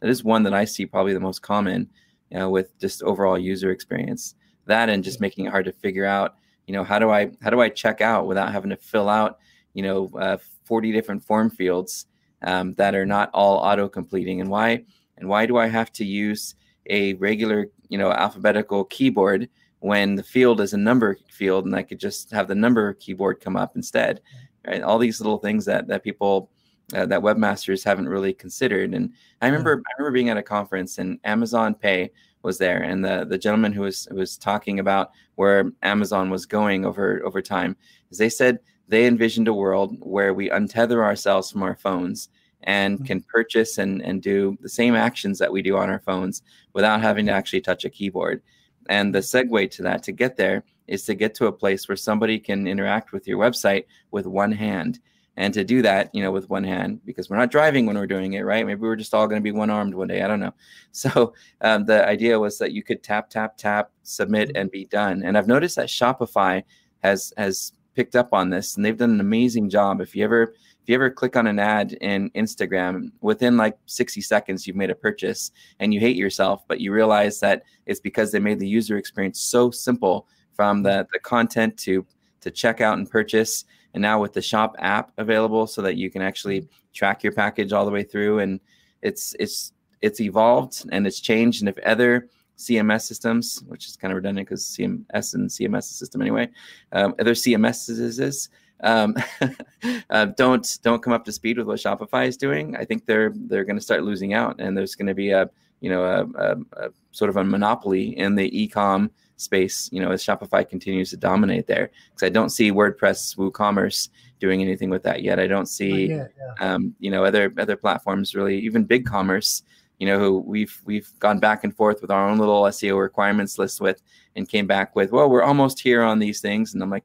that 0.00 0.08
is 0.10 0.22
one 0.24 0.42
that 0.44 0.54
i 0.54 0.64
see 0.64 0.86
probably 0.86 1.14
the 1.14 1.20
most 1.20 1.42
common 1.42 1.88
you 2.30 2.38
know, 2.38 2.50
with 2.50 2.78
just 2.78 3.02
overall 3.02 3.38
user 3.38 3.70
experience. 3.70 4.34
That 4.66 4.90
and 4.90 5.02
just 5.02 5.20
making 5.20 5.46
it 5.46 5.50
hard 5.50 5.64
to 5.64 5.72
figure 5.72 6.04
out 6.04 6.34
you 6.66 6.74
know 6.74 6.84
how 6.84 6.98
do 6.98 7.10
i 7.10 7.30
how 7.42 7.50
do 7.50 7.60
i 7.60 7.68
check 7.68 8.00
out 8.00 8.26
without 8.26 8.52
having 8.52 8.70
to 8.70 8.76
fill 8.76 9.08
out 9.08 9.38
you 9.72 9.82
know 9.82 10.10
uh, 10.18 10.36
40 10.64 10.92
different 10.92 11.24
form 11.24 11.50
fields 11.50 12.06
um, 12.42 12.74
that 12.74 12.94
are 12.94 13.06
not 13.06 13.30
all 13.32 13.56
auto 13.56 13.88
completing 13.88 14.40
and 14.40 14.50
why 14.50 14.84
and 15.16 15.28
why 15.28 15.46
do 15.46 15.56
i 15.56 15.66
have 15.66 15.90
to 15.92 16.04
use 16.04 16.54
a 16.90 17.14
regular 17.14 17.68
you 17.88 17.96
know 17.96 18.12
alphabetical 18.12 18.84
keyboard 18.84 19.48
when 19.80 20.16
the 20.16 20.22
field 20.22 20.60
is 20.60 20.72
a 20.72 20.78
number 20.78 21.16
field 21.30 21.64
and 21.64 21.74
I 21.74 21.82
could 21.82 22.00
just 22.00 22.30
have 22.30 22.48
the 22.48 22.54
number 22.54 22.94
keyboard 22.94 23.40
come 23.40 23.56
up 23.56 23.76
instead. 23.76 24.20
Right? 24.66 24.82
All 24.82 24.98
these 24.98 25.20
little 25.20 25.38
things 25.38 25.64
that 25.66 25.86
that 25.88 26.04
people 26.04 26.50
uh, 26.94 27.06
that 27.06 27.20
webmasters 27.20 27.84
haven't 27.84 28.08
really 28.08 28.32
considered. 28.32 28.94
And 28.94 29.12
I 29.40 29.46
remember 29.46 29.82
I 29.86 29.92
remember 29.98 30.14
being 30.14 30.30
at 30.30 30.36
a 30.36 30.42
conference 30.42 30.98
and 30.98 31.18
Amazon 31.24 31.74
Pay 31.74 32.10
was 32.42 32.58
there, 32.58 32.82
and 32.82 33.04
the 33.04 33.26
the 33.28 33.38
gentleman 33.38 33.72
who 33.72 33.82
was 33.82 34.06
who 34.10 34.16
was 34.16 34.36
talking 34.36 34.78
about 34.78 35.10
where 35.36 35.70
Amazon 35.82 36.30
was 36.30 36.46
going 36.46 36.84
over 36.84 37.22
over 37.24 37.42
time 37.42 37.76
is 38.10 38.18
they 38.18 38.28
said 38.28 38.58
they 38.88 39.06
envisioned 39.06 39.48
a 39.48 39.54
world 39.54 39.96
where 40.00 40.32
we 40.32 40.48
untether 40.48 41.02
ourselves 41.04 41.50
from 41.50 41.62
our 41.62 41.76
phones 41.76 42.30
and 42.62 42.96
mm-hmm. 42.96 43.04
can 43.04 43.20
purchase 43.22 43.78
and, 43.78 44.02
and 44.02 44.22
do 44.22 44.56
the 44.60 44.68
same 44.68 44.94
actions 44.94 45.38
that 45.38 45.52
we 45.52 45.62
do 45.62 45.76
on 45.76 45.90
our 45.90 46.00
phones 46.00 46.42
without 46.72 47.00
having 47.00 47.26
to 47.26 47.32
actually 47.32 47.60
touch 47.60 47.84
a 47.84 47.90
keyboard. 47.90 48.42
And 48.88 49.14
the 49.14 49.20
segue 49.20 49.70
to 49.72 49.82
that 49.82 50.02
to 50.04 50.12
get 50.12 50.36
there 50.36 50.64
is 50.86 51.04
to 51.04 51.14
get 51.14 51.34
to 51.36 51.46
a 51.46 51.52
place 51.52 51.88
where 51.88 51.96
somebody 51.96 52.38
can 52.38 52.66
interact 52.66 53.12
with 53.12 53.28
your 53.28 53.38
website 53.38 53.84
with 54.10 54.26
one 54.26 54.52
hand. 54.52 55.00
And 55.36 55.54
to 55.54 55.62
do 55.62 55.82
that, 55.82 56.12
you 56.12 56.20
know, 56.20 56.32
with 56.32 56.50
one 56.50 56.64
hand, 56.64 57.00
because 57.04 57.30
we're 57.30 57.36
not 57.36 57.52
driving 57.52 57.86
when 57.86 57.96
we're 57.96 58.08
doing 58.08 58.32
it, 58.32 58.40
right? 58.40 58.66
Maybe 58.66 58.80
we're 58.80 58.96
just 58.96 59.14
all 59.14 59.28
going 59.28 59.40
to 59.40 59.44
be 59.44 59.52
one 59.52 59.70
armed 59.70 59.94
one 59.94 60.08
day. 60.08 60.22
I 60.22 60.26
don't 60.26 60.40
know. 60.40 60.54
So 60.90 61.34
um, 61.60 61.84
the 61.84 62.04
idea 62.08 62.40
was 62.40 62.58
that 62.58 62.72
you 62.72 62.82
could 62.82 63.04
tap, 63.04 63.30
tap, 63.30 63.56
tap, 63.56 63.92
submit, 64.02 64.50
and 64.56 64.68
be 64.68 64.86
done. 64.86 65.22
And 65.22 65.38
I've 65.38 65.46
noticed 65.46 65.76
that 65.76 65.88
Shopify 65.88 66.64
has 67.04 67.32
has 67.36 67.72
picked 67.94 68.16
up 68.16 68.32
on 68.32 68.50
this, 68.50 68.74
and 68.74 68.84
they've 68.84 68.96
done 68.96 69.12
an 69.12 69.20
amazing 69.20 69.70
job. 69.70 70.00
If 70.00 70.16
you 70.16 70.24
ever 70.24 70.54
if 70.88 70.92
you 70.92 70.94
ever 70.94 71.10
click 71.10 71.36
on 71.36 71.46
an 71.46 71.58
ad 71.58 71.92
in 72.00 72.30
Instagram, 72.30 73.12
within 73.20 73.58
like 73.58 73.76
60 73.84 74.22
seconds, 74.22 74.66
you've 74.66 74.74
made 74.74 74.88
a 74.88 74.94
purchase 74.94 75.50
and 75.80 75.92
you 75.92 76.00
hate 76.00 76.16
yourself, 76.16 76.64
but 76.66 76.80
you 76.80 76.94
realize 76.94 77.40
that 77.40 77.64
it's 77.84 78.00
because 78.00 78.32
they 78.32 78.38
made 78.38 78.58
the 78.58 78.66
user 78.66 78.96
experience 78.96 79.38
so 79.38 79.70
simple 79.70 80.26
from 80.54 80.82
the, 80.82 81.06
the 81.12 81.18
content 81.18 81.76
to 81.80 82.06
to 82.40 82.50
check 82.50 82.80
out 82.80 82.96
and 82.96 83.10
purchase. 83.10 83.66
And 83.92 84.00
now 84.00 84.18
with 84.18 84.32
the 84.32 84.40
shop 84.40 84.76
app 84.78 85.12
available 85.18 85.66
so 85.66 85.82
that 85.82 85.96
you 85.96 86.10
can 86.10 86.22
actually 86.22 86.66
track 86.94 87.22
your 87.22 87.34
package 87.34 87.74
all 87.74 87.84
the 87.84 87.90
way 87.90 88.02
through. 88.02 88.38
And 88.38 88.58
it's 89.02 89.36
it's 89.38 89.74
it's 90.00 90.22
evolved 90.22 90.86
and 90.90 91.06
it's 91.06 91.20
changed. 91.20 91.60
And 91.60 91.68
if 91.68 91.76
other 91.84 92.30
CMS 92.56 93.02
systems, 93.02 93.62
which 93.66 93.88
is 93.88 93.96
kind 93.96 94.10
of 94.10 94.16
redundant 94.16 94.48
because 94.48 94.64
CMS 94.64 95.34
and 95.34 95.50
CMS 95.50 95.82
system 95.82 96.22
anyway, 96.22 96.48
um, 96.92 97.14
other 97.20 97.34
CMSs 97.34 98.48
um, 98.82 99.16
uh, 100.10 100.26
don't 100.26 100.78
don't 100.82 101.02
come 101.02 101.12
up 101.12 101.24
to 101.24 101.32
speed 101.32 101.58
with 101.58 101.66
what 101.66 101.78
Shopify 101.78 102.26
is 102.26 102.36
doing, 102.36 102.76
I 102.76 102.84
think 102.84 103.06
they're 103.06 103.32
they're 103.34 103.64
going 103.64 103.76
to 103.76 103.82
start 103.82 104.04
losing 104.04 104.34
out, 104.34 104.60
and 104.60 104.76
there's 104.76 104.94
going 104.94 105.08
to 105.08 105.14
be 105.14 105.30
a 105.30 105.50
you 105.80 105.90
know 105.90 106.04
a, 106.04 106.24
a, 106.40 106.86
a, 106.86 106.90
sort 107.12 107.30
of 107.30 107.36
a 107.36 107.44
monopoly 107.44 108.16
in 108.18 108.34
the 108.34 108.60
e-com 108.60 109.10
space. 109.36 109.88
You 109.92 110.00
know, 110.00 110.12
as 110.12 110.22
Shopify 110.24 110.68
continues 110.68 111.10
to 111.10 111.16
dominate 111.16 111.66
there, 111.66 111.90
because 112.10 112.26
I 112.26 112.30
don't 112.30 112.50
see 112.50 112.70
WordPress 112.70 113.36
WooCommerce 113.36 114.08
doing 114.40 114.62
anything 114.62 114.90
with 114.90 115.02
that 115.02 115.22
yet. 115.22 115.40
I 115.40 115.46
don't 115.46 115.66
see 115.66 116.06
yet, 116.06 116.32
yeah. 116.38 116.74
um, 116.74 116.94
you 117.00 117.10
know 117.10 117.24
other 117.24 117.52
other 117.58 117.76
platforms 117.76 118.34
really, 118.34 118.58
even 118.60 118.86
BigCommerce. 118.86 119.62
You 119.98 120.06
know, 120.06 120.20
who 120.20 120.38
we've 120.38 120.80
we've 120.84 121.10
gone 121.18 121.40
back 121.40 121.64
and 121.64 121.74
forth 121.74 122.00
with 122.00 122.12
our 122.12 122.28
own 122.28 122.38
little 122.38 122.62
SEO 122.62 123.00
requirements 123.00 123.58
list 123.58 123.80
with, 123.80 124.00
and 124.36 124.48
came 124.48 124.66
back 124.66 124.96
with, 124.96 125.12
well, 125.12 125.28
we're 125.28 125.42
almost 125.42 125.80
here 125.80 126.02
on 126.02 126.20
these 126.20 126.40
things, 126.40 126.72
and 126.72 126.82
I'm 126.82 126.90
like, 126.90 127.04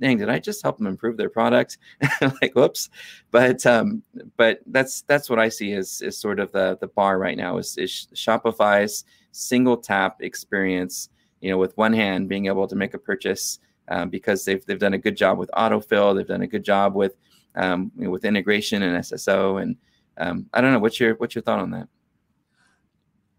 dang, 0.00 0.18
did 0.18 0.28
I 0.28 0.38
just 0.38 0.62
help 0.62 0.78
them 0.78 0.86
improve 0.86 1.16
their 1.16 1.30
product? 1.30 1.78
like, 2.20 2.54
whoops. 2.54 2.90
But 3.30 3.64
um, 3.66 4.02
but 4.36 4.60
that's 4.66 5.02
that's 5.02 5.30
what 5.30 5.38
I 5.38 5.48
see 5.48 5.72
as 5.72 6.02
is 6.02 6.18
sort 6.18 6.40
of 6.40 6.52
the 6.52 6.76
the 6.80 6.88
bar 6.88 7.18
right 7.18 7.36
now 7.36 7.58
is, 7.58 7.76
is 7.78 8.08
Shopify's 8.14 9.04
single 9.32 9.76
tap 9.76 10.22
experience. 10.22 11.08
You 11.40 11.50
know, 11.50 11.58
with 11.58 11.76
one 11.76 11.92
hand 11.92 12.28
being 12.28 12.46
able 12.46 12.66
to 12.66 12.74
make 12.74 12.94
a 12.94 12.98
purchase 12.98 13.58
um, 13.88 14.08
because 14.08 14.44
they've 14.44 14.64
they've 14.64 14.78
done 14.78 14.94
a 14.94 14.98
good 14.98 15.16
job 15.16 15.38
with 15.38 15.50
autofill. 15.54 16.16
They've 16.16 16.26
done 16.26 16.42
a 16.42 16.46
good 16.46 16.64
job 16.64 16.94
with 16.94 17.16
um, 17.54 17.92
you 17.96 18.04
know, 18.04 18.10
with 18.10 18.24
integration 18.24 18.82
and 18.82 18.96
SSO. 19.02 19.62
And 19.62 19.76
um, 20.18 20.46
I 20.52 20.60
don't 20.60 20.72
know 20.72 20.78
what's 20.78 20.98
your 20.98 21.14
what's 21.16 21.34
your 21.34 21.42
thought 21.42 21.60
on 21.60 21.70
that. 21.72 21.88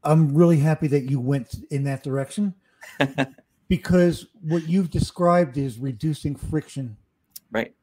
I'm 0.03 0.36
really 0.36 0.60
happy 0.60 0.88
that 0.88 1.10
you 1.10 1.20
went 1.20 1.56
in 1.72 1.84
that 1.86 2.03
direction 2.03 2.53
because 3.68 4.28
what 4.41 4.68
you've 4.68 4.89
described 4.89 5.57
is 5.57 5.78
reducing 5.78 6.36
friction. 6.36 6.97
Right. 7.51 7.74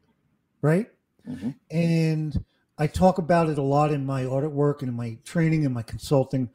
Right. 0.61 0.91
Mm-hmm. 1.29 1.51
And 1.71 2.45
I 2.79 2.87
talk 2.87 3.19
about 3.19 3.49
it 3.49 3.59
a 3.59 3.63
lot 3.63 3.93
in 3.93 4.07
my 4.07 4.25
audit 4.25 4.53
work 4.53 4.83
and 4.83 4.89
in 4.89 4.97
my 4.97 5.19
training 5.25 5.65
and 5.65 5.75
my 5.75 5.83
consulting. 5.83 6.51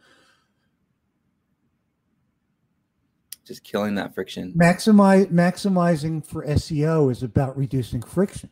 Just 3.45 3.63
killing 3.63 3.95
that 3.95 4.13
friction. 4.13 4.53
Maximize 4.53 5.31
maximizing 5.31 6.25
for 6.25 6.45
SEO 6.45 7.11
is 7.11 7.23
about 7.23 7.57
reducing 7.57 8.01
friction. 8.01 8.49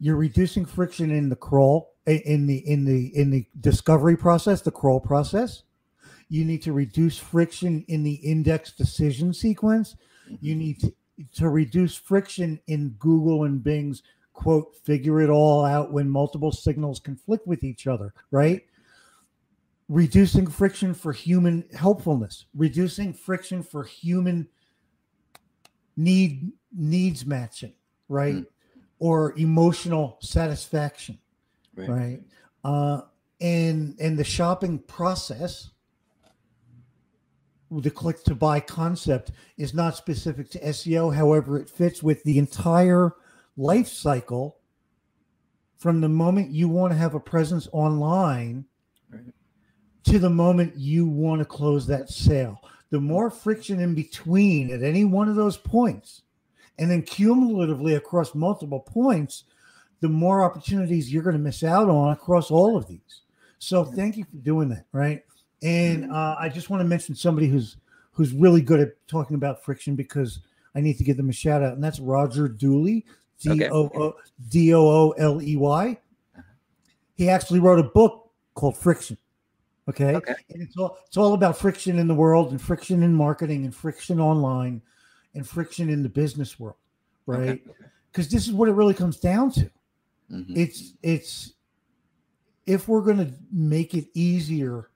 You're 0.00 0.16
reducing 0.16 0.64
friction 0.64 1.10
in 1.10 1.28
the 1.28 1.36
crawl 1.36 1.94
in 2.04 2.46
the 2.46 2.58
in 2.58 2.84
the 2.84 3.16
in 3.16 3.30
the 3.30 3.46
discovery 3.60 4.16
process, 4.16 4.60
the 4.60 4.72
crawl 4.72 4.98
process 4.98 5.62
you 6.28 6.44
need 6.44 6.62
to 6.62 6.72
reduce 6.72 7.18
friction 7.18 7.84
in 7.88 8.02
the 8.02 8.14
index 8.14 8.72
decision 8.72 9.32
sequence. 9.32 9.96
You 10.40 10.54
need 10.54 10.80
to, 10.80 10.92
to 11.36 11.48
reduce 11.48 11.94
friction 11.94 12.60
in 12.66 12.90
Google 12.98 13.44
and 13.44 13.62
Bing's 13.62 14.02
quote, 14.38 14.76
figure 14.76 15.20
it 15.20 15.30
all 15.30 15.64
out 15.64 15.92
when 15.92 16.08
multiple 16.08 16.52
signals 16.52 17.00
conflict 17.00 17.44
with 17.44 17.64
each 17.64 17.88
other, 17.88 18.14
right? 18.30 18.62
Reducing 19.88 20.46
friction 20.46 20.94
for 20.94 21.12
human 21.12 21.64
helpfulness, 21.76 22.44
reducing 22.54 23.12
friction 23.12 23.64
for 23.64 23.82
human 23.82 24.46
need 25.96 26.52
needs 26.72 27.26
matching, 27.26 27.72
right? 28.08 28.36
Mm. 28.36 28.46
Or 29.00 29.36
emotional 29.36 30.18
satisfaction, 30.20 31.18
right? 31.74 31.88
right? 31.88 32.20
Uh, 32.62 33.00
and 33.40 33.96
and 33.98 34.16
the 34.16 34.24
shopping 34.24 34.78
process 34.78 35.70
the 37.70 37.90
click 37.90 38.22
to 38.24 38.34
buy 38.34 38.60
concept 38.60 39.32
is 39.56 39.74
not 39.74 39.96
specific 39.96 40.50
to 40.50 40.60
SEO. 40.60 41.14
However, 41.14 41.58
it 41.58 41.68
fits 41.68 42.02
with 42.02 42.22
the 42.24 42.38
entire 42.38 43.12
life 43.56 43.88
cycle 43.88 44.56
from 45.76 46.00
the 46.00 46.08
moment 46.08 46.50
you 46.50 46.68
want 46.68 46.92
to 46.92 46.98
have 46.98 47.14
a 47.14 47.20
presence 47.20 47.68
online 47.72 48.64
right. 49.10 49.22
to 50.04 50.18
the 50.18 50.30
moment 50.30 50.76
you 50.76 51.06
want 51.06 51.40
to 51.40 51.44
close 51.44 51.86
that 51.86 52.08
sale. 52.08 52.60
The 52.90 53.00
more 53.00 53.30
friction 53.30 53.80
in 53.80 53.94
between 53.94 54.72
at 54.72 54.82
any 54.82 55.04
one 55.04 55.28
of 55.28 55.36
those 55.36 55.56
points, 55.56 56.22
and 56.78 56.90
then 56.90 57.02
cumulatively 57.02 57.94
across 57.94 58.34
multiple 58.34 58.80
points, 58.80 59.44
the 60.00 60.08
more 60.08 60.42
opportunities 60.42 61.12
you're 61.12 61.22
going 61.22 61.36
to 61.36 61.42
miss 61.42 61.62
out 61.62 61.88
on 61.88 62.12
across 62.12 62.50
all 62.50 62.76
of 62.76 62.86
these. 62.86 63.22
So, 63.58 63.84
thank 63.84 64.16
you 64.16 64.24
for 64.24 64.36
doing 64.36 64.68
that, 64.70 64.86
right? 64.92 65.24
And 65.62 66.04
mm-hmm. 66.04 66.12
uh, 66.12 66.36
I 66.38 66.48
just 66.48 66.70
want 66.70 66.80
to 66.80 66.88
mention 66.88 67.14
somebody 67.14 67.48
who's 67.48 67.76
who's 68.12 68.32
really 68.32 68.62
good 68.62 68.80
at 68.80 69.06
talking 69.06 69.36
about 69.36 69.64
friction 69.64 69.94
because 69.94 70.40
I 70.74 70.80
need 70.80 70.98
to 70.98 71.04
give 71.04 71.16
them 71.16 71.28
a 71.28 71.32
shout 71.32 71.62
out, 71.62 71.74
and 71.74 71.82
that's 71.82 72.00
Roger 72.00 72.48
Dooley, 72.48 73.06
D 73.40 73.66
O 73.66 74.14
D 74.50 74.74
O 74.74 74.80
O 74.80 75.10
L 75.12 75.42
E 75.42 75.56
Y. 75.56 75.98
He 77.14 77.28
actually 77.28 77.60
wrote 77.60 77.78
a 77.80 77.84
book 77.84 78.30
called 78.54 78.76
Friction. 78.76 79.18
Okay, 79.88 80.16
okay. 80.16 80.34
and 80.50 80.62
it's 80.62 80.76
all 80.76 80.98
it's 81.06 81.16
all 81.16 81.32
about 81.32 81.56
friction 81.56 81.98
in 81.98 82.06
the 82.06 82.14
world, 82.14 82.50
and 82.50 82.60
friction 82.60 83.02
in 83.02 83.14
marketing, 83.14 83.64
and 83.64 83.74
friction 83.74 84.20
online, 84.20 84.82
and 85.34 85.48
friction 85.48 85.88
in 85.88 86.02
the 86.02 86.08
business 86.08 86.60
world, 86.60 86.76
right? 87.26 87.64
Because 88.12 88.26
okay. 88.26 88.36
this 88.36 88.46
is 88.46 88.52
what 88.52 88.68
it 88.68 88.72
really 88.72 88.94
comes 88.94 89.16
down 89.16 89.50
to. 89.52 89.70
Mm-hmm. 90.30 90.56
It's 90.56 90.92
it's 91.02 91.54
if 92.66 92.86
we're 92.86 93.00
going 93.00 93.16
to 93.16 93.32
make 93.50 93.94
it 93.94 94.08
easier 94.12 94.90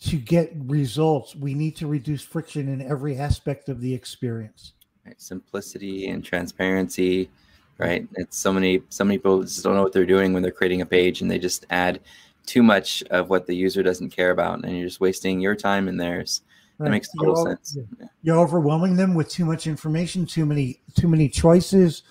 to 0.00 0.16
get 0.16 0.52
results, 0.54 1.36
we 1.36 1.54
need 1.54 1.76
to 1.76 1.86
reduce 1.86 2.22
friction 2.22 2.68
in 2.68 2.80
every 2.80 3.18
aspect 3.18 3.68
of 3.68 3.80
the 3.80 3.92
experience. 3.92 4.72
Right. 5.06 5.20
Simplicity 5.20 6.08
and 6.08 6.24
transparency, 6.24 7.30
right? 7.78 8.06
It's 8.16 8.36
so 8.36 8.52
many 8.52 8.82
so 8.88 9.04
many 9.04 9.18
people 9.18 9.42
just 9.42 9.62
don't 9.62 9.74
know 9.74 9.82
what 9.82 9.92
they're 9.92 10.06
doing 10.06 10.32
when 10.32 10.42
they're 10.42 10.52
creating 10.52 10.80
a 10.80 10.86
page 10.86 11.20
and 11.20 11.30
they 11.30 11.38
just 11.38 11.66
add 11.70 12.00
too 12.46 12.62
much 12.62 13.02
of 13.10 13.28
what 13.28 13.46
the 13.46 13.54
user 13.54 13.82
doesn't 13.82 14.10
care 14.10 14.30
about 14.30 14.64
and 14.64 14.76
you're 14.76 14.86
just 14.86 15.00
wasting 15.00 15.40
your 15.40 15.54
time 15.54 15.88
and 15.88 16.00
theirs. 16.00 16.42
Right. 16.78 16.86
That 16.86 16.90
makes 16.92 17.08
total 17.12 17.36
you're, 17.36 17.46
sense. 17.46 17.78
You're 18.22 18.38
overwhelming 18.38 18.96
them 18.96 19.14
with 19.14 19.28
too 19.28 19.44
much 19.44 19.66
information, 19.66 20.24
too 20.24 20.46
many 20.46 20.80
too 20.94 21.08
many 21.08 21.28
choices, 21.28 22.04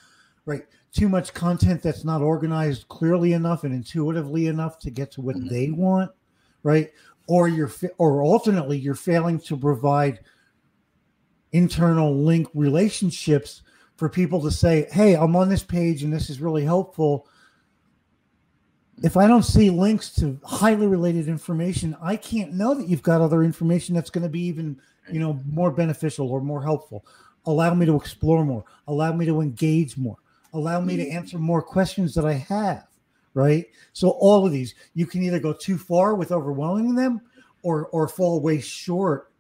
right? 0.46 0.66
Too 0.92 1.10
much 1.10 1.34
content 1.34 1.82
that's 1.82 2.06
not 2.06 2.22
organized 2.22 2.88
clearly 2.88 3.34
enough 3.34 3.64
and 3.64 3.74
intuitively 3.74 4.48
enough 4.48 4.78
to 4.80 4.92
get 4.92 5.12
to 5.14 5.22
what 5.22 5.36
mm-hmm. 5.36 5.48
they 5.48 5.72
want, 5.72 6.12
right? 6.62 6.92
Or 7.30 7.48
you're 7.48 7.72
or 8.00 8.24
alternately 8.24 8.78
you're 8.78 8.96
failing 8.96 9.40
to 9.40 9.56
provide 9.56 10.20
internal 11.52 12.14
link 12.14 12.48
relationships 12.56 13.62
for 13.98 14.10
people 14.10 14.42
to 14.42 14.50
say 14.52 14.88
hey 14.92 15.16
i'm 15.16 15.36
on 15.36 15.48
this 15.48 15.64
page 15.64 16.04
and 16.04 16.12
this 16.12 16.30
is 16.30 16.42
really 16.42 16.66
helpful. 16.66 17.28
If 19.02 19.16
i 19.16 19.28
don't 19.28 19.44
see 19.44 19.70
links 19.70 20.14
to 20.16 20.40
highly 20.44 20.88
related 20.88 21.30
information 21.30 21.96
i 22.02 22.18
can't 22.18 22.54
know 22.54 22.74
that 22.74 22.88
you've 22.88 23.04
got 23.04 23.22
other 23.22 23.44
information 23.44 23.96
that's 23.96 24.10
going 24.10 24.24
to 24.24 24.30
be 24.30 24.42
even 24.42 24.82
you 25.10 25.20
know 25.20 25.40
more 25.46 25.72
beneficial 25.72 26.30
or 26.30 26.42
more 26.42 26.64
helpful. 26.64 27.06
Allow 27.46 27.74
me 27.74 27.86
to 27.86 27.96
explore 27.96 28.44
more. 28.44 28.66
Allow 28.88 29.14
me 29.14 29.26
to 29.26 29.40
engage 29.40 29.98
more. 29.98 30.18
Allow 30.54 30.82
me 30.82 30.98
to 30.98 31.06
mm-hmm. 31.06 31.18
answer 31.18 31.38
more 31.38 31.62
questions 31.62 32.16
that 32.16 32.26
i 32.26 32.34
have 32.34 32.89
right? 33.34 33.66
So 33.94 34.12
all 34.12 34.46
of 34.46 34.52
these, 34.52 34.76
you 34.94 35.06
can 35.06 35.22
either 35.24 35.40
go 35.40 35.54
too 35.54 35.78
far 35.78 36.16
with 36.16 36.32
overwhelming 36.32 36.96
them, 36.96 37.22
or 37.64 37.88
or 37.88 38.08
fall 38.08 38.40
way 38.42 38.60
short 38.60 39.32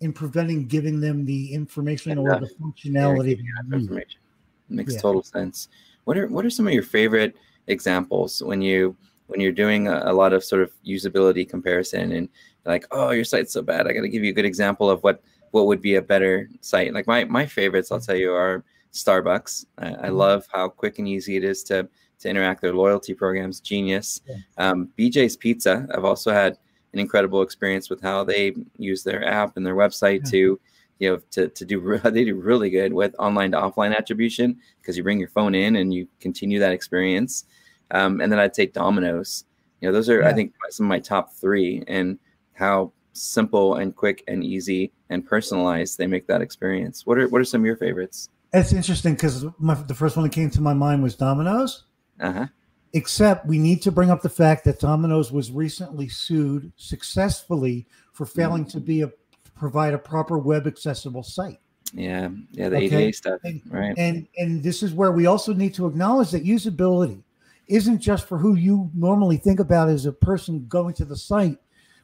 in 0.00 0.12
preventing 0.12 0.66
giving 0.66 1.00
them 1.00 1.24
the 1.24 1.52
information 1.52 2.18
or 2.18 2.38
the 2.40 2.50
functionality. 2.60 3.38
Information 3.72 4.20
makes 4.68 4.94
yeah. 4.94 5.00
total 5.00 5.22
sense. 5.22 5.68
What 6.04 6.18
are 6.18 6.26
what 6.28 6.44
are 6.44 6.50
some 6.50 6.66
of 6.66 6.72
your 6.72 6.82
favorite 6.82 7.36
examples 7.68 8.42
when 8.42 8.60
you 8.60 8.96
when 9.28 9.40
you're 9.40 9.52
doing 9.52 9.88
a, 9.88 10.02
a 10.06 10.12
lot 10.12 10.32
of 10.32 10.44
sort 10.44 10.62
of 10.62 10.72
usability 10.84 11.48
comparison 11.48 12.12
and 12.12 12.28
like, 12.64 12.86
oh, 12.90 13.10
your 13.10 13.24
site's 13.24 13.52
so 13.52 13.62
bad. 13.62 13.86
I 13.86 13.92
got 13.92 14.02
to 14.02 14.08
give 14.08 14.22
you 14.22 14.30
a 14.30 14.34
good 14.34 14.44
example 14.44 14.90
of 14.90 15.02
what 15.02 15.22
what 15.52 15.66
would 15.66 15.80
be 15.80 15.94
a 15.94 16.02
better 16.02 16.48
site. 16.60 16.92
Like 16.92 17.06
my 17.06 17.24
my 17.24 17.46
favorites, 17.46 17.92
I'll 17.92 18.00
tell 18.00 18.16
you, 18.16 18.32
are 18.32 18.64
Starbucks. 18.92 19.66
I, 19.78 19.86
I 19.86 19.90
mm-hmm. 19.92 20.16
love 20.16 20.46
how 20.52 20.68
quick 20.68 20.98
and 20.98 21.08
easy 21.08 21.36
it 21.36 21.44
is 21.44 21.62
to 21.64 21.88
to 22.22 22.28
interact. 22.28 22.62
Their 22.62 22.74
loyalty 22.74 23.14
programs, 23.14 23.60
genius. 23.60 24.20
Yeah. 24.26 24.36
Um, 24.58 24.88
BJ's 24.98 25.36
Pizza, 25.36 25.86
I've 25.94 26.04
also 26.04 26.32
had 26.32 26.58
an 26.92 26.98
incredible 26.98 27.42
experience 27.42 27.88
with 27.90 28.00
how 28.00 28.24
they 28.24 28.54
use 28.76 29.02
their 29.02 29.24
app 29.24 29.56
and 29.56 29.64
their 29.64 29.76
website 29.76 30.20
yeah. 30.24 30.30
to, 30.30 30.60
you 30.98 31.10
know, 31.10 31.20
to, 31.30 31.48
to 31.48 31.64
do, 31.64 31.98
they 32.04 32.24
do 32.24 32.34
really 32.34 32.70
good 32.70 32.92
with 32.92 33.14
online 33.18 33.52
to 33.52 33.58
offline 33.58 33.96
attribution 33.96 34.58
because 34.80 34.96
you 34.96 35.02
bring 35.02 35.18
your 35.18 35.28
phone 35.28 35.54
in 35.54 35.76
and 35.76 35.92
you 35.92 36.08
continue 36.20 36.58
that 36.58 36.72
experience. 36.72 37.44
Um, 37.90 38.20
and 38.20 38.32
then 38.32 38.38
I'd 38.38 38.56
say 38.56 38.66
Domino's, 38.66 39.44
you 39.80 39.88
know, 39.88 39.92
those 39.92 40.08
are, 40.08 40.20
yeah. 40.20 40.28
I 40.28 40.32
think, 40.32 40.54
some 40.70 40.86
of 40.86 40.88
my 40.88 41.00
top 41.00 41.34
three 41.34 41.82
and 41.88 42.18
how 42.54 42.92
simple 43.14 43.74
and 43.74 43.94
quick 43.94 44.24
and 44.28 44.42
easy 44.44 44.92
and 45.10 45.26
personalized 45.26 45.98
they 45.98 46.06
make 46.06 46.26
that 46.26 46.40
experience. 46.40 47.04
What 47.04 47.18
are, 47.18 47.28
what 47.28 47.40
are 47.40 47.44
some 47.44 47.62
of 47.62 47.66
your 47.66 47.76
favorites? 47.76 48.28
It's 48.54 48.72
interesting 48.72 49.14
because 49.14 49.42
the 49.42 49.94
first 49.94 50.16
one 50.16 50.24
that 50.24 50.32
came 50.32 50.50
to 50.50 50.60
my 50.60 50.74
mind 50.74 51.02
was 51.02 51.14
Domino's. 51.14 51.84
Uh-huh. 52.22 52.46
Except 52.94 53.46
we 53.46 53.58
need 53.58 53.82
to 53.82 53.92
bring 53.92 54.10
up 54.10 54.22
the 54.22 54.28
fact 54.28 54.64
that 54.64 54.78
Domino's 54.78 55.32
was 55.32 55.50
recently 55.50 56.08
sued 56.08 56.72
successfully 56.76 57.86
for 58.12 58.26
failing 58.26 58.62
mm-hmm. 58.62 58.78
to 58.78 58.80
be 58.80 59.02
a 59.02 59.10
provide 59.56 59.94
a 59.94 59.98
proper 59.98 60.38
web 60.38 60.66
accessible 60.66 61.22
site. 61.22 61.58
Yeah, 61.94 62.30
yeah, 62.52 62.68
the 62.68 62.76
okay? 62.76 63.04
ADA 63.04 63.12
stuff, 63.12 63.40
and, 63.44 63.62
right? 63.66 63.94
And 63.96 64.26
and 64.36 64.62
this 64.62 64.82
is 64.82 64.94
where 64.94 65.12
we 65.12 65.26
also 65.26 65.52
need 65.52 65.74
to 65.74 65.86
acknowledge 65.86 66.30
that 66.30 66.44
usability 66.44 67.22
isn't 67.68 67.98
just 67.98 68.26
for 68.26 68.38
who 68.38 68.54
you 68.54 68.90
normally 68.94 69.36
think 69.36 69.60
about 69.60 69.88
as 69.88 70.06
a 70.06 70.12
person 70.12 70.66
going 70.68 70.94
to 70.94 71.04
the 71.04 71.16
site 71.16 71.58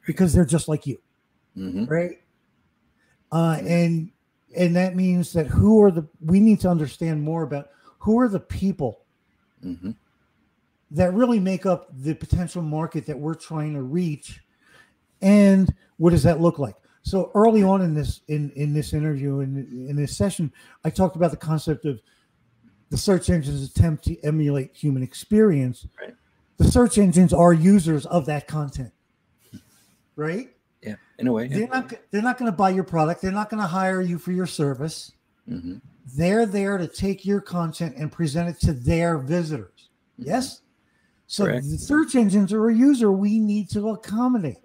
because 0.06 0.32
they're 0.32 0.44
just 0.44 0.68
like 0.68 0.86
you, 0.86 0.98
mm-hmm. 1.56 1.84
right? 1.86 2.22
Uh, 3.32 3.58
and 3.66 4.10
and 4.56 4.76
that 4.76 4.96
means 4.96 5.32
that 5.32 5.46
who 5.46 5.82
are 5.82 5.90
the 5.90 6.06
we 6.24 6.40
need 6.40 6.60
to 6.60 6.68
understand 6.68 7.22
more 7.22 7.42
about 7.42 7.68
who 7.98 8.18
are 8.18 8.28
the 8.28 8.40
people 8.40 9.00
mm-hmm. 9.64 9.90
That 10.90 11.12
really 11.12 11.38
make 11.38 11.66
up 11.66 11.88
the 11.92 12.14
potential 12.14 12.62
market 12.62 13.06
that 13.06 13.18
we're 13.18 13.34
trying 13.34 13.74
to 13.74 13.82
reach 13.82 14.40
and 15.20 15.74
what 15.96 16.10
does 16.10 16.22
that 16.22 16.40
look 16.40 16.58
like 16.58 16.76
so 17.02 17.30
early 17.34 17.62
on 17.62 17.82
in 17.82 17.94
this 17.94 18.20
in 18.28 18.50
in 18.56 18.72
this 18.72 18.92
interview 18.92 19.40
in 19.40 19.56
in 19.88 19.96
this 19.96 20.16
session 20.16 20.52
i 20.84 20.90
talked 20.90 21.16
about 21.16 21.30
the 21.30 21.36
concept 21.36 21.84
of 21.84 22.00
the 22.90 22.96
search 22.96 23.28
engines 23.28 23.68
attempt 23.68 24.04
to 24.04 24.18
emulate 24.24 24.74
human 24.74 25.02
experience 25.02 25.86
right. 26.00 26.14
the 26.56 26.70
search 26.70 26.98
engines 26.98 27.32
are 27.32 27.52
users 27.52 28.06
of 28.06 28.24
that 28.26 28.46
content 28.46 28.92
right 30.16 30.50
yeah 30.82 30.94
in 31.18 31.26
a 31.26 31.32
way 31.32 31.46
yeah. 31.46 31.58
they're 31.58 31.68
not 31.68 31.92
they're 32.10 32.22
not 32.22 32.38
going 32.38 32.50
to 32.50 32.56
buy 32.56 32.70
your 32.70 32.84
product 32.84 33.20
they're 33.20 33.32
not 33.32 33.50
going 33.50 33.60
to 33.60 33.66
hire 33.68 34.00
you 34.00 34.18
for 34.18 34.32
your 34.32 34.46
service 34.46 35.12
mm-hmm. 35.48 35.76
They're 36.16 36.46
there 36.46 36.78
to 36.78 36.86
take 36.86 37.26
your 37.26 37.40
content 37.40 37.96
and 37.96 38.10
present 38.10 38.48
it 38.48 38.60
to 38.66 38.72
their 38.72 39.18
visitors. 39.18 39.90
Mm-hmm. 40.18 40.30
Yes? 40.30 40.62
So 41.28 41.44
Correct. 41.44 41.70
the 41.70 41.76
search 41.76 42.14
engines 42.14 42.54
are 42.54 42.68
a 42.68 42.74
user 42.74 43.12
we 43.12 43.38
need 43.38 43.68
to 43.70 43.90
accommodate. 43.90 44.56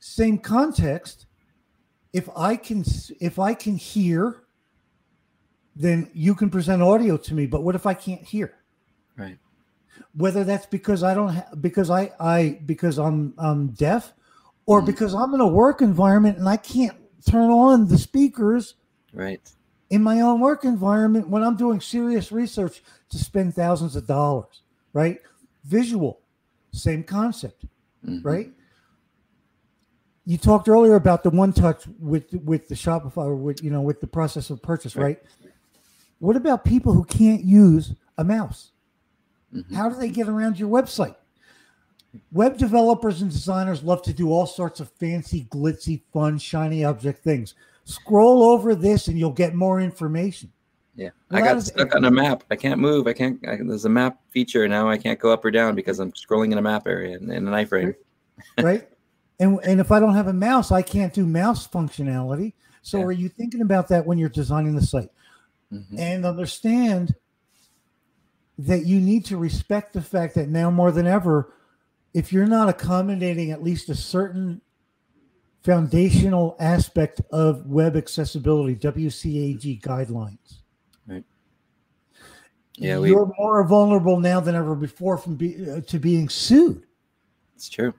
Same 0.00 0.36
context. 0.36 1.26
If 2.12 2.28
I 2.36 2.56
can 2.56 2.84
if 3.20 3.38
I 3.38 3.54
can 3.54 3.76
hear, 3.76 4.42
then 5.76 6.10
you 6.12 6.34
can 6.34 6.50
present 6.50 6.82
audio 6.82 7.16
to 7.16 7.34
me. 7.34 7.46
But 7.46 7.62
what 7.62 7.76
if 7.76 7.86
I 7.86 7.94
can't 7.94 8.22
hear? 8.22 8.56
Right. 9.16 9.38
Whether 10.14 10.42
that's 10.42 10.66
because 10.66 11.04
I 11.04 11.14
don't 11.14 11.34
ha- 11.34 11.54
because 11.60 11.88
I 11.88 12.10
I 12.18 12.60
because 12.66 12.98
I'm 12.98 13.32
I'm 13.38 13.68
deaf, 13.68 14.12
or 14.66 14.80
mm-hmm. 14.80 14.86
because 14.86 15.14
I'm 15.14 15.32
in 15.34 15.40
a 15.40 15.46
work 15.46 15.82
environment 15.82 16.36
and 16.36 16.48
I 16.48 16.56
can't 16.56 16.96
turn 17.24 17.50
on 17.50 17.86
the 17.86 17.96
speakers. 17.96 18.74
Right 19.12 19.40
in 19.90 20.04
my 20.04 20.20
own 20.20 20.40
work 20.40 20.64
environment 20.64 21.28
when 21.28 21.42
I'm 21.42 21.56
doing 21.56 21.80
serious 21.80 22.30
research 22.30 22.80
to 23.10 23.18
spend 23.18 23.54
thousands 23.54 23.96
of 23.96 24.06
dollars, 24.06 24.62
right? 24.92 25.18
Visual, 25.64 26.20
same 26.72 27.02
concept, 27.02 27.64
mm-hmm. 28.04 28.26
right? 28.26 28.50
You 30.24 30.38
talked 30.38 30.68
earlier 30.68 30.94
about 30.94 31.22
the 31.22 31.30
one 31.30 31.52
touch 31.52 31.84
with 31.98 32.32
with 32.44 32.68
the 32.68 32.74
Shopify 32.74 33.24
or 33.26 33.34
with 33.34 33.62
you 33.62 33.70
know 33.70 33.82
with 33.82 34.00
the 34.00 34.06
process 34.06 34.50
of 34.50 34.62
purchase, 34.62 34.96
right? 34.96 35.18
right? 35.42 35.50
What 36.18 36.36
about 36.36 36.64
people 36.64 36.92
who 36.92 37.04
can't 37.04 37.44
use 37.44 37.94
a 38.18 38.24
mouse? 38.24 38.72
Mm-hmm. 39.54 39.74
How 39.74 39.88
do 39.88 39.96
they 39.96 40.10
get 40.10 40.28
around 40.28 40.58
your 40.58 40.68
website? 40.68 41.16
Web 42.32 42.58
developers 42.58 43.22
and 43.22 43.30
designers 43.30 43.82
love 43.82 44.02
to 44.02 44.12
do 44.12 44.30
all 44.30 44.46
sorts 44.46 44.80
of 44.80 44.90
fancy, 44.92 45.46
glitzy, 45.50 46.02
fun, 46.12 46.38
shiny 46.38 46.84
object 46.84 47.22
things. 47.22 47.54
Scroll 47.84 48.42
over 48.42 48.74
this 48.74 49.08
and 49.08 49.18
you'll 49.18 49.30
get 49.30 49.54
more 49.54 49.80
information. 49.80 50.52
Yeah, 50.94 51.10
I 51.30 51.40
got 51.40 51.62
stuck 51.62 51.94
on 51.94 52.04
a 52.04 52.10
map. 52.10 52.44
I 52.50 52.56
can't 52.56 52.80
move. 52.80 53.06
I 53.06 53.12
can't. 53.12 53.38
I, 53.48 53.56
there's 53.56 53.84
a 53.84 53.88
map 53.88 54.20
feature 54.30 54.66
now. 54.68 54.88
I 54.88 54.98
can't 54.98 55.18
go 55.18 55.32
up 55.32 55.44
or 55.44 55.50
down 55.50 55.74
because 55.74 55.98
I'm 55.98 56.12
scrolling 56.12 56.52
in 56.52 56.58
a 56.58 56.62
map 56.62 56.86
area 56.86 57.16
in, 57.16 57.30
in 57.30 57.46
an 57.46 57.54
iframe. 57.54 57.94
right. 58.60 58.88
And 59.38 59.58
and 59.64 59.80
if 59.80 59.90
I 59.92 60.00
don't 60.00 60.14
have 60.14 60.26
a 60.26 60.32
mouse, 60.32 60.70
I 60.70 60.82
can't 60.82 61.14
do 61.14 61.26
mouse 61.26 61.66
functionality. 61.66 62.54
So 62.82 62.98
yeah. 62.98 63.04
are 63.04 63.12
you 63.12 63.28
thinking 63.28 63.62
about 63.62 63.88
that 63.88 64.06
when 64.06 64.18
you're 64.18 64.28
designing 64.28 64.74
the 64.74 64.82
site? 64.82 65.10
Mm-hmm. 65.72 65.98
And 65.98 66.26
understand 66.26 67.14
that 68.58 68.84
you 68.84 69.00
need 69.00 69.24
to 69.26 69.36
respect 69.36 69.92
the 69.92 70.02
fact 70.02 70.34
that 70.34 70.48
now 70.48 70.70
more 70.70 70.90
than 70.90 71.06
ever, 71.06 71.54
if 72.12 72.32
you're 72.32 72.46
not 72.46 72.68
accommodating 72.68 73.50
at 73.52 73.62
least 73.62 73.88
a 73.88 73.94
certain 73.94 74.60
foundational 75.62 76.56
aspect 76.58 77.20
of 77.32 77.66
web 77.66 77.96
accessibility, 77.96 78.74
WCAG 78.74 79.80
guidelines. 79.80 80.59
Yeah, 82.80 82.98
we, 82.98 83.10
you're 83.10 83.30
more 83.38 83.62
vulnerable 83.64 84.18
now 84.18 84.40
than 84.40 84.54
ever 84.54 84.74
before 84.74 85.18
from 85.18 85.36
be, 85.36 85.70
uh, 85.70 85.82
to 85.82 85.98
being 85.98 86.30
sued. 86.30 86.86
It's 87.54 87.68
true. 87.68 87.92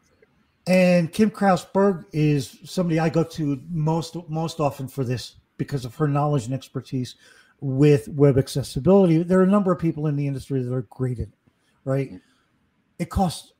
And 0.65 1.13
Kim 1.13 1.29
Krause 1.29 1.65
Berg 1.65 2.05
is 2.13 2.57
somebody 2.65 2.99
I 2.99 3.09
go 3.09 3.23
to 3.23 3.61
most 3.69 4.15
most 4.27 4.59
often 4.59 4.87
for 4.87 5.03
this 5.03 5.35
because 5.57 5.85
of 5.85 5.95
her 5.95 6.07
knowledge 6.07 6.45
and 6.45 6.53
expertise 6.53 7.15
with 7.59 8.07
web 8.07 8.39
accessibility. 8.39 9.21
There 9.21 9.39
are 9.39 9.43
a 9.43 9.47
number 9.47 9.71
of 9.71 9.79
people 9.79 10.07
in 10.07 10.15
the 10.15 10.25
industry 10.25 10.63
that 10.63 10.73
are 10.73 10.81
great 10.83 11.19
at 11.19 11.27
it, 11.27 11.33
right? 11.85 12.11
It 12.97 13.09
costs 13.09 13.53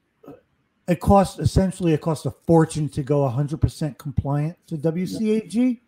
it 0.88 1.00
costs 1.00 1.38
essentially 1.38 1.94
it 1.94 2.02
costs 2.02 2.26
a 2.26 2.32
fortune 2.32 2.90
to 2.90 3.04
go 3.04 3.20
100% 3.30 3.98
compliant 4.00 4.58
to 4.68 4.76
WCAG. 4.76 5.82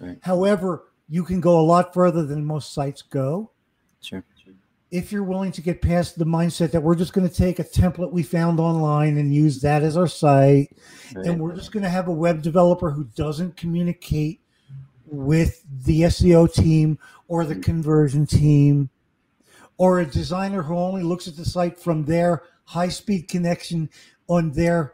Right. 0.00 0.18
However, 0.22 0.88
you 1.08 1.22
can 1.22 1.40
go 1.40 1.60
a 1.60 1.62
lot 1.62 1.94
further 1.94 2.24
than 2.24 2.44
most 2.44 2.74
sites 2.74 3.02
go. 3.02 3.52
Sure. 4.00 4.24
If 4.94 5.10
you're 5.10 5.24
willing 5.24 5.50
to 5.50 5.60
get 5.60 5.82
past 5.82 6.16
the 6.16 6.24
mindset 6.24 6.70
that 6.70 6.80
we're 6.80 6.94
just 6.94 7.12
going 7.12 7.28
to 7.28 7.34
take 7.34 7.58
a 7.58 7.64
template 7.64 8.12
we 8.12 8.22
found 8.22 8.60
online 8.60 9.18
and 9.18 9.34
use 9.34 9.60
that 9.60 9.82
as 9.82 9.96
our 9.96 10.06
site, 10.06 10.70
right. 11.16 11.26
and 11.26 11.40
we're 11.40 11.56
just 11.56 11.72
going 11.72 11.82
to 11.82 11.88
have 11.88 12.06
a 12.06 12.12
web 12.12 12.42
developer 12.42 12.90
who 12.92 13.02
doesn't 13.16 13.56
communicate 13.56 14.40
with 15.06 15.64
the 15.84 16.02
SEO 16.02 16.52
team 16.52 16.96
or 17.26 17.44
the 17.44 17.54
mm-hmm. 17.54 17.62
conversion 17.62 18.24
team, 18.24 18.88
or 19.78 19.98
a 19.98 20.06
designer 20.06 20.62
who 20.62 20.76
only 20.76 21.02
looks 21.02 21.26
at 21.26 21.34
the 21.34 21.44
site 21.44 21.76
from 21.76 22.04
their 22.04 22.44
high 22.62 22.88
speed 22.88 23.26
connection 23.26 23.90
on 24.28 24.52
their 24.52 24.92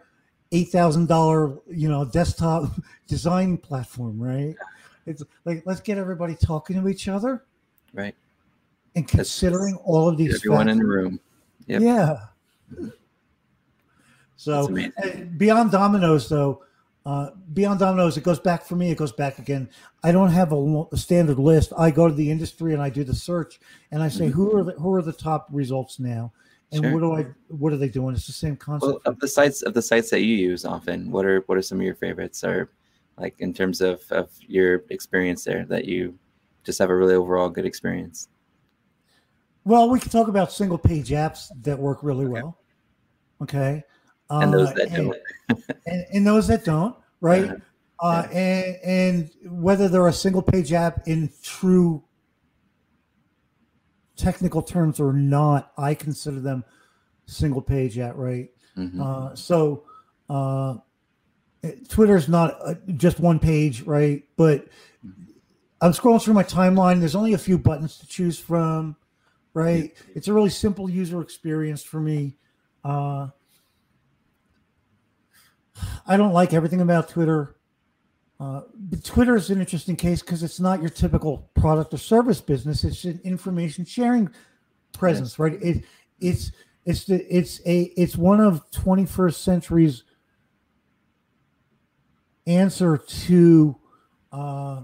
eight 0.53 0.71
thousand 0.71 1.09
dollar 1.09 1.59
you 1.69 1.91
know 1.91 2.07
desktop 2.07 2.73
design 3.07 3.59
platform, 3.59 4.19
right? 4.19 4.57
It's 5.05 5.23
like 5.45 5.63
let's 5.67 5.83
get 5.83 5.99
everybody 5.99 6.37
talking 6.37 6.81
to 6.81 6.89
each 6.89 7.07
other, 7.07 7.45
right? 7.93 8.15
And 8.95 9.07
considering 9.07 9.75
That's, 9.75 9.85
all 9.87 10.09
of 10.09 10.17
these, 10.17 10.37
everyone 10.37 10.67
factors. 10.67 10.73
in 10.73 10.79
the 10.79 10.85
room, 10.85 11.21
yep. 11.67 11.83
yeah. 11.83 12.91
So 14.37 14.75
beyond 15.37 15.71
Domino's, 15.71 16.29
though, 16.29 16.63
uh, 17.07 17.31
beyond 17.53 17.81
Domino's, 17.81 18.17
it 18.17 18.25
goes 18.25 18.41
back 18.41 18.65
for 18.65 18.77
me. 18.77 18.91
It 18.91 18.99
goes 18.99 19.13
back 19.13 19.39
again. 19.39 19.69
I 20.03 20.13
don't 20.13 20.31
have 20.31 20.53
a, 20.53 20.85
a, 20.93 20.97
standard 20.97 21.39
list. 21.39 21.73
I 21.77 21.91
go 21.91 22.09
to 22.09 22.15
the 22.15 22.31
industry 22.31 22.73
and 22.75 22.83
I 22.83 22.91
do 22.91 23.05
the 23.05 23.15
search, 23.15 23.59
and 23.91 24.03
I 24.03 24.09
say 24.09 24.27
mm-hmm. 24.27 24.33
who 24.33 24.57
are 24.57 24.65
the, 24.65 24.73
who 24.73 24.95
are 24.95 25.03
the 25.03 25.13
top 25.13 25.49
results 25.51 25.99
now, 25.99 26.33
and 26.73 26.83
sure. 26.83 26.93
what 26.93 27.01
do 27.01 27.13
I 27.15 27.27
what 27.49 27.73
are 27.73 27.79
they 27.79 27.89
doing? 27.89 28.15
It's 28.15 28.27
the 28.27 28.33
same 28.33 28.57
concept. 28.57 28.93
Well, 28.93 29.01
of 29.07 29.19
the 29.19 29.29
sites 29.29 29.63
of 29.63 29.73
the 29.73 29.83
sites 29.83 30.11
that 30.11 30.21
you 30.21 30.35
use 30.37 30.65
often, 30.65 31.11
what 31.11 31.25
are 31.25 31.41
what 31.47 31.57
are 31.57 31.63
some 31.63 31.79
of 31.79 31.85
your 31.85 31.95
favorites? 31.95 32.45
Or 32.45 32.71
like 33.19 33.35
in 33.39 33.55
terms 33.55 33.81
of 33.81 34.03
of 34.11 34.31
your 34.41 34.85
experience 34.91 35.45
there 35.45 35.65
that 35.67 35.87
you 35.87 36.19
just 36.65 36.79
have 36.79 36.91
a 36.91 36.97
really 36.97 37.15
overall 37.15 37.49
good 37.49 37.67
experience. 37.67 38.29
Well, 39.65 39.91
we 39.91 40.01
can 40.01 40.11
talk 40.11 40.29
about 40.29 40.53
single 40.53 40.79
page 40.79 41.11
apps 41.11 41.49
that 41.63 41.79
work 41.79 42.03
really 42.03 42.25
okay. 42.25 42.33
well. 42.33 42.59
Okay 43.43 43.85
and 44.31 44.53
those 44.53 44.69
uh, 44.69 44.75
that 44.75 44.95
don't, 44.95 45.17
and, 45.87 46.07
and, 46.13 46.27
those 46.27 46.47
that 46.49 46.65
don't, 46.65 46.97
right? 47.21 47.51
Uh, 47.99 48.27
yeah. 48.33 48.39
and, 48.39 48.77
and 48.85 49.31
whether 49.63 49.89
they're 49.89 50.07
a 50.07 50.13
single 50.13 50.43
page 50.43 50.73
app 50.73 51.07
in 51.07 51.31
true 51.43 52.03
technical 54.17 54.63
terms 54.63 55.01
or 55.01 55.13
not, 55.13 55.73
I 55.77 55.95
consider 55.95 56.41
them 56.41 56.65
single 57.27 57.63
page 57.63 57.99
app, 57.99 58.17
right? 58.17 58.49
Mm-hmm. 58.77 59.03
Uh, 59.03 59.35
so 59.35 59.85
uh, 60.29 60.77
Twitter's 61.89 62.29
not 62.29 62.57
a, 62.65 62.77
just 62.93 63.19
one 63.21 63.39
page, 63.39 63.83
right? 63.83 64.23
But 64.37 64.69
I'm 65.81 65.93
scrolling 65.93 66.23
through 66.23 66.35
my 66.35 66.45
timeline. 66.45 67.01
There's 67.01 67.17
only 67.17 67.35
a 67.35 67.39
few 67.39 67.59
buttons 67.59 67.99
to 67.99 68.07
choose 68.07 68.39
from, 68.39 68.97
right? 69.55 69.93
It's 70.15 70.29
a 70.29 70.33
really 70.33 70.51
simple 70.51 70.89
user 70.89 71.21
experience 71.21 71.83
for 71.83 72.01
me. 72.01 72.37
Uh, 72.85 73.29
I 76.07 76.17
don't 76.17 76.33
like 76.33 76.53
everything 76.53 76.81
about 76.81 77.09
Twitter. 77.09 77.57
Uh, 78.39 78.63
but 78.75 79.05
Twitter 79.05 79.37
is 79.37 79.51
an 79.51 79.61
interesting 79.61 79.97
case 79.97 80.23
because 80.23 80.43
it's 80.43 80.61
not 80.61 80.81
your 80.81 80.89
typical 80.89 81.51
product 81.55 81.93
or 81.93 81.99
service 81.99 82.41
business. 82.41 82.85
It's 82.85 83.05
an 83.05 83.21
information 83.23 83.85
sharing 83.85 84.31
presence, 84.93 85.39
right? 85.39 85.63
It 85.63 85.85
it's 86.21 86.53
it's 86.87 87.05
the 87.05 87.27
it's 87.35 87.61
a 87.67 87.83
it's 87.97 88.17
one 88.17 88.41
of 88.41 88.69
21st 88.71 89.35
century's 89.35 90.05
answer 92.47 92.97
to 92.97 93.77
uh, 94.33 94.83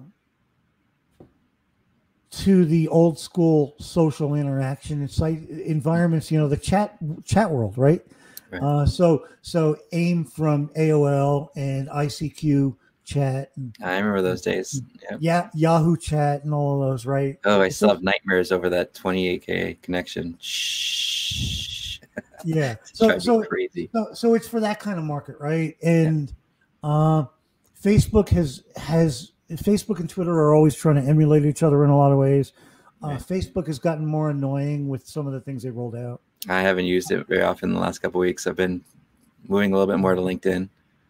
to 2.37 2.65
the 2.65 2.89
old 2.89 3.19
school 3.19 3.75
social 3.79 4.35
interaction 4.35 5.01
and 5.01 5.11
site 5.11 5.49
environments. 5.49 6.31
You 6.31 6.39
know, 6.39 6.49
the 6.49 6.57
chat 6.57 6.99
chat 7.25 7.51
world, 7.51 7.79
right? 7.79 8.05
Right. 8.51 8.63
Uh, 8.63 8.87
so 8.87 9.27
so 9.43 9.77
AIM 9.93 10.25
from 10.25 10.69
AOL 10.71 11.49
and 11.57 11.89
ICQ 11.89 12.77
chat. 13.05 13.53
And, 13.57 13.75
I 13.83 13.97
remember 13.97 14.23
those 14.23 14.43
days. 14.43 14.83
Yep. 15.11 15.19
Yeah, 15.21 15.51
Yahoo 15.55 15.97
chat 15.97 16.45
and 16.45 16.53
all 16.53 16.83
of 16.83 16.91
those, 16.91 17.07
right? 17.07 17.39
Oh, 17.45 17.61
I 17.61 17.71
still 17.71 17.89
have 17.89 18.03
nightmares 18.03 18.53
over 18.53 18.69
that 18.71 18.93
28k 18.95 19.81
connection. 19.83 20.37
Shh. 20.41 22.01
Yeah. 22.45 22.77
so 22.93 23.19
so, 23.19 23.43
crazy. 23.45 23.89
so 23.95 24.09
so 24.13 24.35
it's 24.35 24.49
for 24.49 24.61
that 24.61 24.79
kind 24.81 24.99
of 24.99 25.05
market, 25.05 25.37
right? 25.41 25.77
And 25.83 26.33
yeah. 26.85 26.91
uh, 26.91 27.27
Facebook 27.83 28.29
has 28.31 28.63
has 28.77 29.33
Facebook 29.51 30.01
and 30.01 30.11
Twitter 30.11 30.33
are 30.33 30.55
always 30.55 30.75
trying 30.75 30.97
to 30.97 31.03
emulate 31.03 31.45
each 31.45 31.63
other 31.63 31.85
in 31.85 31.91
a 31.91 31.97
lot 31.97 32.13
of 32.13 32.19
ways. 32.19 32.53
Uh, 33.03 33.09
right. 33.09 33.21
Facebook 33.21 33.67
has 33.67 33.79
gotten 33.79 34.07
more 34.07 34.31
annoying 34.31 34.89
with 34.89 35.07
some 35.07 35.27
of 35.27 35.33
the 35.33 35.41
things 35.41 35.63
they 35.63 35.71
rolled 35.71 35.95
out. 35.95 36.21
I 36.49 36.63
haven't 36.63 36.87
used 36.87 37.11
it 37.11 37.27
very 37.27 37.43
often 37.43 37.71
in 37.71 37.75
the 37.75 37.81
last 37.81 37.99
couple 37.99 38.21
weeks. 38.21 38.47
I've 38.47 38.57
been 38.57 38.83
moving 39.49 39.73
a 39.73 39.77
little 39.79 39.93
bit 39.93 40.01
more 40.01 40.15
to 40.15 40.21
LinkedIn. 40.21 40.69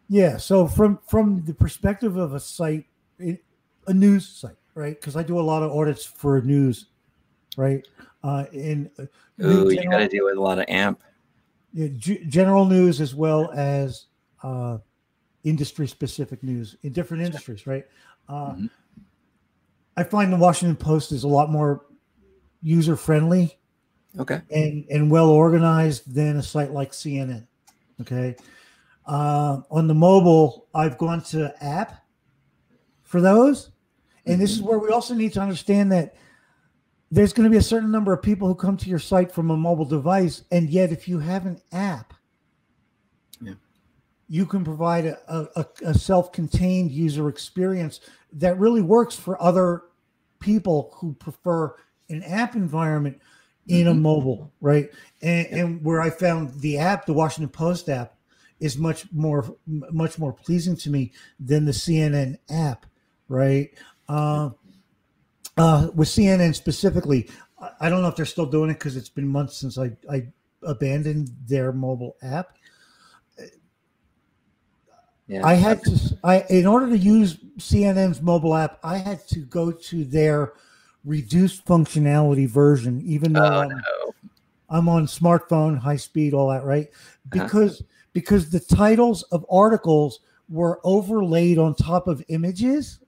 Yeah. 0.09 0.37
So 0.37 0.66
from 0.66 0.99
from 1.09 1.45
the 1.45 1.55
perspective 1.55 2.16
of 2.16 2.34
a 2.34 2.41
site, 2.41 2.87
a 3.20 3.95
news 3.95 4.28
site, 4.28 4.57
right? 4.74 4.99
Because 4.99 5.16
I 5.16 5.22
do 5.22 5.39
a 5.39 5.43
lot 5.43 5.62
of 5.62 5.72
audits 5.72 6.05
for 6.05 6.41
news, 6.43 6.87
right? 7.57 7.87
Uh, 8.22 8.45
in 8.53 8.91
uh, 8.99 9.03
Ooh, 9.45 9.70
general, 9.70 9.72
you 9.72 9.91
got 9.91 9.99
to 9.99 10.09
deal 10.09 10.24
with 10.24 10.37
a 10.37 10.41
lot 10.41 10.59
of 10.59 10.64
AMP. 10.68 11.01
Yeah, 11.72 11.89
g- 11.97 12.24
general 12.28 12.64
news 12.64 13.01
as 13.01 13.14
well 13.14 13.51
as 13.53 14.07
uh, 14.43 14.78
industry 15.45 15.87
specific 15.87 16.43
news 16.43 16.76
in 16.82 16.93
different 16.93 17.22
industries, 17.22 17.66
right? 17.66 17.84
Uh, 18.29 18.53
mm-hmm. 18.53 18.66
I 19.97 20.05
find 20.05 20.33
the 20.33 20.37
Washington 20.37 20.77
Post 20.77 21.12
is 21.12 21.24
a 21.24 21.29
lot 21.29 21.51
more 21.51 21.87
user 22.62 22.97
friendly 22.97 23.57
okay 24.18 24.41
and 24.51 24.85
and 24.91 25.11
well 25.11 25.29
organized 25.29 26.12
than 26.14 26.37
a 26.37 26.43
site 26.43 26.72
like 26.72 26.93
cnn 26.93 27.47
okay 28.01 28.35
uh, 29.07 29.61
on 29.70 29.87
the 29.87 29.95
mobile 29.95 30.66
i've 30.74 30.99
gone 30.99 31.22
to 31.22 31.55
app 31.62 32.03
for 33.03 33.20
those 33.20 33.70
and 34.24 34.35
mm-hmm. 34.35 34.41
this 34.41 34.51
is 34.51 34.59
mm-hmm. 34.59 34.68
where 34.68 34.79
we 34.79 34.89
also 34.89 35.14
need 35.14 35.33
to 35.33 35.41
understand 35.41 35.93
that 35.93 36.16
there's 37.11 37.33
going 37.33 37.45
to 37.45 37.51
be 37.51 37.59
a 37.59 37.62
certain 37.62 37.93
number 37.93 38.12
of 38.12 38.20
people 38.20 38.49
who 38.49 38.55
come 38.55 38.77
to 38.77 38.91
your 38.91 38.99
site 38.99 39.31
from 39.31 39.51
a 39.51 39.57
mobile 39.57 39.85
device 39.85 40.43
and 40.51 40.68
yet 40.70 40.91
if 40.91 41.07
you 41.07 41.20
have 41.20 41.47
an 41.47 41.61
app. 41.70 42.12
You 44.29 44.47
can 44.47 44.64
provide 44.64 45.07
a, 45.07 45.49
a, 45.57 45.66
a 45.85 45.95
self-contained 45.95 46.91
user 46.91 47.29
experience 47.29 48.01
that 48.33 48.59
really 48.59 48.83
works 48.83 49.14
for 49.14 49.41
other 49.41 49.83
people 50.41 50.93
who 50.97 51.14
prefer 51.14 51.74
an 52.09 52.22
app 52.24 52.55
environment 52.55 53.20
in 53.68 53.87
a 53.87 53.91
mm-hmm. 53.91 54.03
mobile, 54.03 54.53
right? 54.61 54.91
And, 55.22 55.47
and, 55.49 55.85
where 55.85 56.01
I 56.01 56.11
found 56.11 56.61
the 56.61 56.79
app, 56.79 57.07
the 57.07 57.12
Washington 57.12 57.49
Post 57.49 57.89
app, 57.89 58.14
is 58.59 58.79
much 58.79 59.05
more 59.12 59.55
much 59.66 60.18
more 60.18 60.33
pleasing 60.33 60.77
to 60.77 60.89
me 60.89 61.12
than 61.39 61.66
the 61.66 61.72
CNN 61.72 62.39
app, 62.49 62.87
right? 63.29 63.70
Uh, 64.09 64.51
uh, 65.59 65.89
with 65.95 66.09
CNN 66.09 66.55
specifically, 66.55 67.29
I 67.81 67.89
don't 67.89 68.03
know 68.03 68.09
if 68.09 68.16
they're 68.16 68.24
still 68.24 68.47
doing 68.47 68.70
it 68.70 68.74
because 68.74 68.97
it's 68.97 69.09
been 69.09 69.29
months 69.29 69.59
since 69.59 69.79
I, 69.79 69.93
I 70.11 70.29
abandoned 70.62 71.31
their 71.47 71.72
mobile 71.72 72.16
app. 72.22 72.57
Yeah. 75.29 75.45
I 75.45 75.55
had 75.55 75.83
to 75.85 76.18
I 76.22 76.45
in 76.49 76.66
order 76.66 76.89
to 76.89 76.99
use 76.99 77.37
CNN's 77.59 78.22
mobile 78.22 78.55
app, 78.55 78.79
I 78.85 78.99
had 78.99 79.27
to 79.29 79.41
go 79.41 79.72
to 79.72 80.05
their 80.05 80.53
reduced 81.05 81.64
functionality 81.64 82.49
version, 82.49 83.01
even 83.05 83.33
though 83.33 83.45
oh, 83.45 83.61
I'm, 83.61 83.68
no. 83.68 84.14
I'm, 84.68 84.89
on 84.89 85.07
smartphone, 85.07 85.79
high 85.79 85.97
speed, 85.97 86.35
all 86.35 86.51
that, 86.51 86.64
right? 86.64 86.89
Uh-huh. 86.89 87.45
Because 87.45 87.81
uh-huh. 87.81 87.89
because 88.12 88.51
the 88.51 88.61
titles 88.61 89.24
of 89.24 89.45
articles 89.51 90.20
were 90.49 90.81
overlaid 90.85 91.59
on 91.59 91.74
top 91.74 92.07
of 92.07 92.22
images, 92.29 93.01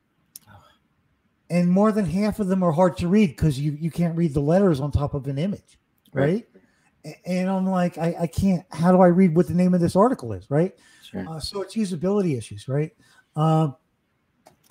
and 1.50 1.70
more 1.70 1.92
than 1.92 2.04
half 2.04 2.40
of 2.40 2.48
them 2.48 2.64
are 2.64 2.72
hard 2.72 2.96
to 2.98 3.06
read 3.06 3.28
because 3.28 3.60
you 3.60 3.76
you 3.78 3.92
can't 3.92 4.16
read 4.16 4.34
the 4.34 4.40
letters 4.40 4.80
on 4.80 4.90
top 4.90 5.14
of 5.14 5.28
an 5.28 5.38
image, 5.38 5.78
right? 6.12 6.46
right? 7.04 7.14
And 7.24 7.48
I'm 7.48 7.66
like, 7.66 7.96
I, 7.96 8.14
I 8.22 8.26
can't. 8.26 8.64
How 8.72 8.90
do 8.90 9.00
I 9.00 9.06
read 9.06 9.36
what 9.36 9.46
the 9.46 9.54
name 9.54 9.72
of 9.72 9.80
this 9.80 9.94
article 9.94 10.32
is, 10.32 10.50
right? 10.50 10.74
Sure. 11.10 11.26
Uh, 11.28 11.40
so 11.40 11.62
it's 11.62 11.74
usability 11.74 12.36
issues, 12.36 12.68
right? 12.68 12.90
Um, 13.34 13.76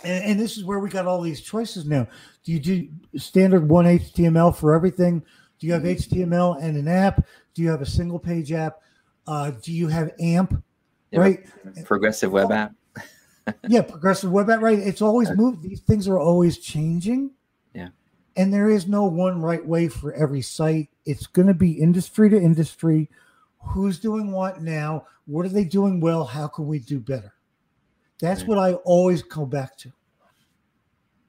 and, 0.04 0.24
and, 0.26 0.40
this 0.40 0.58
is 0.58 0.64
where 0.64 0.80
we 0.80 0.90
got 0.90 1.08
all 1.08 1.22
these 1.22 1.42
choices 1.42 1.86
now. 1.86 2.08
Do 2.44 2.52
you 2.52 2.60
do 2.60 2.88
standard 3.16 3.68
one 3.68 3.86
HTML 3.86 4.56
for 4.56 4.76
everything? 4.76 5.24
Do 5.60 5.66
you 5.66 5.74
have 5.74 5.84
HTML 5.84 6.56
mm-hmm. 6.56 6.66
and 6.66 6.78
an 6.78 6.88
app? 6.88 7.26
Do 7.56 7.64
you 7.64 7.70
have 7.70 7.82
a 7.82 7.86
single 7.86 8.20
page 8.20 8.52
app? 8.52 8.82
Uh, 9.26 9.52
do 9.62 9.74
you 9.74 9.88
have 9.88 10.12
AMP? 10.20 10.64
right, 11.14 11.40
progressive 11.86 12.32
web 12.32 12.52
app. 12.52 12.74
yeah, 13.68 13.82
progressive 13.82 14.32
web 14.32 14.50
app. 14.50 14.62
Right, 14.62 14.78
it's 14.78 15.02
always 15.02 15.32
moved. 15.32 15.64
These 15.64 15.82
things 15.82 16.08
are 16.08 16.20
always 16.20 16.60
changing. 16.60 17.32
Yeah, 17.74 17.90
and 18.36 18.54
there 18.54 18.70
is 18.70 18.88
no 18.88 19.06
one 19.06 19.42
right 19.42 19.66
way 19.66 19.88
for 19.88 20.14
every 20.14 20.42
site. 20.42 20.90
It's 21.06 21.26
going 21.26 21.48
to 21.48 21.56
be 21.56 21.72
industry 21.72 22.30
to 22.30 22.38
industry. 22.38 23.10
Who's 23.60 24.00
doing 24.00 24.32
what 24.32 24.62
now? 24.62 25.06
What 25.26 25.46
are 25.46 25.50
they 25.50 25.66
doing 25.66 26.00
well? 26.00 26.24
How 26.24 26.48
can 26.48 26.68
we 26.68 26.80
do 26.80 27.00
better? 27.00 27.34
That's 28.20 28.42
right. 28.42 28.50
what 28.50 28.58
I 28.58 28.74
always 28.74 29.22
go 29.22 29.46
back 29.46 29.78
to. 29.80 29.92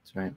That's 0.01 0.15
right. 0.15 0.33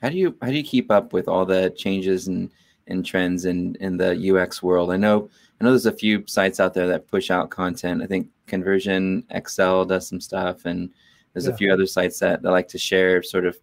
How 0.00 0.08
do 0.08 0.16
you 0.16 0.36
how 0.42 0.48
do 0.48 0.54
you 0.54 0.64
keep 0.64 0.90
up 0.90 1.12
with 1.12 1.28
all 1.28 1.44
the 1.44 1.70
changes 1.76 2.26
and 2.26 2.50
and 2.86 3.04
trends 3.04 3.44
in 3.44 3.76
in 3.76 3.96
the 3.96 4.30
UX 4.30 4.62
world. 4.62 4.92
I 4.92 4.96
know 4.96 5.28
I 5.60 5.64
know 5.64 5.70
there's 5.70 5.86
a 5.86 5.92
few 5.92 6.24
sites 6.26 6.60
out 6.60 6.74
there 6.74 6.88
that 6.88 7.08
push 7.08 7.30
out 7.30 7.50
content. 7.50 8.02
I 8.02 8.06
think 8.06 8.28
ConversionXL 8.48 9.88
does 9.88 10.08
some 10.08 10.20
stuff, 10.20 10.64
and 10.64 10.90
there's 11.32 11.46
yeah. 11.46 11.52
a 11.52 11.56
few 11.56 11.72
other 11.72 11.86
sites 11.86 12.18
that, 12.20 12.42
that 12.42 12.50
like 12.50 12.68
to 12.68 12.78
share 12.78 13.22
sort 13.22 13.46
of 13.46 13.58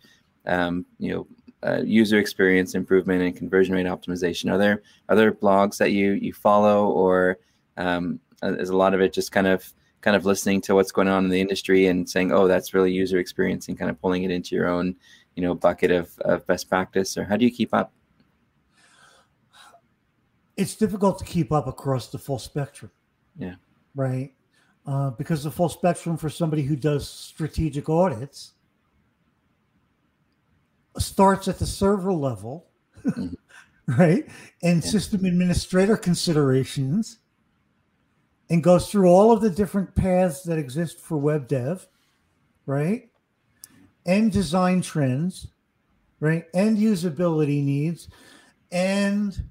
um, 0.45 0.86
you 0.97 1.13
know 1.13 1.27
uh, 1.63 1.82
user 1.84 2.19
experience 2.19 2.75
improvement 2.75 3.21
and 3.21 3.36
conversion 3.36 3.75
rate 3.75 3.86
optimization. 3.86 4.51
Are 4.51 4.57
there 4.57 4.82
other 5.09 5.32
blogs 5.32 5.77
that 5.77 5.91
you 5.91 6.13
you 6.13 6.34
follow, 6.34 6.89
or 6.89 7.38
um, 7.80 8.19
uh, 8.43 8.53
is 8.53 8.69
a 8.69 8.77
lot 8.77 8.93
of 8.93 9.01
it 9.01 9.13
just 9.13 9.32
kind 9.32 9.47
of 9.47 9.73
kind 10.01 10.15
of 10.15 10.25
listening 10.25 10.61
to 10.61 10.75
what's 10.75 10.91
going 10.91 11.07
on 11.07 11.25
in 11.25 11.30
the 11.30 11.41
industry 11.41 11.88
and 11.88 12.09
saying, 12.09 12.32
oh, 12.32 12.47
that's 12.47 12.73
really 12.73 12.91
user 12.91 13.17
experience, 13.17 13.67
and 13.67 13.80
kind 13.80 13.89
of 13.89 13.99
pulling 13.99 14.23
it 14.23 14.32
into 14.32 14.55
your 14.55 14.67
own 14.67 14.95
you 15.36 15.41
know 15.41 15.55
bucket 15.55 15.89
of, 15.89 16.17
of 16.19 16.45
best 16.45 16.69
practice, 16.69 17.17
or 17.17 17.23
how 17.23 17.38
do 17.38 17.45
you 17.45 17.51
keep 17.51 17.73
up? 17.73 17.91
It's 20.57 20.75
difficult 20.75 21.19
to 21.19 21.25
keep 21.25 21.51
up 21.51 21.67
across 21.67 22.07
the 22.07 22.17
full 22.17 22.39
spectrum. 22.39 22.91
Yeah. 23.38 23.55
Right. 23.95 24.34
Uh, 24.86 25.11
because 25.11 25.43
the 25.43 25.51
full 25.51 25.69
spectrum 25.69 26.17
for 26.17 26.30
somebody 26.30 26.63
who 26.63 26.75
does 26.75 27.07
strategic 27.07 27.88
audits 27.88 28.53
starts 30.97 31.47
at 31.47 31.59
the 31.59 31.65
server 31.65 32.11
level, 32.11 32.67
mm-hmm. 33.05 33.34
right? 33.99 34.27
And 34.61 34.84
yeah. 34.84 34.89
system 34.89 35.23
administrator 35.23 35.95
considerations 35.95 37.19
and 38.50 38.64
goes 38.64 38.89
through 38.89 39.08
all 39.08 39.32
of 39.32 39.41
the 39.41 39.50
different 39.50 39.93
paths 39.95 40.43
that 40.43 40.58
exist 40.58 41.00
for 41.00 41.18
web 41.18 41.47
dev, 41.47 41.88
right? 42.66 43.10
And 44.06 44.32
design 44.32 44.82
trends, 44.82 45.47
right? 46.20 46.45
And 46.54 46.78
usability 46.78 47.64
needs 47.64 48.10
and 48.72 49.43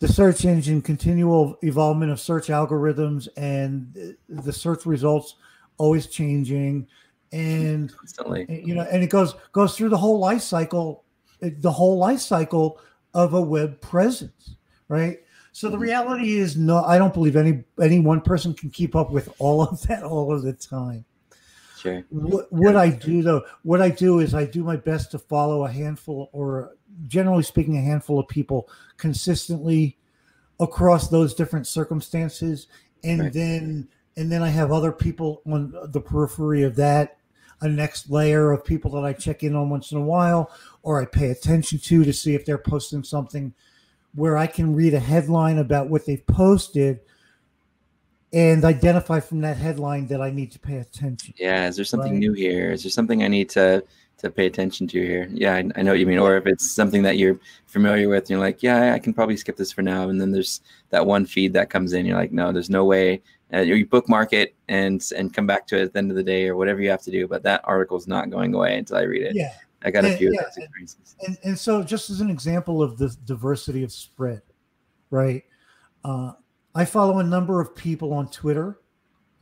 the 0.00 0.08
search 0.08 0.44
engine 0.44 0.82
continual 0.82 1.56
evolvement 1.62 2.10
of 2.10 2.18
search 2.18 2.48
algorithms 2.48 3.28
and 3.36 4.16
the 4.28 4.52
search 4.52 4.86
results 4.86 5.36
always 5.78 6.06
changing 6.06 6.86
and 7.32 7.94
Constantly. 7.96 8.62
you 8.64 8.74
know 8.74 8.86
and 8.90 9.02
it 9.04 9.10
goes 9.10 9.34
goes 9.52 9.76
through 9.76 9.88
the 9.88 9.96
whole 9.96 10.18
life 10.18 10.42
cycle 10.42 11.04
the 11.40 11.70
whole 11.70 11.96
life 11.96 12.18
cycle 12.18 12.80
of 13.14 13.34
a 13.34 13.40
web 13.40 13.80
presence 13.80 14.56
right 14.88 15.20
so 15.60 15.68
the 15.68 15.76
reality 15.76 16.38
is 16.38 16.56
no 16.56 16.82
i 16.84 16.96
don't 16.96 17.12
believe 17.12 17.36
any 17.36 17.62
any 17.78 18.00
one 18.00 18.22
person 18.22 18.54
can 18.54 18.70
keep 18.70 18.96
up 18.96 19.10
with 19.10 19.28
all 19.38 19.60
of 19.60 19.82
that 19.88 20.02
all 20.02 20.34
of 20.34 20.42
the 20.42 20.54
time. 20.54 21.04
Sure. 21.78 22.02
What, 22.08 22.50
what 22.50 22.76
i 22.76 22.88
do 22.88 23.22
though 23.22 23.44
what 23.62 23.82
i 23.82 23.90
do 23.90 24.20
is 24.20 24.34
i 24.34 24.46
do 24.46 24.64
my 24.64 24.76
best 24.76 25.10
to 25.10 25.18
follow 25.18 25.64
a 25.66 25.70
handful 25.70 26.30
or 26.32 26.76
generally 27.06 27.42
speaking 27.42 27.76
a 27.76 27.82
handful 27.82 28.18
of 28.18 28.26
people 28.26 28.70
consistently 28.96 29.98
across 30.58 31.08
those 31.08 31.34
different 31.34 31.66
circumstances. 31.66 32.66
And 33.04 33.20
right. 33.20 33.32
then 33.32 33.88
and 34.16 34.32
then 34.32 34.42
i 34.42 34.48
have 34.48 34.72
other 34.72 34.92
people 34.92 35.42
on 35.44 35.74
the 35.88 36.00
periphery 36.00 36.62
of 36.62 36.76
that 36.76 37.18
a 37.60 37.68
next 37.68 38.08
layer 38.08 38.50
of 38.52 38.64
people 38.64 38.90
that 38.92 39.04
I 39.04 39.12
check 39.12 39.42
in 39.42 39.54
on 39.54 39.68
once 39.68 39.92
in 39.92 39.98
a 39.98 40.02
while 40.02 40.50
or 40.82 40.98
I 40.98 41.04
pay 41.04 41.28
attention 41.28 41.78
to 41.80 42.04
to 42.04 42.12
see 42.14 42.34
if 42.34 42.46
they're 42.46 42.56
posting 42.56 43.04
something 43.04 43.52
where 44.14 44.36
I 44.36 44.46
can 44.46 44.74
read 44.74 44.94
a 44.94 45.00
headline 45.00 45.58
about 45.58 45.88
what 45.88 46.06
they've 46.06 46.26
posted 46.26 47.00
and 48.32 48.64
identify 48.64 49.20
from 49.20 49.40
that 49.40 49.56
headline 49.56 50.06
that 50.08 50.20
I 50.20 50.30
need 50.30 50.52
to 50.52 50.58
pay 50.58 50.76
attention. 50.76 51.34
Yeah, 51.36 51.66
is 51.68 51.76
there 51.76 51.84
something 51.84 52.12
right? 52.12 52.20
new 52.20 52.32
here? 52.32 52.70
Is 52.70 52.82
there 52.82 52.90
something 52.90 53.22
I 53.22 53.28
need 53.28 53.48
to 53.50 53.84
to 54.18 54.30
pay 54.30 54.46
attention 54.46 54.86
to 54.86 55.00
here? 55.00 55.28
Yeah, 55.32 55.54
I, 55.54 55.58
I 55.76 55.82
know 55.82 55.92
what 55.92 55.98
you 56.00 56.06
mean. 56.06 56.18
Or 56.18 56.36
if 56.36 56.46
it's 56.46 56.70
something 56.72 57.02
that 57.02 57.18
you're 57.18 57.40
familiar 57.66 58.08
with, 58.08 58.24
and 58.24 58.30
you're 58.30 58.40
like, 58.40 58.62
yeah, 58.62 58.92
I 58.94 58.98
can 58.98 59.14
probably 59.14 59.36
skip 59.36 59.56
this 59.56 59.72
for 59.72 59.82
now. 59.82 60.08
And 60.08 60.20
then 60.20 60.30
there's 60.30 60.60
that 60.90 61.06
one 61.06 61.26
feed 61.26 61.52
that 61.54 61.70
comes 61.70 61.92
in. 61.92 62.06
You're 62.06 62.18
like, 62.18 62.32
no, 62.32 62.52
there's 62.52 62.70
no 62.70 62.84
way 62.84 63.22
uh, 63.52 63.60
you 63.60 63.86
bookmark 63.86 64.32
it 64.32 64.54
and 64.68 65.02
and 65.16 65.34
come 65.34 65.46
back 65.46 65.66
to 65.68 65.76
it 65.76 65.82
at 65.82 65.92
the 65.92 65.98
end 65.98 66.10
of 66.10 66.16
the 66.16 66.22
day 66.22 66.48
or 66.48 66.56
whatever 66.56 66.80
you 66.80 66.90
have 66.90 67.02
to 67.02 67.10
do. 67.10 67.26
But 67.26 67.42
that 67.42 67.62
article 67.64 67.96
is 67.96 68.06
not 68.06 68.30
going 68.30 68.54
away 68.54 68.78
until 68.78 68.96
I 68.96 69.02
read 69.02 69.22
it. 69.22 69.34
Yeah, 69.34 69.54
I 69.82 69.90
got 69.90 70.04
a 70.04 70.16
few 70.16 70.32
yeah, 70.32 70.40
of 70.40 70.46
those 70.46 70.56
experiences. 70.58 71.16
And, 71.26 71.38
and 71.42 71.58
so, 71.58 71.82
just 71.82 72.10
as 72.10 72.20
an 72.20 72.30
example 72.30 72.82
of 72.82 72.98
the 72.98 73.16
diversity 73.24 73.82
of 73.82 73.92
spread, 73.92 74.42
right? 75.10 75.44
Uh, 76.04 76.32
I 76.74 76.84
follow 76.84 77.18
a 77.18 77.24
number 77.24 77.60
of 77.60 77.74
people 77.74 78.12
on 78.12 78.30
Twitter 78.30 78.78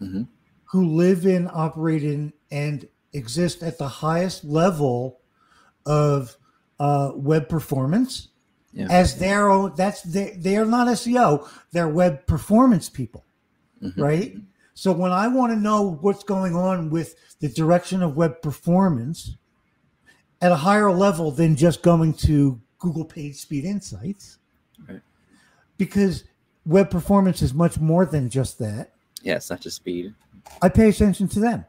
mm-hmm. 0.01 0.23
who 0.65 0.87
live 0.87 1.27
in, 1.27 1.51
operate 1.53 2.05
in, 2.05 2.33
and 2.51 2.89
exist 3.13 3.63
at 3.63 3.79
the 3.79 3.89
highest 3.89 4.45
level 4.45 5.21
of 5.87 6.37
uh, 6.79 7.13
web 7.15 7.49
performance. 7.49 8.29
Yeah. 8.73 8.87
As 8.91 9.19
their 9.19 9.49
own, 9.49 9.73
that's 9.77 10.03
they, 10.03 10.37
they 10.39 10.57
are 10.57 10.67
not 10.67 10.89
SEO, 10.89 11.49
they're 11.73 11.89
web 11.89 12.27
performance 12.27 12.89
people 12.89 13.25
mm-hmm. 13.83 14.01
right? 14.01 14.37
So 14.75 14.93
when 14.93 15.11
I 15.11 15.29
want 15.29 15.53
to 15.53 15.59
know 15.59 15.99
what's 16.01 16.23
going 16.23 16.55
on 16.55 16.91
with 16.91 17.17
the 17.41 17.49
direction 17.49 18.03
of 18.03 18.17
web 18.17 18.43
performance 18.43 19.37
at 20.41 20.53
a 20.53 20.57
higher 20.57 20.91
level 20.91 21.31
than 21.31 21.57
just 21.57 21.83
going 21.83 22.15
to 22.15 22.61
Google 22.79 23.05
Page 23.05 23.37
Speed 23.37 23.65
Insights, 23.65 24.39
right. 24.89 25.01
because 25.77 26.25
web 26.65 26.91
performance 26.91 27.43
is 27.43 27.55
much 27.55 27.79
more 27.81 28.07
than 28.07 28.31
just 28.31 28.59
that. 28.59 28.93
Yeah, 29.23 29.37
it's 29.37 29.51
not 29.51 29.61
just 29.61 29.77
speed. 29.77 30.15
I 30.63 30.69
pay 30.69 30.89
attention 30.89 31.29
to 31.29 31.41
them. 31.41 31.65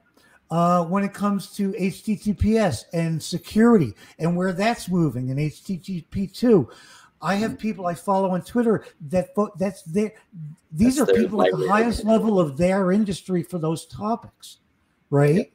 Uh, 0.52 0.84
when 0.86 1.04
it 1.04 1.14
comes 1.14 1.56
to 1.56 1.74
HTTPS 1.74 2.86
and 2.94 3.22
security 3.22 3.94
and 4.18 4.36
where 4.36 4.52
that's 4.52 4.90
moving 4.90 5.30
and 5.30 5.40
HTTP 5.40 6.34
two, 6.34 6.70
I 7.22 7.36
have 7.36 7.60
people 7.60 7.86
I 7.86 7.94
follow 7.94 8.32
on 8.32 8.42
Twitter 8.42 8.86
that 9.10 9.30
that's 9.58 9.84
their 9.84 10.14
these 10.72 10.96
that's 10.96 11.10
are 11.10 11.14
people 11.14 11.44
at 11.44 11.52
the 11.52 11.68
highest 11.68 12.04
level 12.04 12.40
of 12.40 12.58
their 12.58 12.92
industry 12.92 13.44
for 13.44 13.60
those 13.60 13.86
topics, 13.86 14.58
right? 15.10 15.52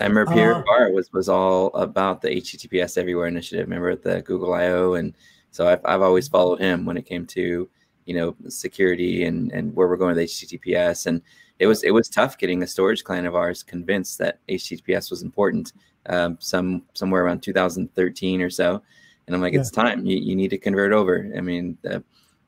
I 0.00 0.06
remember 0.06 0.32
Pierre 0.32 0.56
uh, 0.56 0.62
Far 0.64 0.92
was 0.92 1.12
was 1.12 1.28
all 1.28 1.68
about 1.74 2.22
the 2.22 2.28
HTTPS 2.28 2.98
Everywhere 2.98 3.26
initiative. 3.26 3.66
Remember 3.66 3.90
at 3.90 4.02
the 4.02 4.22
Google 4.22 4.54
I/O, 4.54 4.94
and 4.94 5.14
so 5.50 5.66
I've 5.66 5.80
I've 5.84 6.02
always 6.02 6.28
followed 6.28 6.60
him 6.60 6.84
when 6.84 6.96
it 6.96 7.06
came 7.06 7.26
to 7.26 7.68
you 8.04 8.14
know 8.14 8.36
security 8.48 9.24
and 9.24 9.50
and 9.52 9.74
where 9.74 9.88
we're 9.88 9.96
going 9.96 10.14
with 10.14 10.28
HTTPS. 10.28 11.06
And 11.06 11.20
it 11.58 11.66
was 11.66 11.82
it 11.82 11.90
was 11.90 12.08
tough 12.08 12.38
getting 12.38 12.62
a 12.62 12.66
storage 12.66 13.04
client 13.04 13.26
of 13.26 13.34
ours 13.34 13.62
convinced 13.62 14.18
that 14.18 14.38
HTTPS 14.48 15.10
was 15.10 15.22
important. 15.22 15.72
Um, 16.06 16.38
some 16.40 16.84
somewhere 16.94 17.24
around 17.24 17.42
2013 17.42 18.40
or 18.40 18.50
so 18.50 18.82
and 19.28 19.34
I'm 19.34 19.42
like, 19.42 19.52
yeah. 19.52 19.60
it's 19.60 19.70
time. 19.70 20.04
You, 20.04 20.16
you 20.16 20.34
need 20.34 20.48
to 20.48 20.58
convert 20.58 20.92
over. 20.92 21.30
I 21.36 21.40
mean, 21.42 21.76
uh, 21.88 22.00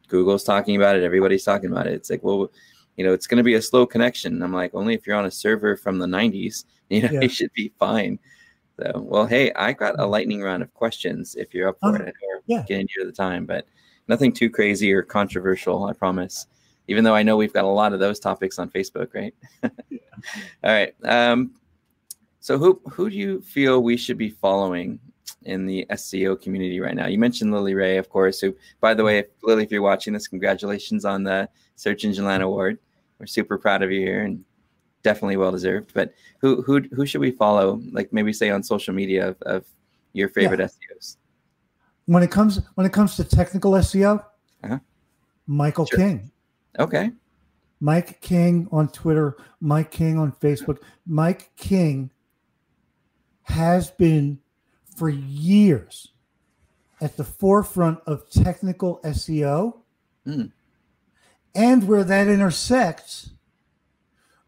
Google's 0.08 0.44
talking 0.44 0.76
about 0.76 0.96
it. 0.96 1.04
Everybody's 1.04 1.44
talking 1.44 1.70
about 1.70 1.86
it. 1.86 1.92
It's 1.92 2.10
like, 2.10 2.24
well, 2.24 2.50
you 2.96 3.04
know, 3.04 3.12
it's 3.12 3.26
going 3.26 3.36
to 3.36 3.44
be 3.44 3.54
a 3.54 3.62
slow 3.62 3.86
connection. 3.86 4.42
I'm 4.42 4.52
like, 4.52 4.74
only 4.74 4.94
if 4.94 5.06
you're 5.06 5.16
on 5.16 5.26
a 5.26 5.30
server 5.30 5.76
from 5.76 5.98
the 5.98 6.06
90s, 6.06 6.64
you 7.00 7.02
know, 7.02 7.10
yeah. 7.12 7.20
it 7.22 7.30
should 7.30 7.52
be 7.54 7.72
fine. 7.78 8.18
So, 8.78 9.00
well, 9.00 9.26
hey, 9.26 9.52
I 9.52 9.72
got 9.72 9.98
a 10.00 10.06
lightning 10.06 10.42
round 10.42 10.62
of 10.62 10.72
questions 10.74 11.36
if 11.36 11.54
you're 11.54 11.68
up 11.68 11.78
for 11.80 11.96
uh, 11.96 12.06
it 12.06 12.14
or 12.22 12.42
yeah. 12.46 12.64
getting 12.66 12.88
near 12.96 13.06
the 13.06 13.12
time, 13.12 13.46
but 13.46 13.66
nothing 14.08 14.32
too 14.32 14.50
crazy 14.50 14.92
or 14.92 15.02
controversial, 15.02 15.84
I 15.84 15.92
promise. 15.92 16.46
Even 16.88 17.04
though 17.04 17.14
I 17.14 17.22
know 17.22 17.36
we've 17.36 17.52
got 17.52 17.64
a 17.64 17.68
lot 17.68 17.92
of 17.92 18.00
those 18.00 18.18
topics 18.18 18.58
on 18.58 18.70
Facebook, 18.70 19.14
right? 19.14 19.34
yeah. 19.62 19.98
All 20.64 20.72
right. 20.72 20.94
Um, 21.04 21.52
so 22.40 22.58
who 22.58 22.80
who 22.90 23.10
do 23.10 23.16
you 23.16 23.42
feel 23.42 23.82
we 23.82 23.96
should 23.96 24.18
be 24.18 24.30
following 24.30 24.98
in 25.44 25.66
the 25.66 25.86
SEO 25.90 26.40
community 26.40 26.80
right 26.80 26.94
now. 26.94 27.06
You 27.06 27.18
mentioned 27.18 27.52
Lily 27.52 27.74
Ray, 27.74 27.96
of 27.96 28.08
course. 28.08 28.40
Who, 28.40 28.54
by 28.80 28.94
the 28.94 29.04
way, 29.04 29.18
if, 29.18 29.26
Lily, 29.42 29.62
if 29.62 29.70
you're 29.70 29.82
watching 29.82 30.12
this, 30.12 30.28
congratulations 30.28 31.04
on 31.04 31.22
the 31.22 31.48
Search 31.76 32.04
Engine 32.04 32.24
Land 32.24 32.42
Award. 32.42 32.78
We're 33.18 33.26
super 33.26 33.58
proud 33.58 33.82
of 33.82 33.90
you 33.90 34.00
here 34.00 34.24
and 34.24 34.44
definitely 35.02 35.36
well 35.36 35.52
deserved. 35.52 35.92
But 35.94 36.14
who 36.40 36.62
who 36.62 36.80
who 36.92 37.06
should 37.06 37.20
we 37.20 37.30
follow? 37.30 37.80
Like 37.92 38.12
maybe 38.12 38.32
say 38.32 38.50
on 38.50 38.62
social 38.62 38.94
media 38.94 39.28
of, 39.28 39.42
of 39.42 39.66
your 40.12 40.28
favorite 40.28 40.60
yeah. 40.60 40.66
SEOs. 40.66 41.16
When 42.06 42.22
it 42.22 42.30
comes 42.30 42.60
when 42.74 42.86
it 42.86 42.92
comes 42.92 43.16
to 43.16 43.24
technical 43.24 43.72
SEO, 43.72 44.24
uh-huh. 44.64 44.78
Michael 45.46 45.86
sure. 45.86 45.98
King. 45.98 46.30
Okay. 46.78 47.10
Mike 47.80 48.20
King 48.20 48.68
on 48.70 48.88
Twitter, 48.88 49.36
Mike 49.60 49.90
King 49.90 50.18
on 50.18 50.32
Facebook. 50.32 50.78
Mike 51.06 51.50
King 51.56 52.10
has 53.44 53.90
been 53.90 54.38
for 54.96 55.08
years 55.08 56.12
at 57.00 57.16
the 57.16 57.24
forefront 57.24 57.98
of 58.06 58.30
technical 58.30 59.00
SEO 59.02 59.78
mm. 60.26 60.52
and 61.54 61.88
where 61.88 62.04
that 62.04 62.28
intersects 62.28 63.30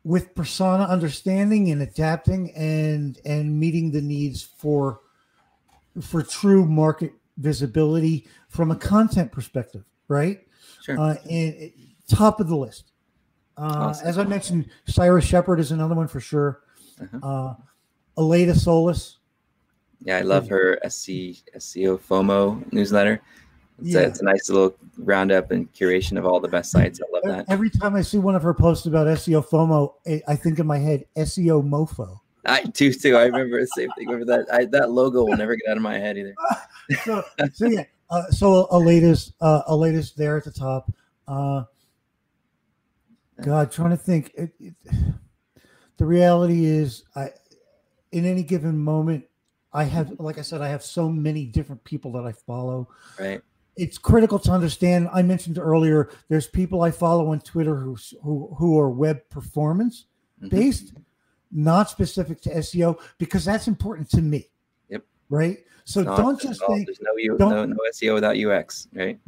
with 0.04 0.34
persona 0.34 0.84
understanding 0.84 1.70
and 1.70 1.82
adapting 1.82 2.52
and 2.52 3.18
and 3.24 3.58
meeting 3.58 3.90
the 3.90 4.02
needs 4.02 4.42
for 4.42 5.00
for 6.00 6.22
true 6.22 6.64
market 6.64 7.12
visibility 7.36 8.26
from 8.48 8.70
a 8.70 8.76
content 8.76 9.30
perspective 9.30 9.84
right 10.08 10.40
sure. 10.82 10.98
uh, 10.98 11.14
and, 11.30 11.72
top 12.08 12.40
of 12.40 12.48
the 12.48 12.56
list 12.56 12.92
uh, 13.56 13.88
awesome. 13.88 14.06
as 14.06 14.18
i 14.18 14.24
mentioned 14.24 14.68
cyrus 14.86 15.24
shepard 15.24 15.60
is 15.60 15.72
another 15.72 15.94
one 15.94 16.08
for 16.08 16.20
sure 16.20 16.60
uh-huh. 17.00 17.26
uh, 17.26 17.54
Aleyda 18.18 18.54
Solis 18.54 19.18
yeah, 20.04 20.18
I 20.18 20.22
love 20.22 20.48
her 20.48 20.78
SC, 20.88 21.44
SEO 21.56 21.98
FOMO 22.00 22.72
newsletter. 22.72 23.20
It's, 23.82 23.94
Yeah. 23.94 24.00
a, 24.00 24.08
it's 24.08 24.20
a 24.20 24.24
nice 24.24 24.48
little 24.48 24.74
roundup 24.98 25.50
and 25.50 25.72
curation 25.72 26.18
of 26.18 26.24
all 26.24 26.40
the 26.40 26.48
best 26.48 26.70
sites. 26.70 27.00
I 27.00 27.12
love 27.12 27.22
that. 27.24 27.52
Every 27.52 27.70
time 27.70 27.94
I 27.94 28.02
see 28.02 28.18
one 28.18 28.34
of 28.34 28.42
her 28.42 28.54
posts 28.54 28.86
about 28.86 29.06
SEO 29.06 29.46
FOMO, 29.48 29.94
I- 30.28 30.36
think 30.36 30.58
in 30.58 30.66
my 30.66 30.78
head 30.78 31.04
SEO 31.16 31.62
mofo. 31.62 32.20
I 32.44 32.62
do 32.64 32.92
too. 32.92 33.16
I 33.16 33.24
remember 33.26 33.60
the 33.60 33.66
same 33.68 33.90
thing. 33.92 34.08
Remember 34.08 34.24
that? 34.24 34.52
I, 34.52 34.64
that 34.66 34.90
logo 34.90 35.24
will 35.24 35.36
never 35.36 35.54
get 35.54 35.68
out 35.68 35.76
of 35.76 35.82
my 35.82 35.98
head 35.98 36.16
either. 36.18 36.34
So, 37.04 37.22
so 37.54 37.66
yeah. 37.66 37.84
Uh, 38.10 38.26
so 38.30 38.66
a 38.70 38.78
latest, 38.78 39.34
uh, 39.40 39.62
a 39.68 39.74
latest 39.76 40.16
there 40.16 40.36
at 40.36 40.44
the 40.44 40.50
top. 40.50 40.92
Uh, 41.28 41.62
God, 43.40 43.70
trying 43.70 43.90
to 43.90 43.96
think. 43.96 44.32
It, 44.34 44.50
it, 44.58 44.74
the 45.96 46.04
reality 46.04 46.64
is, 46.64 47.04
I 47.14 47.30
in 48.10 48.26
any 48.26 48.42
given 48.42 48.76
moment, 48.76 49.24
I 49.72 49.84
have, 49.84 50.18
like 50.20 50.38
I 50.38 50.42
said, 50.42 50.60
I 50.60 50.68
have 50.68 50.84
so 50.84 51.08
many 51.08 51.46
different 51.46 51.82
people 51.84 52.12
that 52.12 52.24
I 52.24 52.32
follow. 52.32 52.88
Right. 53.18 53.40
It's 53.76 53.96
critical 53.98 54.38
to 54.40 54.50
understand. 54.50 55.08
I 55.12 55.22
mentioned 55.22 55.58
earlier, 55.58 56.10
there's 56.28 56.46
people 56.46 56.82
I 56.82 56.90
follow 56.90 57.28
on 57.32 57.40
Twitter 57.40 57.76
who 57.76 57.96
who, 58.22 58.54
who 58.58 58.78
are 58.78 58.90
web 58.90 59.20
performance 59.30 60.06
Mhm. 60.42 60.50
based, 60.50 60.92
not 61.50 61.88
specific 61.88 62.40
to 62.42 62.50
SEO, 62.56 62.98
because 63.18 63.44
that's 63.44 63.68
important 63.68 64.10
to 64.10 64.20
me. 64.20 64.48
Yep. 64.90 65.04
Right. 65.30 65.58
So 65.84 66.02
Not 66.02 66.16
don't 66.18 66.40
just 66.40 66.60
think 66.66 66.86
there's 66.86 67.00
no, 67.00 67.12
U, 67.16 67.36
no 67.38 67.64
no 67.64 67.76
SEO 67.92 68.14
without 68.14 68.36
UX, 68.36 68.88
right? 68.92 69.18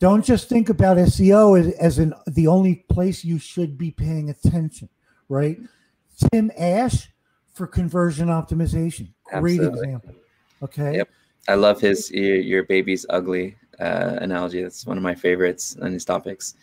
don't 0.00 0.24
just 0.24 0.48
think 0.48 0.68
about 0.68 0.96
SEO 0.98 1.58
as, 1.60 1.74
as 1.74 1.98
in 1.98 2.12
the 2.28 2.46
only 2.48 2.84
place 2.88 3.24
you 3.24 3.38
should 3.38 3.78
be 3.78 3.90
paying 3.92 4.30
attention, 4.30 4.88
right? 5.28 5.58
Tim 6.32 6.50
Ash 6.58 7.08
for 7.52 7.66
conversion 7.68 8.28
optimization. 8.28 9.12
Great 9.38 9.60
Absolutely. 9.60 9.78
example. 9.80 10.14
Okay. 10.62 10.96
Yep. 10.96 11.08
I 11.48 11.54
love 11.54 11.80
his 11.80 12.10
your, 12.10 12.36
your 12.36 12.62
baby's 12.64 13.04
ugly 13.10 13.56
uh, 13.82 14.18
analogy. 14.20 14.62
That's 14.62 14.86
one 14.86 14.96
of 14.96 15.02
my 15.02 15.14
favorites 15.14 15.76
on 15.82 15.92
these 15.92 16.04
topics. 16.04 16.54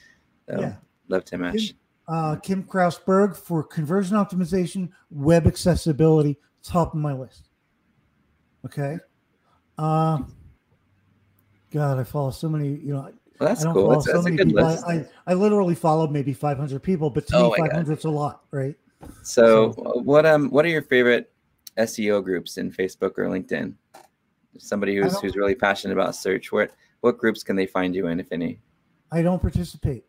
So, 0.50 0.60
Yeah. 0.60 0.76
Love 1.08 1.26
Tim 1.26 1.44
Ash. 1.44 1.74
Uh, 2.08 2.36
Kim 2.38 2.64
Krause 2.64 2.98
Berg 3.00 3.36
for 3.36 3.64
conversion 3.64 4.18
optimization, 4.18 4.90
web 5.12 5.46
accessibility, 5.48 6.38
top 6.64 6.94
of 6.94 7.00
my 7.00 7.14
list. 7.14 7.50
Okay. 8.66 8.98
Uh, 9.78 10.20
God, 11.72 12.00
I 12.00 12.04
follow 12.04 12.32
so 12.32 12.50
many, 12.50 12.70
you 12.70 12.94
know, 12.94 13.12
Well, 13.40 13.50
that's 13.50 13.62
I 13.62 13.66
don't 13.66 13.74
cool. 13.74 13.84
follow 13.84 13.94
That's, 13.96 14.06
so 14.06 14.12
that's 14.14 14.22
a 14.26 14.30
many 14.30 14.38
good 14.38 14.48
people. 14.48 14.66
list. 14.66 14.84
I, 14.88 14.94
I, 14.94 15.06
I 15.28 15.34
literally 15.36 15.76
followed 15.76 16.12
maybe 16.12 16.34
500 16.34 16.82
people, 16.82 17.10
but 17.10 17.28
to 17.28 17.36
Oh 17.38 17.52
me, 17.52 17.58
500 17.58 17.98
is 18.00 18.06
a 18.06 18.10
lot, 18.10 18.44
right? 18.52 18.76
So, 19.24 19.70
what 20.04 20.26
um, 20.26 20.50
what 20.50 20.66
are 20.66 20.70
your 20.70 20.82
favorite 20.82 21.32
SEO 21.78 22.22
groups 22.24 22.58
in 22.58 22.70
Facebook 22.70 23.18
or 23.18 23.26
LinkedIn? 23.30 23.74
Somebody 24.58 24.96
who's 24.98 25.18
who's 25.22 25.38
really 25.38 25.56
passionate 25.56 25.94
about 25.94 26.16
search. 26.18 26.52
What 27.02 27.18
groups 27.18 27.44
can 27.44 27.56
they 27.56 27.66
find 27.66 27.96
you 27.96 28.08
in, 28.08 28.20
if 28.20 28.32
any? 28.32 28.60
I 29.12 29.22
don't 29.22 29.42
participate. 29.42 30.04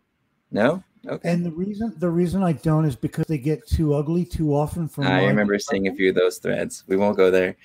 No. 0.50 0.82
Okay. 1.08 1.30
And 1.32 1.44
the 1.46 1.50
reason 1.50 1.94
the 1.98 2.10
reason 2.10 2.42
I 2.42 2.52
don't 2.52 2.84
is 2.84 2.94
because 2.96 3.24
they 3.26 3.38
get 3.38 3.66
too 3.66 3.94
ugly 3.94 4.24
too 4.24 4.54
often 4.54 4.86
for 4.88 5.02
I 5.04 5.24
remember 5.24 5.58
seeing 5.70 5.88
a 5.88 5.94
few 5.94 6.10
of 6.10 6.14
those 6.14 6.38
threads. 6.38 6.84
We 6.86 6.96
won't 6.96 7.16
go 7.16 7.30
there. 7.30 7.56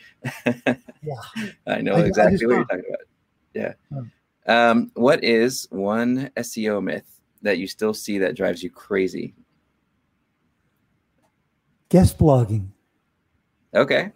Yeah. 1.03 1.15
I 1.67 1.81
know 1.81 1.95
I- 1.95 2.01
I 2.01 2.05
exactly 2.05 2.37
just 2.37 2.45
what 2.47 2.55
you're 2.55 2.65
talking 2.65 2.85
about. 2.87 2.99
Yeah. 3.53 3.73
Um, 3.95 4.11
Um, 4.47 4.91
what 4.93 5.23
is 5.23 5.67
one 5.71 6.29
SEO 6.37 6.81
myth 6.83 7.19
that 7.41 7.57
you 7.57 7.67
still 7.67 7.93
see 7.93 8.17
that 8.19 8.35
drives 8.35 8.63
you 8.63 8.69
crazy? 8.69 9.33
guest 11.89 12.17
blogging. 12.17 12.67
Okay. 13.73 14.11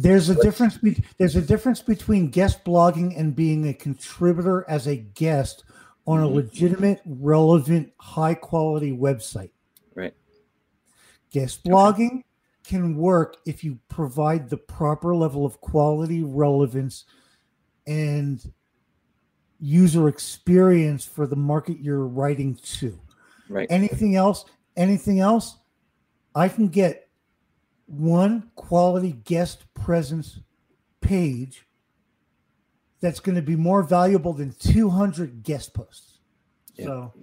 There's 0.00 0.28
a 0.28 0.34
difference 0.36 0.78
be- 0.78 1.02
there's 1.18 1.34
a 1.34 1.42
difference 1.42 1.80
between 1.82 2.30
guest 2.30 2.64
blogging 2.64 3.18
and 3.18 3.34
being 3.34 3.66
a 3.68 3.74
contributor 3.74 4.64
as 4.68 4.86
a 4.86 4.96
guest 4.96 5.64
on 6.06 6.22
a 6.22 6.26
Mhm. 6.26 6.34
legitimate, 6.34 7.00
relevant, 7.04 7.92
high 7.98 8.34
quality 8.34 8.96
website. 8.96 9.50
Right. 9.94 10.14
Guest 11.30 11.64
blogging 11.64 12.22
can 12.62 12.96
work 12.96 13.38
if 13.44 13.64
you 13.64 13.78
provide 13.88 14.48
the 14.48 14.56
proper 14.56 15.16
level 15.16 15.44
of 15.44 15.60
quality, 15.60 16.22
relevance, 16.22 17.04
and 17.86 18.52
user 19.58 20.06
experience 20.08 21.04
for 21.04 21.26
the 21.26 21.34
market 21.36 21.80
you're 21.80 22.06
writing 22.06 22.54
to. 22.62 22.98
Right. 23.48 23.66
anything 23.70 24.14
else 24.14 24.44
anything 24.76 25.20
else 25.20 25.56
i 26.34 26.48
can 26.48 26.68
get 26.68 27.07
one 27.88 28.50
quality 28.54 29.12
guest 29.24 29.64
presence 29.72 30.40
page 31.00 31.66
that's 33.00 33.18
going 33.18 33.34
to 33.36 33.42
be 33.42 33.56
more 33.56 33.82
valuable 33.82 34.34
than 34.34 34.52
200 34.58 35.42
guest 35.42 35.72
posts 35.72 36.18
Yeah. 36.76 36.84
so 36.84 37.14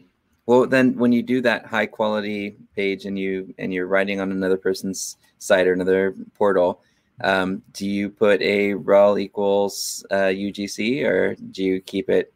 Well, 0.47 0.65
then 0.65 0.97
when 0.97 1.11
you 1.11 1.21
do 1.21 1.39
that 1.41 1.67
high 1.67 1.85
quality 1.85 2.57
page 2.75 3.05
and 3.05 3.17
you 3.17 3.53
and 3.59 3.71
you're 3.73 3.87
writing 3.87 4.19
on 4.19 4.31
another 4.31 4.57
person's 4.57 5.17
site 5.37 5.67
or 5.67 5.73
another 5.73 6.15
portal, 6.33 6.81
um, 7.23 7.61
do 7.71 7.87
you 7.87 8.09
put 8.09 8.41
a 8.41 8.73
rel 8.73 9.19
equals 9.19 10.05
uh, 10.09 10.31
UGC 10.33 11.03
or 11.05 11.35
do 11.35 11.63
you 11.63 11.79
keep 11.81 12.09
it 12.09 12.33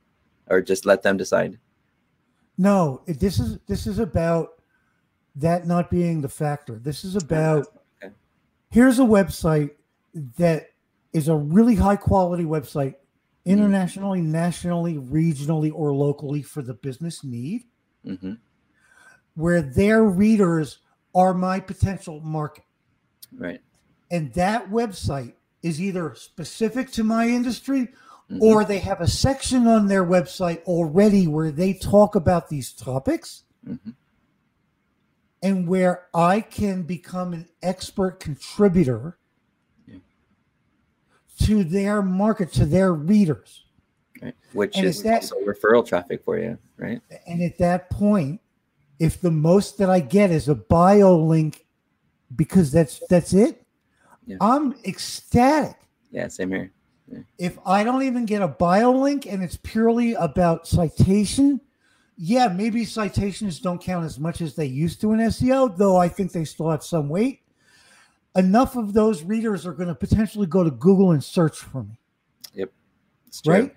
or 0.47 0.61
just 0.61 0.85
let 0.85 1.01
them 1.01 1.17
decide? 1.17 1.57
no 2.61 3.01
this 3.07 3.39
is 3.39 3.57
this 3.67 3.87
is 3.87 3.99
about 3.99 4.61
that 5.33 5.65
not 5.65 5.89
being 5.89 6.19
the 6.21 6.27
factor 6.29 6.77
this 6.77 7.03
is 7.03 7.15
about. 7.15 7.65
Here's 8.69 8.99
a 8.99 9.03
website 9.03 9.71
that 10.37 10.67
is 11.13 11.27
a 11.27 11.35
really 11.35 11.75
high 11.75 11.95
quality 11.95 12.43
website 12.43 12.95
internationally 13.45 14.21
nationally 14.21 14.95
regionally 14.95 15.71
or 15.73 15.93
locally 15.93 16.41
for 16.41 16.61
the 16.61 16.73
business 16.73 17.23
need 17.23 17.63
hmm 18.05 18.33
where 19.35 19.61
their 19.61 20.03
readers 20.03 20.79
are 21.15 21.33
my 21.33 21.61
potential 21.61 22.19
market. 22.19 22.65
Right. 23.37 23.61
And 24.11 24.33
that 24.33 24.69
website 24.69 25.33
is 25.63 25.79
either 25.79 26.13
specific 26.15 26.91
to 26.91 27.05
my 27.05 27.25
industry 27.27 27.87
Mhm. 28.29 28.41
or 28.41 28.65
they 28.65 28.79
have 28.79 28.99
a 28.99 29.07
section 29.07 29.65
on 29.65 29.87
their 29.87 30.03
website 30.03 30.61
already 30.63 31.25
where 31.25 31.51
they 31.51 31.73
talk 31.73 32.15
about 32.15 32.49
these 32.49 32.73
topics 32.73 33.43
Mhm. 33.65 33.95
And 35.41 35.67
where 35.67 36.07
I 36.13 36.41
can 36.41 36.83
become 36.83 37.33
an 37.33 37.47
expert 37.61 38.19
contributor 38.19 39.17
Yeah. 39.87 39.99
to 41.41 41.63
their 41.63 42.01
market, 42.01 42.51
to 42.53 42.65
their 42.65 42.93
readers. 42.93 43.65
right. 44.21 44.35
Which 44.51 44.75
And 44.75 44.85
is 44.85 45.01
that- 45.03 45.21
also 45.23 45.37
referral 45.45 45.85
traffic 45.85 46.23
for 46.25 46.37
you, 46.37 46.57
right? 46.77 47.01
And 47.25 47.41
at 47.41 47.57
that 47.59 47.89
point, 47.89 48.41
if 48.99 49.21
the 49.21 49.31
most 49.31 49.77
that 49.77 49.89
I 49.89 50.01
get 50.01 50.29
is 50.29 50.49
a 50.49 50.55
bio 50.55 51.17
link 51.17 51.65
because 52.35 52.69
that's 52.71 52.99
that's 53.09 53.31
it, 53.33 53.65
Yeah. 54.25 54.35
I'm 54.41 54.75
ecstatic. 54.85 55.77
Yeah, 56.11 56.27
same 56.27 56.51
here. 56.51 56.71
If 57.37 57.57
I 57.65 57.83
don't 57.85 58.03
even 58.03 58.25
get 58.25 58.41
a 58.41 58.47
bio 58.49 58.91
link 58.91 59.25
and 59.25 59.41
it's 59.41 59.57
purely 59.57 60.13
about 60.15 60.67
citation, 60.67 61.61
yeah, 62.21 62.49
maybe 62.49 62.83
citations 62.83 63.61
don't 63.61 63.81
count 63.81 64.03
as 64.05 64.19
much 64.19 64.41
as 64.41 64.53
they 64.53 64.65
used 64.65 64.99
to 64.99 65.13
in 65.13 65.19
SEO, 65.19 65.75
though 65.77 65.95
I 65.95 66.09
think 66.09 66.33
they 66.33 66.43
still 66.43 66.69
have 66.69 66.83
some 66.83 67.07
weight. 67.07 67.39
Enough 68.35 68.75
of 68.75 68.91
those 68.91 69.23
readers 69.23 69.65
are 69.65 69.71
going 69.71 69.87
to 69.87 69.95
potentially 69.95 70.45
go 70.45 70.61
to 70.61 70.69
Google 70.69 71.11
and 71.11 71.23
search 71.23 71.59
for 71.59 71.83
me, 71.83 71.97
true. 73.41 73.53
right? 73.53 73.75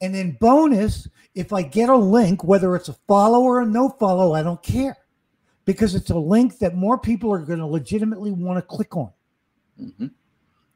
And 0.00 0.14
then 0.14 0.38
bonus, 0.40 1.06
if 1.34 1.52
I 1.52 1.60
get 1.62 1.90
a 1.90 1.96
link, 1.96 2.42
whether 2.42 2.74
it's 2.76 2.88
a 2.88 2.96
follow 3.06 3.40
or 3.42 3.60
a 3.60 3.66
no 3.66 3.90
follow, 3.90 4.32
I 4.32 4.42
don't 4.42 4.62
care 4.62 4.96
because 5.66 5.94
it's 5.94 6.10
a 6.10 6.18
link 6.18 6.58
that 6.58 6.74
more 6.74 6.98
people 6.98 7.30
are 7.30 7.44
going 7.44 7.58
to 7.58 7.66
legitimately 7.66 8.32
want 8.32 8.56
to 8.56 8.62
click 8.62 8.96
on. 8.96 9.12
hmm 9.78 10.06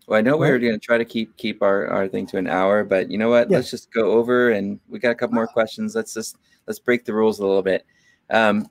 Well, 0.06 0.18
I 0.18 0.20
know 0.22 0.36
we 0.36 0.44
Right. 0.44 0.52
were 0.52 0.58
going 0.58 0.74
to 0.74 0.78
try 0.78 0.98
to 0.98 1.04
keep 1.04 1.34
keep 1.38 1.62
our, 1.62 1.86
our 1.86 2.08
thing 2.08 2.26
to 2.26 2.36
an 2.36 2.46
hour, 2.46 2.84
but 2.84 3.10
you 3.10 3.16
know 3.16 3.30
what? 3.30 3.50
Yeah. 3.50 3.56
Let's 3.56 3.70
just 3.70 3.90
go 3.90 4.12
over, 4.12 4.50
and 4.50 4.78
we 4.86 4.98
got 4.98 5.12
a 5.12 5.14
couple 5.14 5.34
more 5.34 5.46
questions. 5.46 5.96
Let's 5.96 6.12
just 6.12 6.36
let's 6.66 6.78
break 6.78 7.04
the 7.04 7.14
rules 7.14 7.38
a 7.38 7.46
little 7.46 7.62
bit. 7.62 7.86
Um, 8.30 8.68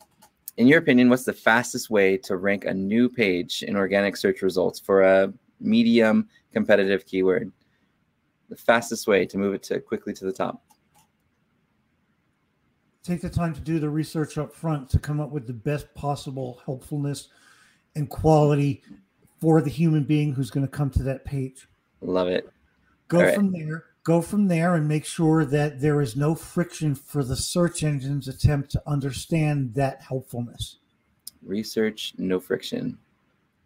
in 0.57 0.67
your 0.67 0.79
opinion, 0.79 1.09
what's 1.09 1.23
the 1.23 1.33
fastest 1.33 1.89
way 1.89 2.17
to 2.19 2.37
rank 2.37 2.65
a 2.65 2.73
new 2.73 3.09
page 3.09 3.63
in 3.63 3.75
organic 3.75 4.15
search 4.15 4.41
results 4.41 4.79
for 4.79 5.01
a 5.01 5.33
medium 5.59 6.29
competitive 6.53 7.05
keyword? 7.05 7.51
The 8.49 8.55
fastest 8.55 9.07
way 9.07 9.25
to 9.25 9.37
move 9.37 9.53
it 9.53 9.63
to 9.63 9.79
quickly 9.79 10.13
to 10.13 10.25
the 10.25 10.31
top. 10.31 10.61
take 13.03 13.21
the 13.21 13.29
time 13.29 13.53
to 13.53 13.61
do 13.61 13.79
the 13.79 13.89
research 13.89 14.37
up 14.37 14.51
front 14.51 14.89
to 14.89 14.97
come 14.97 15.19
up 15.19 15.29
with 15.31 15.45
the 15.45 15.53
best 15.53 15.93
possible 15.93 16.59
helpfulness 16.65 17.29
and 17.95 18.09
quality 18.09 18.81
for 19.39 19.61
the 19.61 19.69
human 19.69 20.03
being 20.03 20.33
who's 20.33 20.49
going 20.49 20.65
to 20.65 20.71
come 20.71 20.89
to 20.89 21.03
that 21.03 21.23
page. 21.23 21.67
Love 22.01 22.27
it. 22.27 22.49
Go 23.07 23.21
right. 23.21 23.35
from 23.35 23.51
there. 23.51 23.85
Go 24.05 24.21
from 24.21 24.47
there 24.47 24.75
and 24.75 24.87
make 24.87 25.03
sure 25.03 25.45
that 25.45 25.81
there 25.81 25.99
is 25.99 26.15
no 26.15 26.35
friction 26.35 26.93
for 26.93 27.23
the 27.23 27.35
search 27.35 27.83
engine's 27.83 28.27
attempt 28.27 28.69
to 28.71 28.83
understand 28.85 29.73
that 29.73 29.99
helpfulness. 29.99 30.77
Research, 31.41 32.13
no 32.19 32.39
friction. 32.39 32.99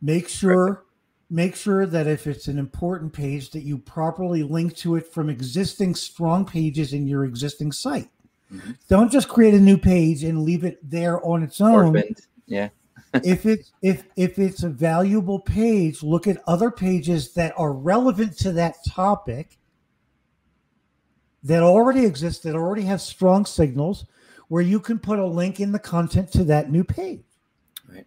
Make 0.02 0.30
sure 0.30 0.86
make 1.30 1.58
sure 1.58 1.86
that 1.86 2.08
if 2.08 2.26
it's 2.26 2.48
an 2.48 2.58
important 2.58 3.12
page 3.12 3.52
that 3.52 3.64
you 3.64 3.78
properly 3.78 4.42
link 4.42 4.78
to 4.78 4.96
it 4.96 5.06
from 5.06 5.30
existing 5.30 5.94
strong 5.94 6.46
pages 6.46 6.94
in 6.94 7.06
your 7.06 7.26
existing 7.26 7.74
site. 7.74 8.10
Mm-hmm. 8.52 8.72
Don't 8.88 9.12
just 9.12 9.28
create 9.28 9.54
a 9.54 9.60
new 9.60 9.78
page 9.78 10.24
and 10.24 10.44
leave 10.44 10.64
it 10.64 10.80
there 10.90 11.24
on 11.24 11.44
its 11.44 11.60
own. 11.60 11.98
Orphaned. 11.98 12.22
Yeah. 12.48 12.70
if 13.26 13.46
it's 13.46 13.74
if 13.82 14.06
if 14.16 14.40
it's 14.40 14.64
a 14.64 14.70
valuable 14.70 15.42
page, 15.42 16.02
look 16.02 16.28
at 16.28 16.42
other 16.48 16.72
pages 16.72 17.34
that 17.34 17.54
are 17.58 17.74
relevant 17.74 18.38
to 18.38 18.54
that 18.54 18.78
topic 18.88 19.59
that 21.44 21.64
already 21.64 22.06
exist, 22.06 22.44
that 22.44 22.56
already 22.56 22.84
have 22.84 23.02
strong 23.02 23.46
signals, 23.46 24.06
where 24.50 24.62
you 24.62 24.80
can 24.80 25.00
put 25.00 25.20
a 25.20 25.26
link 25.26 25.60
in 25.60 25.72
the 25.72 25.80
content 25.80 26.32
to 26.34 26.44
that 26.46 26.72
new 26.72 26.84
page. 26.84 27.22
Right. 27.88 28.06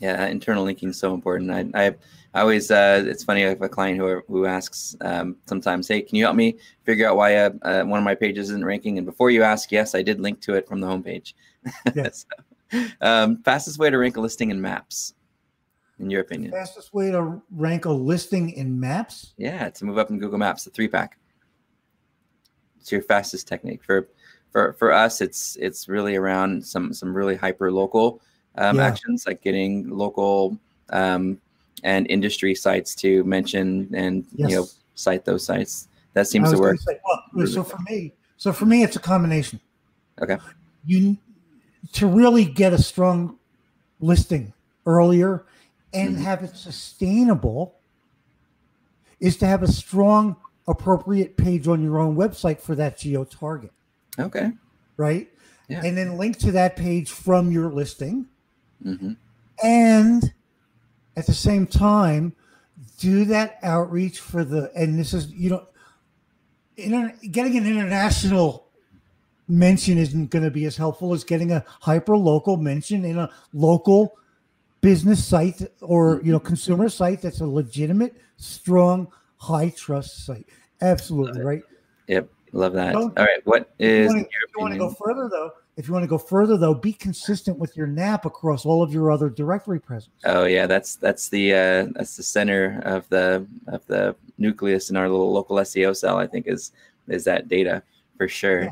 Yeah, 0.00 0.26
internal 0.26 0.64
linking 0.64 0.90
is 0.90 0.98
so 0.98 1.14
important. 1.14 1.50
I, 1.50 1.86
I, 1.86 1.94
I 2.34 2.40
always, 2.40 2.70
uh, 2.70 3.04
it's 3.06 3.24
funny. 3.24 3.44
I 3.44 3.50
have 3.50 3.62
a 3.62 3.68
client 3.68 3.98
who 3.98 4.22
who 4.26 4.46
asks 4.46 4.96
um, 5.02 5.36
sometimes, 5.46 5.86
"Hey, 5.86 6.00
can 6.00 6.16
you 6.16 6.24
help 6.24 6.34
me 6.34 6.58
figure 6.84 7.06
out 7.06 7.16
why 7.16 7.36
uh, 7.36 7.50
uh, 7.62 7.82
one 7.82 7.98
of 7.98 8.04
my 8.04 8.14
pages 8.14 8.48
isn't 8.48 8.64
ranking?" 8.64 8.96
And 8.96 9.06
before 9.06 9.30
you 9.30 9.42
ask, 9.42 9.70
yes, 9.70 9.94
I 9.94 10.02
did 10.02 10.20
link 10.20 10.40
to 10.42 10.54
it 10.54 10.66
from 10.66 10.80
the 10.80 10.86
homepage. 10.86 11.34
Yes. 11.94 12.26
so, 12.72 12.84
um, 13.02 13.36
fastest 13.44 13.78
way 13.78 13.90
to 13.90 13.98
rank 13.98 14.16
a 14.16 14.20
listing 14.20 14.50
in 14.50 14.60
Maps, 14.60 15.14
in 16.00 16.10
your 16.10 16.22
opinion? 16.22 16.50
Fastest 16.50 16.92
way 16.94 17.10
to 17.10 17.40
rank 17.50 17.84
a 17.84 17.92
listing 17.92 18.50
in 18.50 18.80
Maps? 18.80 19.34
Yeah, 19.36 19.68
to 19.68 19.84
move 19.84 19.98
up 19.98 20.10
in 20.10 20.18
Google 20.18 20.38
Maps, 20.38 20.64
the 20.64 20.70
three 20.70 20.88
pack. 20.88 21.18
It's 22.82 22.90
your 22.90 23.02
fastest 23.02 23.46
technique 23.46 23.84
for 23.84 24.08
for 24.50 24.72
for 24.72 24.92
us. 24.92 25.20
It's 25.20 25.56
it's 25.60 25.88
really 25.88 26.16
around 26.16 26.64
some 26.66 26.92
some 26.92 27.14
really 27.14 27.36
hyper 27.36 27.70
local 27.70 28.20
um, 28.56 28.76
yeah. 28.76 28.86
actions 28.86 29.24
like 29.24 29.40
getting 29.40 29.88
local 29.88 30.58
um, 30.90 31.40
and 31.84 32.10
industry 32.10 32.56
sites 32.56 32.96
to 32.96 33.22
mention 33.22 33.88
and 33.94 34.26
yes. 34.34 34.50
you 34.50 34.56
know 34.56 34.66
cite 34.96 35.24
those 35.24 35.46
sites. 35.46 35.86
That 36.14 36.26
seems 36.26 36.50
to 36.50 36.58
work. 36.58 36.80
Say, 36.80 36.98
well, 37.32 37.46
so 37.46 37.62
for 37.62 37.78
me, 37.88 38.12
so 38.36 38.52
for 38.52 38.66
me, 38.66 38.82
it's 38.82 38.96
a 38.96 39.00
combination. 39.00 39.60
Okay. 40.20 40.38
You 40.84 41.16
to 41.92 42.08
really 42.08 42.44
get 42.44 42.72
a 42.72 42.82
strong 42.82 43.38
listing 44.00 44.52
earlier 44.86 45.44
and 45.94 46.16
mm-hmm. 46.16 46.24
have 46.24 46.42
it 46.42 46.56
sustainable 46.56 47.76
is 49.20 49.36
to 49.36 49.46
have 49.46 49.62
a 49.62 49.70
strong 49.70 50.34
appropriate 50.66 51.36
page 51.36 51.66
on 51.68 51.82
your 51.82 51.98
own 51.98 52.16
website 52.16 52.60
for 52.60 52.74
that 52.74 52.98
geo 52.98 53.24
target. 53.24 53.72
Okay. 54.18 54.52
Right. 54.96 55.28
Yeah. 55.68 55.84
And 55.84 55.96
then 55.96 56.16
link 56.16 56.38
to 56.38 56.52
that 56.52 56.76
page 56.76 57.10
from 57.10 57.50
your 57.50 57.70
listing. 57.70 58.26
Mm-hmm. 58.84 59.12
And 59.62 60.32
at 61.16 61.26
the 61.26 61.34
same 61.34 61.66
time, 61.66 62.34
do 62.98 63.24
that 63.26 63.58
outreach 63.62 64.20
for 64.20 64.44
the, 64.44 64.70
and 64.74 64.98
this 64.98 65.14
is, 65.14 65.30
you 65.32 65.50
know, 65.50 65.66
inter, 66.76 67.14
getting 67.30 67.56
an 67.56 67.66
international 67.66 68.66
mention 69.48 69.98
isn't 69.98 70.30
going 70.30 70.44
to 70.44 70.50
be 70.50 70.64
as 70.64 70.76
helpful 70.76 71.12
as 71.12 71.24
getting 71.24 71.52
a 71.52 71.64
hyper 71.80 72.16
local 72.16 72.56
mention 72.56 73.04
in 73.04 73.18
a 73.18 73.30
local 73.52 74.16
business 74.80 75.24
site 75.24 75.62
or 75.80 76.20
you 76.24 76.32
know 76.32 76.38
mm-hmm. 76.38 76.46
consumer 76.46 76.88
site 76.88 77.22
that's 77.22 77.40
a 77.40 77.46
legitimate 77.46 78.16
strong 78.36 79.10
high 79.42 79.70
trust 79.70 80.24
site. 80.26 80.46
Absolutely 80.80 81.42
right? 81.42 81.62
Yep 82.08 82.28
love 82.54 82.74
that. 82.74 82.92
Don't, 82.92 83.18
all 83.18 83.24
right 83.24 83.44
what 83.44 83.70
is 83.78 84.12
if 84.12 84.26
you 84.54 84.60
want 84.60 84.74
to 84.74 84.78
go 84.78 84.90
further 84.90 85.28
though 85.28 85.50
if 85.76 85.86
you 85.88 85.94
want 85.94 86.02
to 86.02 86.08
go 86.08 86.18
further 86.18 86.58
though 86.58 86.74
be 86.74 86.92
consistent 86.92 87.58
with 87.58 87.74
your 87.76 87.86
nap 87.86 88.26
across 88.26 88.66
all 88.66 88.82
of 88.82 88.92
your 88.92 89.10
other 89.10 89.30
directory 89.30 89.80
presence. 89.80 90.14
Oh 90.24 90.44
yeah 90.44 90.66
that's 90.66 90.96
that's 90.96 91.28
the 91.30 91.54
uh 91.54 91.86
that's 91.94 92.16
the 92.16 92.22
center 92.22 92.82
of 92.84 93.08
the 93.08 93.46
of 93.68 93.86
the 93.86 94.14
nucleus 94.36 94.90
in 94.90 94.96
our 94.96 95.08
little 95.08 95.32
local 95.32 95.56
seo 95.58 95.96
cell 95.96 96.18
i 96.18 96.26
think 96.26 96.46
is 96.46 96.72
is 97.08 97.24
that 97.24 97.48
data 97.48 97.82
for 98.22 98.28
sure. 98.28 98.62
Yeah. 98.62 98.70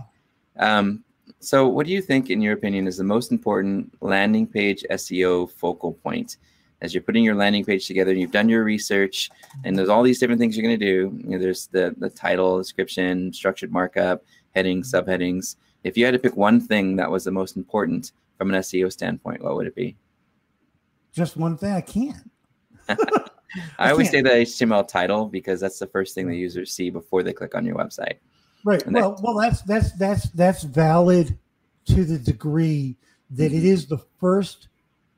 Um, 0.79 1.05
so, 1.41 1.67
what 1.67 1.87
do 1.87 1.93
you 1.93 2.03
think, 2.03 2.31
in 2.31 2.41
your 2.41 2.53
opinion, 2.53 2.87
is 2.87 2.97
the 2.97 3.05
most 3.05 3.33
important 3.33 3.93
landing 4.01 4.47
page 4.47 4.85
SEO 4.91 5.51
focal 5.51 5.95
point? 5.95 6.37
As 6.83 6.95
you're 6.95 7.03
putting 7.03 7.25
your 7.25 7.35
landing 7.35 7.65
page 7.65 7.87
together, 7.87 8.11
and 8.11 8.21
you've 8.21 8.33
done 8.33 8.49
your 8.49 8.65
research, 8.65 9.31
and 9.65 9.77
there's 9.77 9.89
all 9.89 10.03
these 10.03 10.19
different 10.19 10.41
things 10.41 10.57
you're 10.57 10.67
going 10.67 10.79
to 10.79 10.85
do. 10.85 11.15
You 11.23 11.31
know, 11.31 11.39
there's 11.39 11.67
the 11.67 11.95
the 11.99 12.09
title, 12.09 12.59
description, 12.59 13.33
structured 13.33 13.71
markup, 13.71 14.25
headings, 14.55 14.91
subheadings. 14.93 15.57
If 15.85 15.97
you 15.97 16.05
had 16.05 16.13
to 16.13 16.19
pick 16.19 16.37
one 16.37 16.61
thing 16.61 16.97
that 16.97 17.11
was 17.11 17.25
the 17.25 17.31
most 17.31 17.57
important 17.57 18.13
from 18.39 18.53
an 18.53 18.61
SEO 18.61 18.91
standpoint, 18.93 19.43
what 19.43 19.55
would 19.57 19.67
it 19.67 19.75
be? 19.75 19.97
Just 21.13 21.37
one 21.37 21.57
thing. 21.57 21.73
I 21.73 21.81
can't. 21.81 22.31
I, 22.89 22.97
I 23.79 23.91
always 23.91 24.11
can't. 24.11 24.27
say 24.27 24.45
the 24.45 24.67
HTML 24.67 24.87
title 24.87 25.27
because 25.27 25.61
that's 25.61 25.79
the 25.79 25.87
first 25.87 26.15
thing 26.15 26.29
the 26.29 26.37
users 26.37 26.73
see 26.73 26.91
before 26.91 27.23
they 27.23 27.33
click 27.33 27.55
on 27.55 27.65
your 27.65 27.77
website. 27.77 28.15
Right. 28.65 28.85
And 28.85 28.95
well, 28.95 29.19
well, 29.23 29.35
that's 29.35 29.63
that's 29.63 29.93
that's 29.93 30.29
that's 30.31 30.63
valid 30.63 31.39
to 31.87 32.05
the 32.05 32.19
degree 32.19 32.97
that 33.31 33.53
mm-hmm. 33.53 33.59
it 33.59 33.65
is 33.65 33.87
the 33.87 33.99
first 34.19 34.69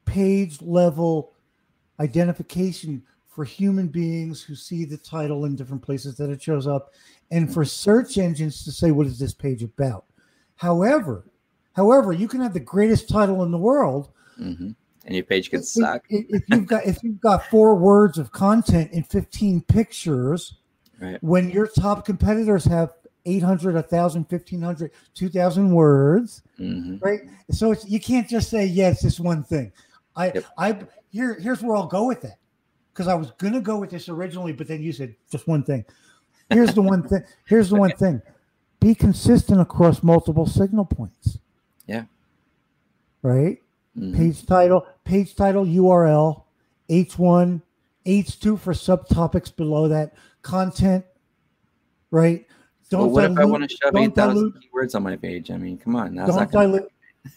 page 0.05 0.61
level 0.63 1.32
identification 2.03 3.03
for 3.29 3.45
human 3.45 3.89
beings 3.89 4.43
who 4.43 4.55
see 4.55 4.85
the 4.85 4.99
title 4.99 5.47
in 5.47 5.57
different 5.57 5.83
places 5.83 6.17
that 6.17 6.29
it 6.29 6.43
shows 6.43 6.67
up, 6.67 6.93
and 7.31 7.53
for 7.53 7.65
search 7.65 8.19
engines 8.19 8.65
to 8.65 8.73
say 8.73 8.91
what 8.91 9.07
is 9.07 9.19
this 9.19 9.33
page 9.33 9.63
about. 9.63 10.05
However, 10.57 11.25
however, 11.73 12.13
you 12.13 12.29
can 12.29 12.41
have 12.41 12.53
the 12.53 12.61
greatest 12.61 13.09
title 13.09 13.43
in 13.43 13.51
the 13.51 13.59
world. 13.59 14.11
Mm-hmm. 14.39 14.71
And 15.05 15.15
your 15.15 15.25
page 15.25 15.51
could 15.51 15.65
suck. 15.65 16.05
If, 16.11 16.27
if 16.29 16.43
you've 16.49 16.67
got 16.67 16.85
if 16.85 17.03
you've 17.03 17.21
got 17.31 17.47
four 17.47 17.75
words 17.75 18.19
of 18.19 18.33
content 18.33 18.93
in 18.93 19.03
15 19.03 19.63
pictures, 19.63 20.57
right. 21.01 21.19
when 21.23 21.51
your 21.51 21.67
top 21.67 22.05
competitors 22.05 22.65
have 22.67 22.91
800, 23.25 23.75
1,000, 23.75 24.27
1,500, 24.29 24.91
2,000 25.15 25.71
words, 25.71 26.43
mm-hmm. 26.59 26.97
right? 26.99 27.21
So 27.51 27.73
it's, 27.73 27.89
you 27.89 28.01
can't 28.01 28.29
just 28.29 28.51
say, 28.51 28.67
yeah, 28.67 28.91
it's 28.91 29.03
this 29.03 29.21
one 29.21 29.43
thing. 29.43 29.73
I, 30.15 30.27
yep. 30.27 30.45
I, 30.59 30.79
here, 31.11 31.35
here's 31.35 31.63
where 31.63 31.77
I'll 31.77 31.87
go 31.87 32.07
with 32.07 32.25
it 32.25 32.35
Because 32.93 33.09
I 33.09 33.15
was 33.15 33.31
going 33.33 33.55
to 33.55 33.61
go 33.61 33.79
with 33.79 33.91
this 33.91 34.09
originally, 34.09 34.53
but 34.53 34.69
then 34.69 34.83
you 34.83 34.93
said 34.93 35.15
just 35.31 35.47
one 35.49 35.63
thing. 35.63 35.85
Here's 36.51 36.75
the 36.75 36.83
one 36.83 37.09
thing. 37.09 37.23
Here's 37.47 37.71
the 37.71 37.77
one 37.77 37.93
thing. 37.93 38.21
Be 38.81 38.95
consistent 38.95 39.61
across 39.61 40.03
multiple 40.03 40.47
signal 40.47 40.85
points. 40.85 41.39
Yeah. 41.87 42.05
Right? 43.23 43.63
Mm-hmm. 43.97 44.17
Page 44.17 44.47
title, 44.47 44.87
page 45.05 45.35
title, 45.35 45.65
URL, 45.65 46.43
H1, 46.91 47.63
H2 48.07 48.59
for 48.59 48.73
subtopics 48.73 49.55
below 49.55 49.89
that, 49.89 50.15
content, 50.43 51.05
right? 52.11 52.47
Don't 52.91 53.01
well, 53.01 53.11
what 53.11 53.21
dilute, 53.23 53.39
if 53.39 53.43
I 53.43 53.45
want 53.47 53.71
to 53.71 53.77
shove 53.77 53.97
eight 53.97 54.15
thousand 54.15 54.53
keywords 54.53 54.95
on 54.95 55.03
my 55.03 55.17
page? 55.17 55.51
I 55.51 55.57
mean, 55.57 55.79
come 55.79 55.97
on. 55.97 56.15
Don't 56.15 56.51
dilute. 56.51 56.91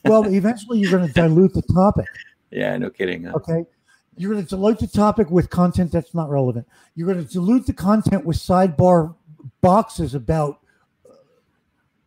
well, 0.03 0.26
eventually 0.26 0.80
you're 0.80 0.91
going 0.91 1.07
to 1.07 1.13
dilute 1.13 1.53
the 1.53 1.61
topic. 1.61 2.07
Yeah, 2.52 2.78
no 2.78 2.89
kidding. 2.89 3.24
Huh? 3.24 3.34
Okay. 3.36 3.66
You're 4.18 4.32
going 4.32 4.43
to 4.43 4.50
dilute 4.50 4.80
the 4.80 4.88
topic 4.88 5.30
with 5.30 5.50
content 5.50 5.91
that's 5.91 6.14
not 6.14 6.30
relevant. 6.30 6.68
You're 6.96 7.12
going 7.12 7.26
to 7.26 7.32
dilute 7.32 7.66
the 7.66 7.74
content 7.74 8.26
with 8.26 8.38
sidebar 8.38 9.14
boxes 9.62 10.16
about 10.16 10.60
uh, 11.06 11.16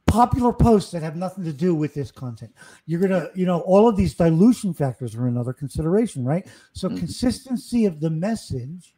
popular 0.07 0.55
posts 0.55 0.91
that 0.93 1.03
have 1.03 1.16
nothing 1.16 1.45
to 1.45 1.53
do 1.53 1.74
with 1.74 1.93
this 1.93 2.11
content. 2.11 2.55
You're 2.86 3.01
going 3.01 3.11
to, 3.11 3.30
you 3.34 3.45
know, 3.45 3.61
all 3.61 3.89
of 3.89 3.97
these 3.97 4.14
dilution 4.14 4.72
factors 4.72 5.14
are 5.14 5.26
another 5.26 5.53
consideration, 5.53 6.24
right? 6.24 6.47
So, 6.72 6.89
mm-hmm. 6.89 6.99
consistency 6.99 7.84
of 7.84 8.01
the 8.01 8.11
message 8.11 8.95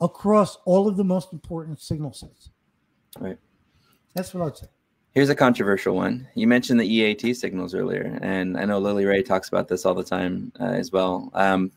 across 0.00 0.56
all 0.64 0.88
of 0.88 0.96
the 0.96 1.04
most 1.04 1.32
important 1.32 1.80
signal 1.80 2.14
sets. 2.14 2.50
Right. 3.18 3.38
That's 4.14 4.32
what 4.32 4.46
I'd 4.46 4.56
say. 4.56 4.66
Here's 5.16 5.30
a 5.30 5.34
controversial 5.34 5.94
one. 5.94 6.28
You 6.34 6.46
mentioned 6.46 6.78
the 6.78 6.86
EAT 6.86 7.34
signals 7.38 7.74
earlier, 7.74 8.18
and 8.20 8.54
I 8.58 8.66
know 8.66 8.78
Lily 8.78 9.06
Ray 9.06 9.22
talks 9.22 9.48
about 9.48 9.66
this 9.66 9.86
all 9.86 9.94
the 9.94 10.04
time 10.04 10.52
uh, 10.60 10.64
as 10.64 10.92
well. 10.92 11.30
Um, 11.32 11.72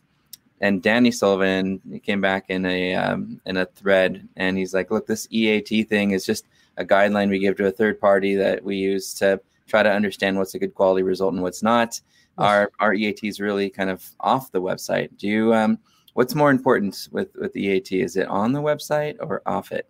and 0.60 0.82
Danny 0.82 1.10
Sullivan 1.10 1.80
came 2.04 2.20
back 2.20 2.50
in 2.50 2.66
a 2.66 2.94
um, 2.96 3.40
in 3.46 3.56
a 3.56 3.64
thread, 3.64 4.28
and 4.36 4.58
he's 4.58 4.74
like, 4.74 4.90
"Look, 4.90 5.06
this 5.06 5.26
EAT 5.30 5.88
thing 5.88 6.10
is 6.10 6.26
just 6.26 6.48
a 6.76 6.84
guideline 6.84 7.30
we 7.30 7.38
give 7.38 7.56
to 7.56 7.66
a 7.66 7.70
third 7.70 7.98
party 7.98 8.34
that 8.34 8.62
we 8.62 8.76
use 8.76 9.14
to 9.14 9.40
try 9.66 9.82
to 9.82 9.90
understand 9.90 10.36
what's 10.36 10.54
a 10.54 10.58
good 10.58 10.74
quality 10.74 11.02
result 11.02 11.32
and 11.32 11.42
what's 11.42 11.62
not. 11.62 11.98
Yes. 11.98 12.02
Our 12.36 12.72
our 12.78 12.92
EAT 12.92 13.20
is 13.22 13.40
really 13.40 13.70
kind 13.70 13.88
of 13.88 14.04
off 14.20 14.52
the 14.52 14.60
website. 14.60 15.16
Do 15.16 15.26
you 15.26 15.54
um, 15.54 15.78
what's 16.12 16.34
more 16.34 16.50
important 16.50 17.08
with 17.10 17.34
with 17.36 17.56
EAT? 17.56 17.90
Is 17.90 18.16
it 18.16 18.28
on 18.28 18.52
the 18.52 18.60
website 18.60 19.16
or 19.18 19.40
off 19.46 19.72
it? 19.72 19.88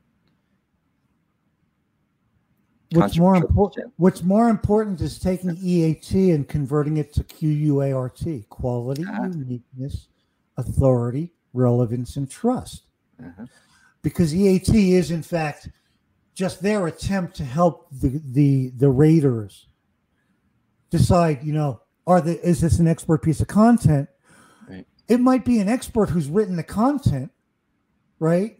What's 2.92 3.18
more 3.18 3.36
important? 3.36 3.92
What's 3.98 4.22
more 4.22 4.48
important 4.48 5.00
is 5.00 5.18
taking 5.18 5.56
EAT 5.60 6.12
and 6.12 6.48
converting 6.48 6.96
it 6.96 7.12
to 7.14 7.24
QUART: 7.24 8.48
quality, 8.48 9.04
uh-huh. 9.04 9.28
uniqueness, 9.32 10.08
authority, 10.56 11.32
relevance, 11.52 12.16
and 12.16 12.28
trust. 12.28 12.82
Uh-huh. 13.24 13.46
Because 14.02 14.34
EAT 14.34 14.68
is, 14.68 15.10
in 15.12 15.22
fact, 15.22 15.68
just 16.34 16.62
their 16.62 16.86
attempt 16.88 17.36
to 17.36 17.44
help 17.44 17.86
the 17.92 18.20
the 18.32 18.70
the 18.76 18.88
raters 18.88 19.68
decide. 20.90 21.44
You 21.44 21.52
know, 21.52 21.82
are 22.08 22.20
the 22.20 22.40
is 22.40 22.60
this 22.60 22.80
an 22.80 22.88
expert 22.88 23.22
piece 23.22 23.40
of 23.40 23.46
content? 23.46 24.08
Right. 24.68 24.86
It 25.06 25.20
might 25.20 25.44
be 25.44 25.60
an 25.60 25.68
expert 25.68 26.08
who's 26.10 26.28
written 26.28 26.56
the 26.56 26.64
content, 26.64 27.30
right? 28.18 28.56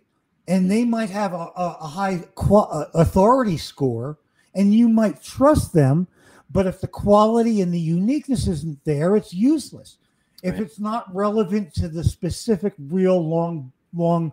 And 0.47 0.71
they 0.71 0.85
might 0.85 1.11
have 1.11 1.33
a, 1.33 1.37
a, 1.37 1.79
a 1.81 1.87
high 1.87 2.25
qual- 2.35 2.91
authority 2.95 3.57
score, 3.57 4.19
and 4.55 4.75
you 4.75 4.89
might 4.89 5.23
trust 5.23 5.73
them. 5.73 6.07
But 6.53 6.67
if 6.67 6.81
the 6.81 6.89
quality 6.89 7.61
and 7.61 7.73
the 7.73 7.81
uniqueness 7.81 8.49
isn't 8.49 8.85
there, 8.85 9.17
it's 9.17 9.33
useless. 9.33 9.99
If 10.43 10.55
Right. 10.55 10.63
it's 10.63 10.81
not 10.81 11.15
relevant 11.15 11.75
to 11.75 11.89
the 11.89 12.03
specific, 12.03 12.75
real 12.79 13.21
long, 13.25 13.73
long, 13.95 14.33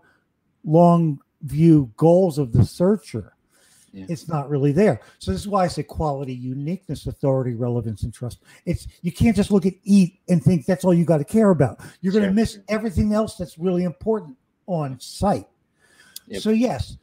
long 0.63 1.19
view 1.41 1.91
goals 1.97 2.37
of 2.39 2.51
the 2.53 2.65
searcher, 2.65 3.33
Yeah. 3.93 4.05
it's 4.09 4.27
not 4.27 4.49
really 4.49 4.71
there. 4.71 4.99
So 5.19 5.31
this 5.31 5.41
is 5.41 5.47
why 5.47 5.65
I 5.65 5.67
say 5.67 5.83
quality, 5.83 6.33
uniqueness, 6.33 7.05
authority, 7.07 7.53
relevance, 7.53 8.03
and 8.03 8.13
trust. 8.13 8.39
It's 8.65 8.87
you 9.01 9.11
can't 9.11 9.35
just 9.35 9.51
look 9.51 9.65
at 9.65 9.73
eat 9.83 10.19
and 10.27 10.43
think 10.43 10.65
that's 10.65 10.83
all 10.85 10.93
you 10.93 11.05
got 11.05 11.17
to 11.19 11.23
care 11.23 11.51
about. 11.51 11.79
You're 12.01 12.13
going 12.13 12.25
to 12.25 12.33
miss 12.33 12.59
everything 12.67 13.13
else 13.13 13.37
that's 13.37 13.57
really 13.59 13.83
important 13.83 14.37
on 14.65 14.99
site. 14.99 15.47
Yep. 16.27 16.41
So 16.41 16.49
yes, 16.49 16.97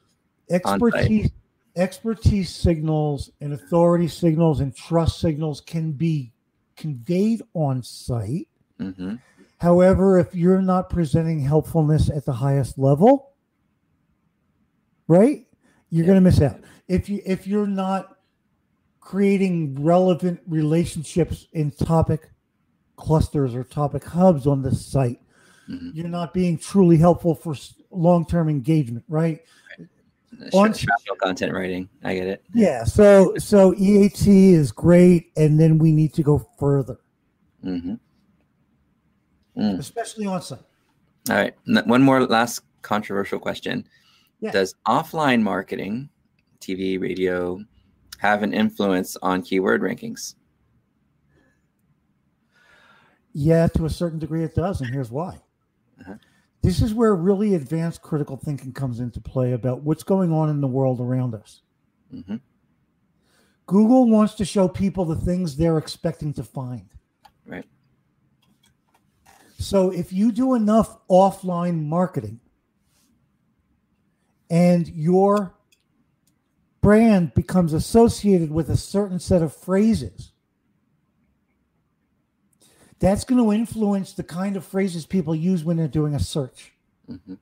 expertise, 0.51 1.31
expertise 1.77 2.55
signals 2.55 3.31
and 3.41 3.53
authority 3.53 4.09
signals 4.09 4.61
and 4.61 4.75
trust 4.77 5.21
signals 5.21 5.61
can 5.61 5.93
be 5.93 6.33
conveyed 6.77 7.43
on 7.55 7.83
site. 7.83 8.49
hmm 8.79 9.15
However, 9.59 10.19
if 10.19 10.35
you're 10.35 10.61
not 10.63 10.91
presenting 10.91 11.41
helpfulness 11.41 12.11
at 12.11 12.25
the 12.27 12.33
highest 12.33 12.79
level, 12.79 13.33
right, 15.09 15.47
you're 15.91 16.05
Yeah. 16.05 16.07
going 16.13 16.17
to 16.17 16.21
miss 16.21 16.41
out. 16.41 16.61
If 16.89 17.09
you 17.09 17.23
if 17.25 17.47
you're 17.47 17.67
not 17.67 18.17
creating 19.01 19.83
relevant 19.83 20.41
relationships 20.47 21.47
in 21.53 21.71
topic 21.71 22.31
clusters 22.97 23.55
or 23.55 23.65
topic 23.65 24.05
hubs 24.05 24.47
on 24.47 24.63
the 24.63 24.75
site, 24.75 25.21
hmm 25.67 25.91
you're 25.93 26.09
not 26.09 26.35
being 26.35 26.59
truly 26.59 26.97
helpful 26.99 27.35
for 27.35 27.55
long-term 27.91 28.49
engagement, 28.49 29.05
right? 29.09 29.41
On- 30.53 30.75
Structural 30.75 31.17
content 31.17 31.53
writing. 31.53 31.89
I 32.03 32.15
get 32.15 32.27
it. 32.27 32.45
Yeah. 32.55 32.85
So 32.85 33.35
so 33.39 33.75
EAT 33.77 34.27
is 34.27 34.73
great, 34.73 35.33
and 35.37 35.59
then 35.59 35.79
we 35.79 35.93
need 35.93 36.13
to 36.15 36.23
go 36.23 36.47
further, 36.59 36.99
Mm-hmm. 37.65 37.95
Mm. 39.61 39.79
especially 39.79 40.27
on 40.27 40.43
site. 40.43 40.59
All 41.31 41.37
right. 41.37 41.55
One 41.87 42.03
more 42.03 42.27
last 42.27 42.61
controversial 42.83 43.39
question. 43.39 43.87
Yeah. 44.41 44.51
Does 44.51 44.75
offline 44.87 45.43
marketing, 45.43 46.11
TV, 46.61 47.01
radio, 47.01 47.63
have 48.19 48.43
an 48.43 48.53
influence 48.53 49.17
on 49.23 49.43
keyword 49.43 49.81
rankings? 49.81 50.35
Yeah, 53.33 53.67
to 53.69 53.87
a 53.87 53.91
certain 53.91 54.19
degree 54.19 54.45
it 54.45 54.55
does, 54.55 54.81
and 54.81 54.91
here's 54.91 55.11
why. 55.11 55.41
Uh-huh. 56.01 56.15
This 56.65 56.81
is 56.81 56.95
where 56.95 57.15
really 57.15 57.55
advanced 57.55 58.01
critical 58.01 58.39
thinking 58.39 58.73
comes 58.73 58.99
into 58.99 59.21
play 59.21 59.53
about 59.53 59.83
what's 59.83 60.03
going 60.03 60.33
on 60.33 60.49
in 60.49 60.63
the 60.63 60.67
world 60.67 60.99
around 60.99 61.35
us. 61.35 61.61
hmm 62.11 62.37
Google 63.67 64.09
wants 64.09 64.35
to 64.35 64.45
show 64.47 64.67
people 64.69 65.05
the 65.05 65.17
things 65.17 65.57
they're 65.57 65.77
expecting 65.77 66.33
to 66.35 66.43
find. 66.43 66.89
Right. 67.47 67.67
So 69.59 69.91
if 69.91 70.13
you 70.13 70.33
do 70.33 70.55
enough 70.55 70.99
offline 71.09 71.85
marketing 71.85 72.41
and 74.51 74.87
your 74.89 75.55
brand 76.83 77.35
becomes 77.35 77.73
associated 77.73 78.51
with 78.51 78.69
a 78.69 78.77
certain 78.77 79.19
set 79.19 79.41
of 79.41 79.55
phrases, 79.55 80.33
that's 83.05 83.25
going 83.25 83.45
to 83.45 83.53
influence 83.53 84.15
the 84.15 84.25
kind 84.25 84.57
of 84.57 84.65
phrases 84.65 85.05
people 85.05 85.35
use 85.35 85.63
when 85.63 85.77
they're 85.77 85.89
doing 85.89 86.15
a 86.15 86.21
search. 86.21 86.73
hmm 87.07 87.35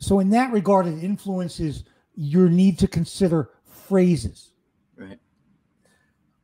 So 0.00 0.18
in 0.18 0.30
that 0.30 0.52
regard, 0.52 0.86
it 0.86 1.04
influences 1.04 1.84
your 2.16 2.48
need 2.48 2.80
to 2.80 2.88
consider 2.88 3.50
phrases. 3.64 4.52
Right. 4.96 5.20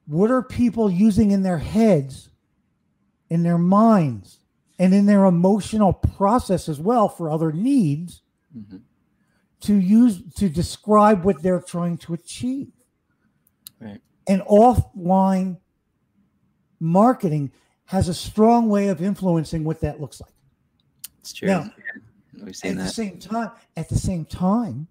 What 0.07 0.30
are 0.30 0.45
people 0.45 0.89
using 0.89 1.32
in 1.32 1.43
their 1.43 1.59
heads, 1.59 2.30
in 3.30 3.43
their 3.43 3.59
minds, 3.59 4.39
and 4.78 4.95
in 4.95 5.07
their 5.07 5.24
emotional 5.24 5.93
process 5.93 6.68
as 6.68 6.78
well 6.78 7.09
for 7.09 7.30
other 7.30 7.53
needs 7.53 8.22
hmm 8.53 8.76
to 9.61 9.74
use 9.74 10.22
to 10.35 10.49
describe 10.49 11.24
what 11.24 11.43
they're 11.43 11.61
trying 11.61 11.99
to 11.99 12.14
achieve? 12.14 12.72
Right. 13.80 14.01
And 14.28 14.43
offline 14.43 15.59
marketing 16.85 17.51
has 17.87 18.09
a 18.09 18.14
strong 18.14 18.68
way 18.68 18.89
of 18.89 19.03
influencing 19.03 19.64
what 19.64 19.80
that 19.80 20.01
looks 20.01 20.20
like. 20.20 20.32
It's 21.20 21.32
true. 21.32 21.49
Now, 21.49 21.70
Yeah, 21.76 22.45
We've 22.45 22.57
seen 22.57 22.78
at 22.78 22.87
the 22.87 22.93
same 22.93 23.18
time, 23.18 23.51
at 23.76 23.89
the 23.89 23.99
same 23.99 24.24
time, 24.24 24.89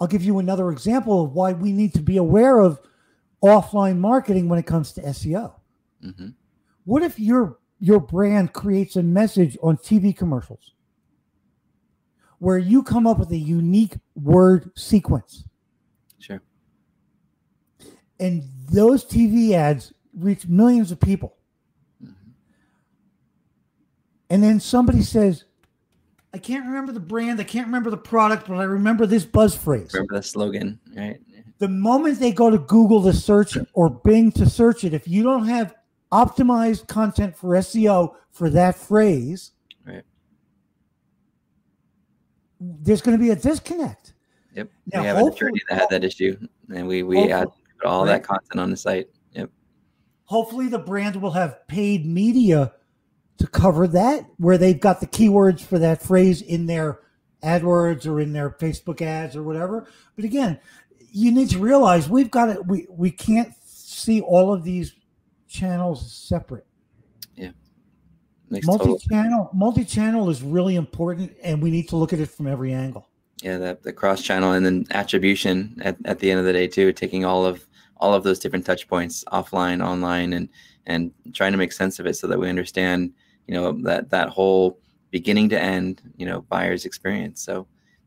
I'll 0.00 0.06
give 0.06 0.24
you 0.24 0.38
another 0.38 0.70
example 0.70 1.24
of 1.24 1.32
why 1.32 1.52
we 1.52 1.70
need 1.72 1.94
to 1.94 2.00
be 2.02 2.16
aware 2.16 2.58
of 2.60 2.80
offline 3.44 3.98
marketing 3.98 4.48
when 4.48 4.58
it 4.58 4.66
comes 4.66 4.92
to 4.92 5.00
SEO. 5.02 5.54
hmm 6.02 6.28
What 6.84 7.02
if 7.02 7.18
your 7.18 7.58
your 7.78 7.98
brand 8.00 8.52
creates 8.52 8.94
a 8.96 9.02
message 9.02 9.58
on 9.62 9.76
TV 9.76 10.16
commercials 10.16 10.74
where 12.38 12.58
you 12.58 12.82
come 12.82 13.06
up 13.08 13.18
with 13.18 13.30
a 13.32 13.36
unique 13.36 13.96
word 14.14 14.70
sequence 14.76 15.44
Sure. 16.20 16.40
and 18.20 18.42
those 18.70 19.04
TV 19.04 19.52
ads 19.52 19.92
reach 20.16 20.46
millions 20.46 20.90
of 20.92 21.00
people. 21.00 21.36
And 24.30 24.42
then 24.42 24.60
somebody 24.60 25.02
says, 25.02 25.44
I 26.32 26.38
can't 26.38 26.64
remember 26.64 26.92
the 26.92 27.00
brand, 27.00 27.38
I 27.40 27.44
can't 27.44 27.66
remember 27.66 27.90
the 27.90 27.98
product, 27.98 28.48
but 28.48 28.54
I 28.56 28.62
remember 28.64 29.04
this 29.04 29.26
buzz 29.26 29.54
phrase. 29.54 29.92
Remember 29.92 30.14
the 30.16 30.22
slogan, 30.22 30.80
right? 30.96 31.20
The 31.58 31.68
moment 31.68 32.18
they 32.18 32.32
go 32.32 32.48
to 32.50 32.58
Google 32.58 33.02
to 33.02 33.12
search 33.12 33.56
it 33.56 33.68
or 33.74 33.90
Bing 33.90 34.32
to 34.32 34.48
search 34.48 34.84
it, 34.84 34.94
if 34.94 35.06
you 35.06 35.22
don't 35.22 35.46
have 35.46 35.74
optimized 36.10 36.88
content 36.88 37.36
for 37.36 37.50
SEO 37.56 38.14
for 38.30 38.48
that 38.50 38.76
phrase, 38.76 39.52
Right. 39.86 40.02
there's 42.60 43.02
going 43.02 43.16
to 43.18 43.22
be 43.22 43.30
a 43.30 43.36
disconnect. 43.36 44.14
Yep. 44.54 44.68
Now, 44.92 45.00
we 45.00 45.06
have 45.06 45.16
an 45.16 45.22
hopefully- 45.24 45.48
attorney 45.48 45.60
that 45.68 45.78
had 45.80 45.88
that 45.90 46.04
issue, 46.04 46.36
and 46.74 46.86
we 46.86 47.02
we 47.02 47.28
had 47.28 47.48
put 47.78 47.86
all 47.86 48.04
right. 48.06 48.12
that 48.12 48.24
content 48.24 48.60
on 48.60 48.70
the 48.70 48.76
site. 48.76 49.08
Hopefully, 50.32 50.68
the 50.68 50.78
brand 50.78 51.16
will 51.16 51.32
have 51.32 51.68
paid 51.68 52.06
media 52.06 52.72
to 53.36 53.46
cover 53.46 53.86
that, 53.86 54.24
where 54.38 54.56
they've 54.56 54.80
got 54.80 55.00
the 55.00 55.06
keywords 55.06 55.60
for 55.60 55.78
that 55.78 56.02
phrase 56.02 56.40
in 56.40 56.64
their 56.64 57.00
AdWords 57.42 58.06
or 58.06 58.18
in 58.18 58.32
their 58.32 58.48
Facebook 58.48 59.02
ads 59.02 59.36
or 59.36 59.42
whatever. 59.42 59.86
But 60.16 60.24
again, 60.24 60.58
you 61.10 61.32
need 61.32 61.50
to 61.50 61.58
realize 61.58 62.08
we've 62.08 62.30
got 62.30 62.48
it. 62.48 62.66
We 62.66 62.86
we 62.88 63.10
can't 63.10 63.52
see 63.62 64.22
all 64.22 64.54
of 64.54 64.64
these 64.64 64.94
channels 65.48 66.10
separate. 66.12 66.64
Makes 68.48 68.66
Multi-channel, 68.66 69.50
multi-channel 69.54 70.28
is 70.28 70.42
really 70.42 70.76
important, 70.76 71.34
and 71.42 71.62
we 71.62 71.70
need 71.70 71.88
to 71.88 71.96
look 71.96 72.12
at 72.12 72.20
it 72.20 72.30
from 72.30 72.46
every 72.46 72.72
angle. 72.74 73.08
yeah 73.42 73.58
the, 73.58 73.78
the 73.82 73.92
cross 73.92 74.22
channel 74.22 74.52
and 74.52 74.64
then 74.64 74.86
attribution 74.90 75.78
at, 75.82 75.96
at 76.04 76.18
the 76.18 76.30
end 76.30 76.38
of 76.38 76.46
the 76.46 76.52
day 76.52 76.66
too 76.66 76.92
taking 76.92 77.24
all 77.24 77.46
of 77.46 77.66
all 78.02 78.12
of 78.14 78.22
those 78.24 78.38
different 78.38 78.66
touch 78.66 78.88
points 78.88 79.24
offline 79.32 79.80
online 79.84 80.32
and 80.34 80.48
and 80.86 81.12
trying 81.32 81.52
to 81.52 81.58
make 81.58 81.72
sense 81.72 82.00
of 82.00 82.06
it 82.06 82.16
so 82.16 82.26
that 82.26 82.38
we 82.38 82.48
understand 82.48 83.12
you 83.46 83.54
know 83.54 83.72
that 83.82 84.10
that 84.10 84.28
whole 84.28 84.78
beginning 85.10 85.48
to 85.48 85.58
end 85.58 86.02
you 86.16 86.26
know 86.26 86.42
buyer's 86.42 86.84
experience 86.84 87.38
so 87.42 87.66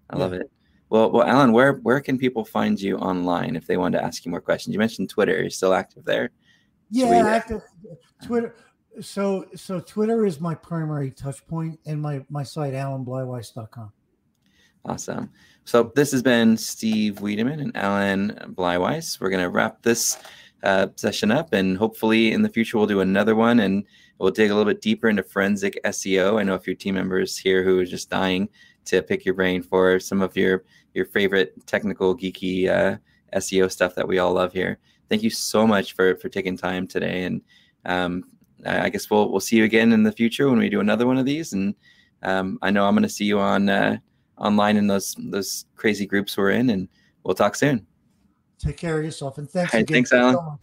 i 0.09 0.17
love 0.17 0.33
it 0.33 0.51
well 0.89 1.09
well 1.11 1.25
alan 1.25 1.51
where 1.53 1.73
where 1.87 2.01
can 2.01 2.17
people 2.17 2.43
find 2.43 2.79
you 2.81 2.97
online 2.97 3.55
if 3.55 3.65
they 3.65 3.77
want 3.77 3.93
to 3.93 4.03
ask 4.03 4.25
you 4.25 4.31
more 4.31 4.41
questions 4.41 4.73
you 4.73 4.79
mentioned 4.79 5.09
twitter 5.09 5.39
you're 5.41 5.49
still 5.49 5.73
active 5.73 6.03
there 6.03 6.29
Yeah, 6.89 7.07
Sweet. 7.07 7.29
active 7.39 7.61
uh-huh. 7.61 8.27
Twitter. 8.27 8.55
So 9.01 9.45
so 9.55 9.79
Twitter 9.79 10.25
is 10.25 10.39
my 10.39 10.55
primary 10.55 11.11
touch 11.11 11.45
point, 11.47 11.79
and 11.85 12.01
my 12.01 12.23
my 12.29 12.43
site 12.43 12.73
alanbleiweiss.com. 12.73 13.91
Awesome. 14.85 15.29
So 15.67 15.91
this 15.95 16.11
has 16.11 16.21
been 16.21 16.57
Steve 16.57 17.21
Wiedemann 17.21 17.59
and 17.59 17.75
Alan 17.75 18.37
Bleiweiss. 18.55 19.19
We're 19.19 19.31
going 19.31 19.43
to 19.43 19.49
wrap 19.49 19.81
this 19.81 20.15
uh, 20.61 20.87
session 20.95 21.31
up, 21.31 21.53
and 21.53 21.75
hopefully 21.75 22.33
in 22.33 22.43
the 22.43 22.49
future 22.49 22.77
we'll 22.77 22.85
do 22.85 22.99
another 22.99 23.35
one, 23.35 23.59
and 23.59 23.83
we'll 24.19 24.29
dig 24.29 24.51
a 24.51 24.55
little 24.55 24.71
bit 24.71 24.81
deeper 24.81 25.09
into 25.09 25.23
forensic 25.23 25.79
SEO. 25.83 26.39
I 26.39 26.43
know 26.43 26.53
a 26.53 26.59
few 26.59 26.75
team 26.75 26.93
members 26.93 27.35
here 27.35 27.63
who 27.63 27.79
are 27.79 27.85
just 27.85 28.11
dying 28.11 28.47
to 28.85 29.01
pick 29.01 29.25
your 29.25 29.33
brain 29.33 29.63
for 29.63 29.99
some 29.99 30.21
of 30.21 30.37
your 30.37 30.65
your 30.93 31.05
favorite 31.05 31.65
technical 31.65 32.15
geeky 32.15 32.69
uh, 32.69 32.97
SEO 33.35 33.71
stuff 33.71 33.95
that 33.95 34.07
we 34.07 34.19
all 34.19 34.33
love 34.33 34.53
here. 34.53 34.77
Thank 35.09 35.23
you 35.23 35.31
so 35.31 35.65
much 35.65 35.93
for 35.93 36.15
for 36.17 36.29
taking 36.29 36.55
time 36.55 36.85
today, 36.85 37.23
and 37.23 37.41
um, 37.85 38.23
I 38.67 38.89
guess 38.89 39.09
we'll 39.09 39.31
we'll 39.31 39.39
see 39.39 39.57
you 39.57 39.63
again 39.63 39.93
in 39.93 40.03
the 40.03 40.11
future 40.11 40.47
when 40.47 40.59
we 40.59 40.69
do 40.69 40.79
another 40.79 41.07
one 41.07 41.17
of 41.17 41.25
these. 41.25 41.53
And 41.53 41.73
um, 42.21 42.59
I 42.61 42.69
know 42.69 42.85
I'm 42.85 42.93
going 42.93 43.01
to 43.01 43.09
see 43.09 43.25
you 43.25 43.39
on. 43.39 43.67
Uh, 43.67 43.97
online 44.37 44.77
in 44.77 44.87
those 44.87 45.15
those 45.17 45.65
crazy 45.75 46.05
groups 46.05 46.37
we're 46.37 46.51
in 46.51 46.69
and 46.69 46.87
we'll 47.23 47.35
talk 47.35 47.55
soon 47.55 47.85
Take 48.57 48.77
care 48.77 48.97
of 48.97 49.03
yourself, 49.03 49.37
and 49.37 49.49
thanks 49.49 49.73
right, 49.73 49.81
again. 49.83 49.95
thanks, 49.95 50.13
Alan. 50.13 50.57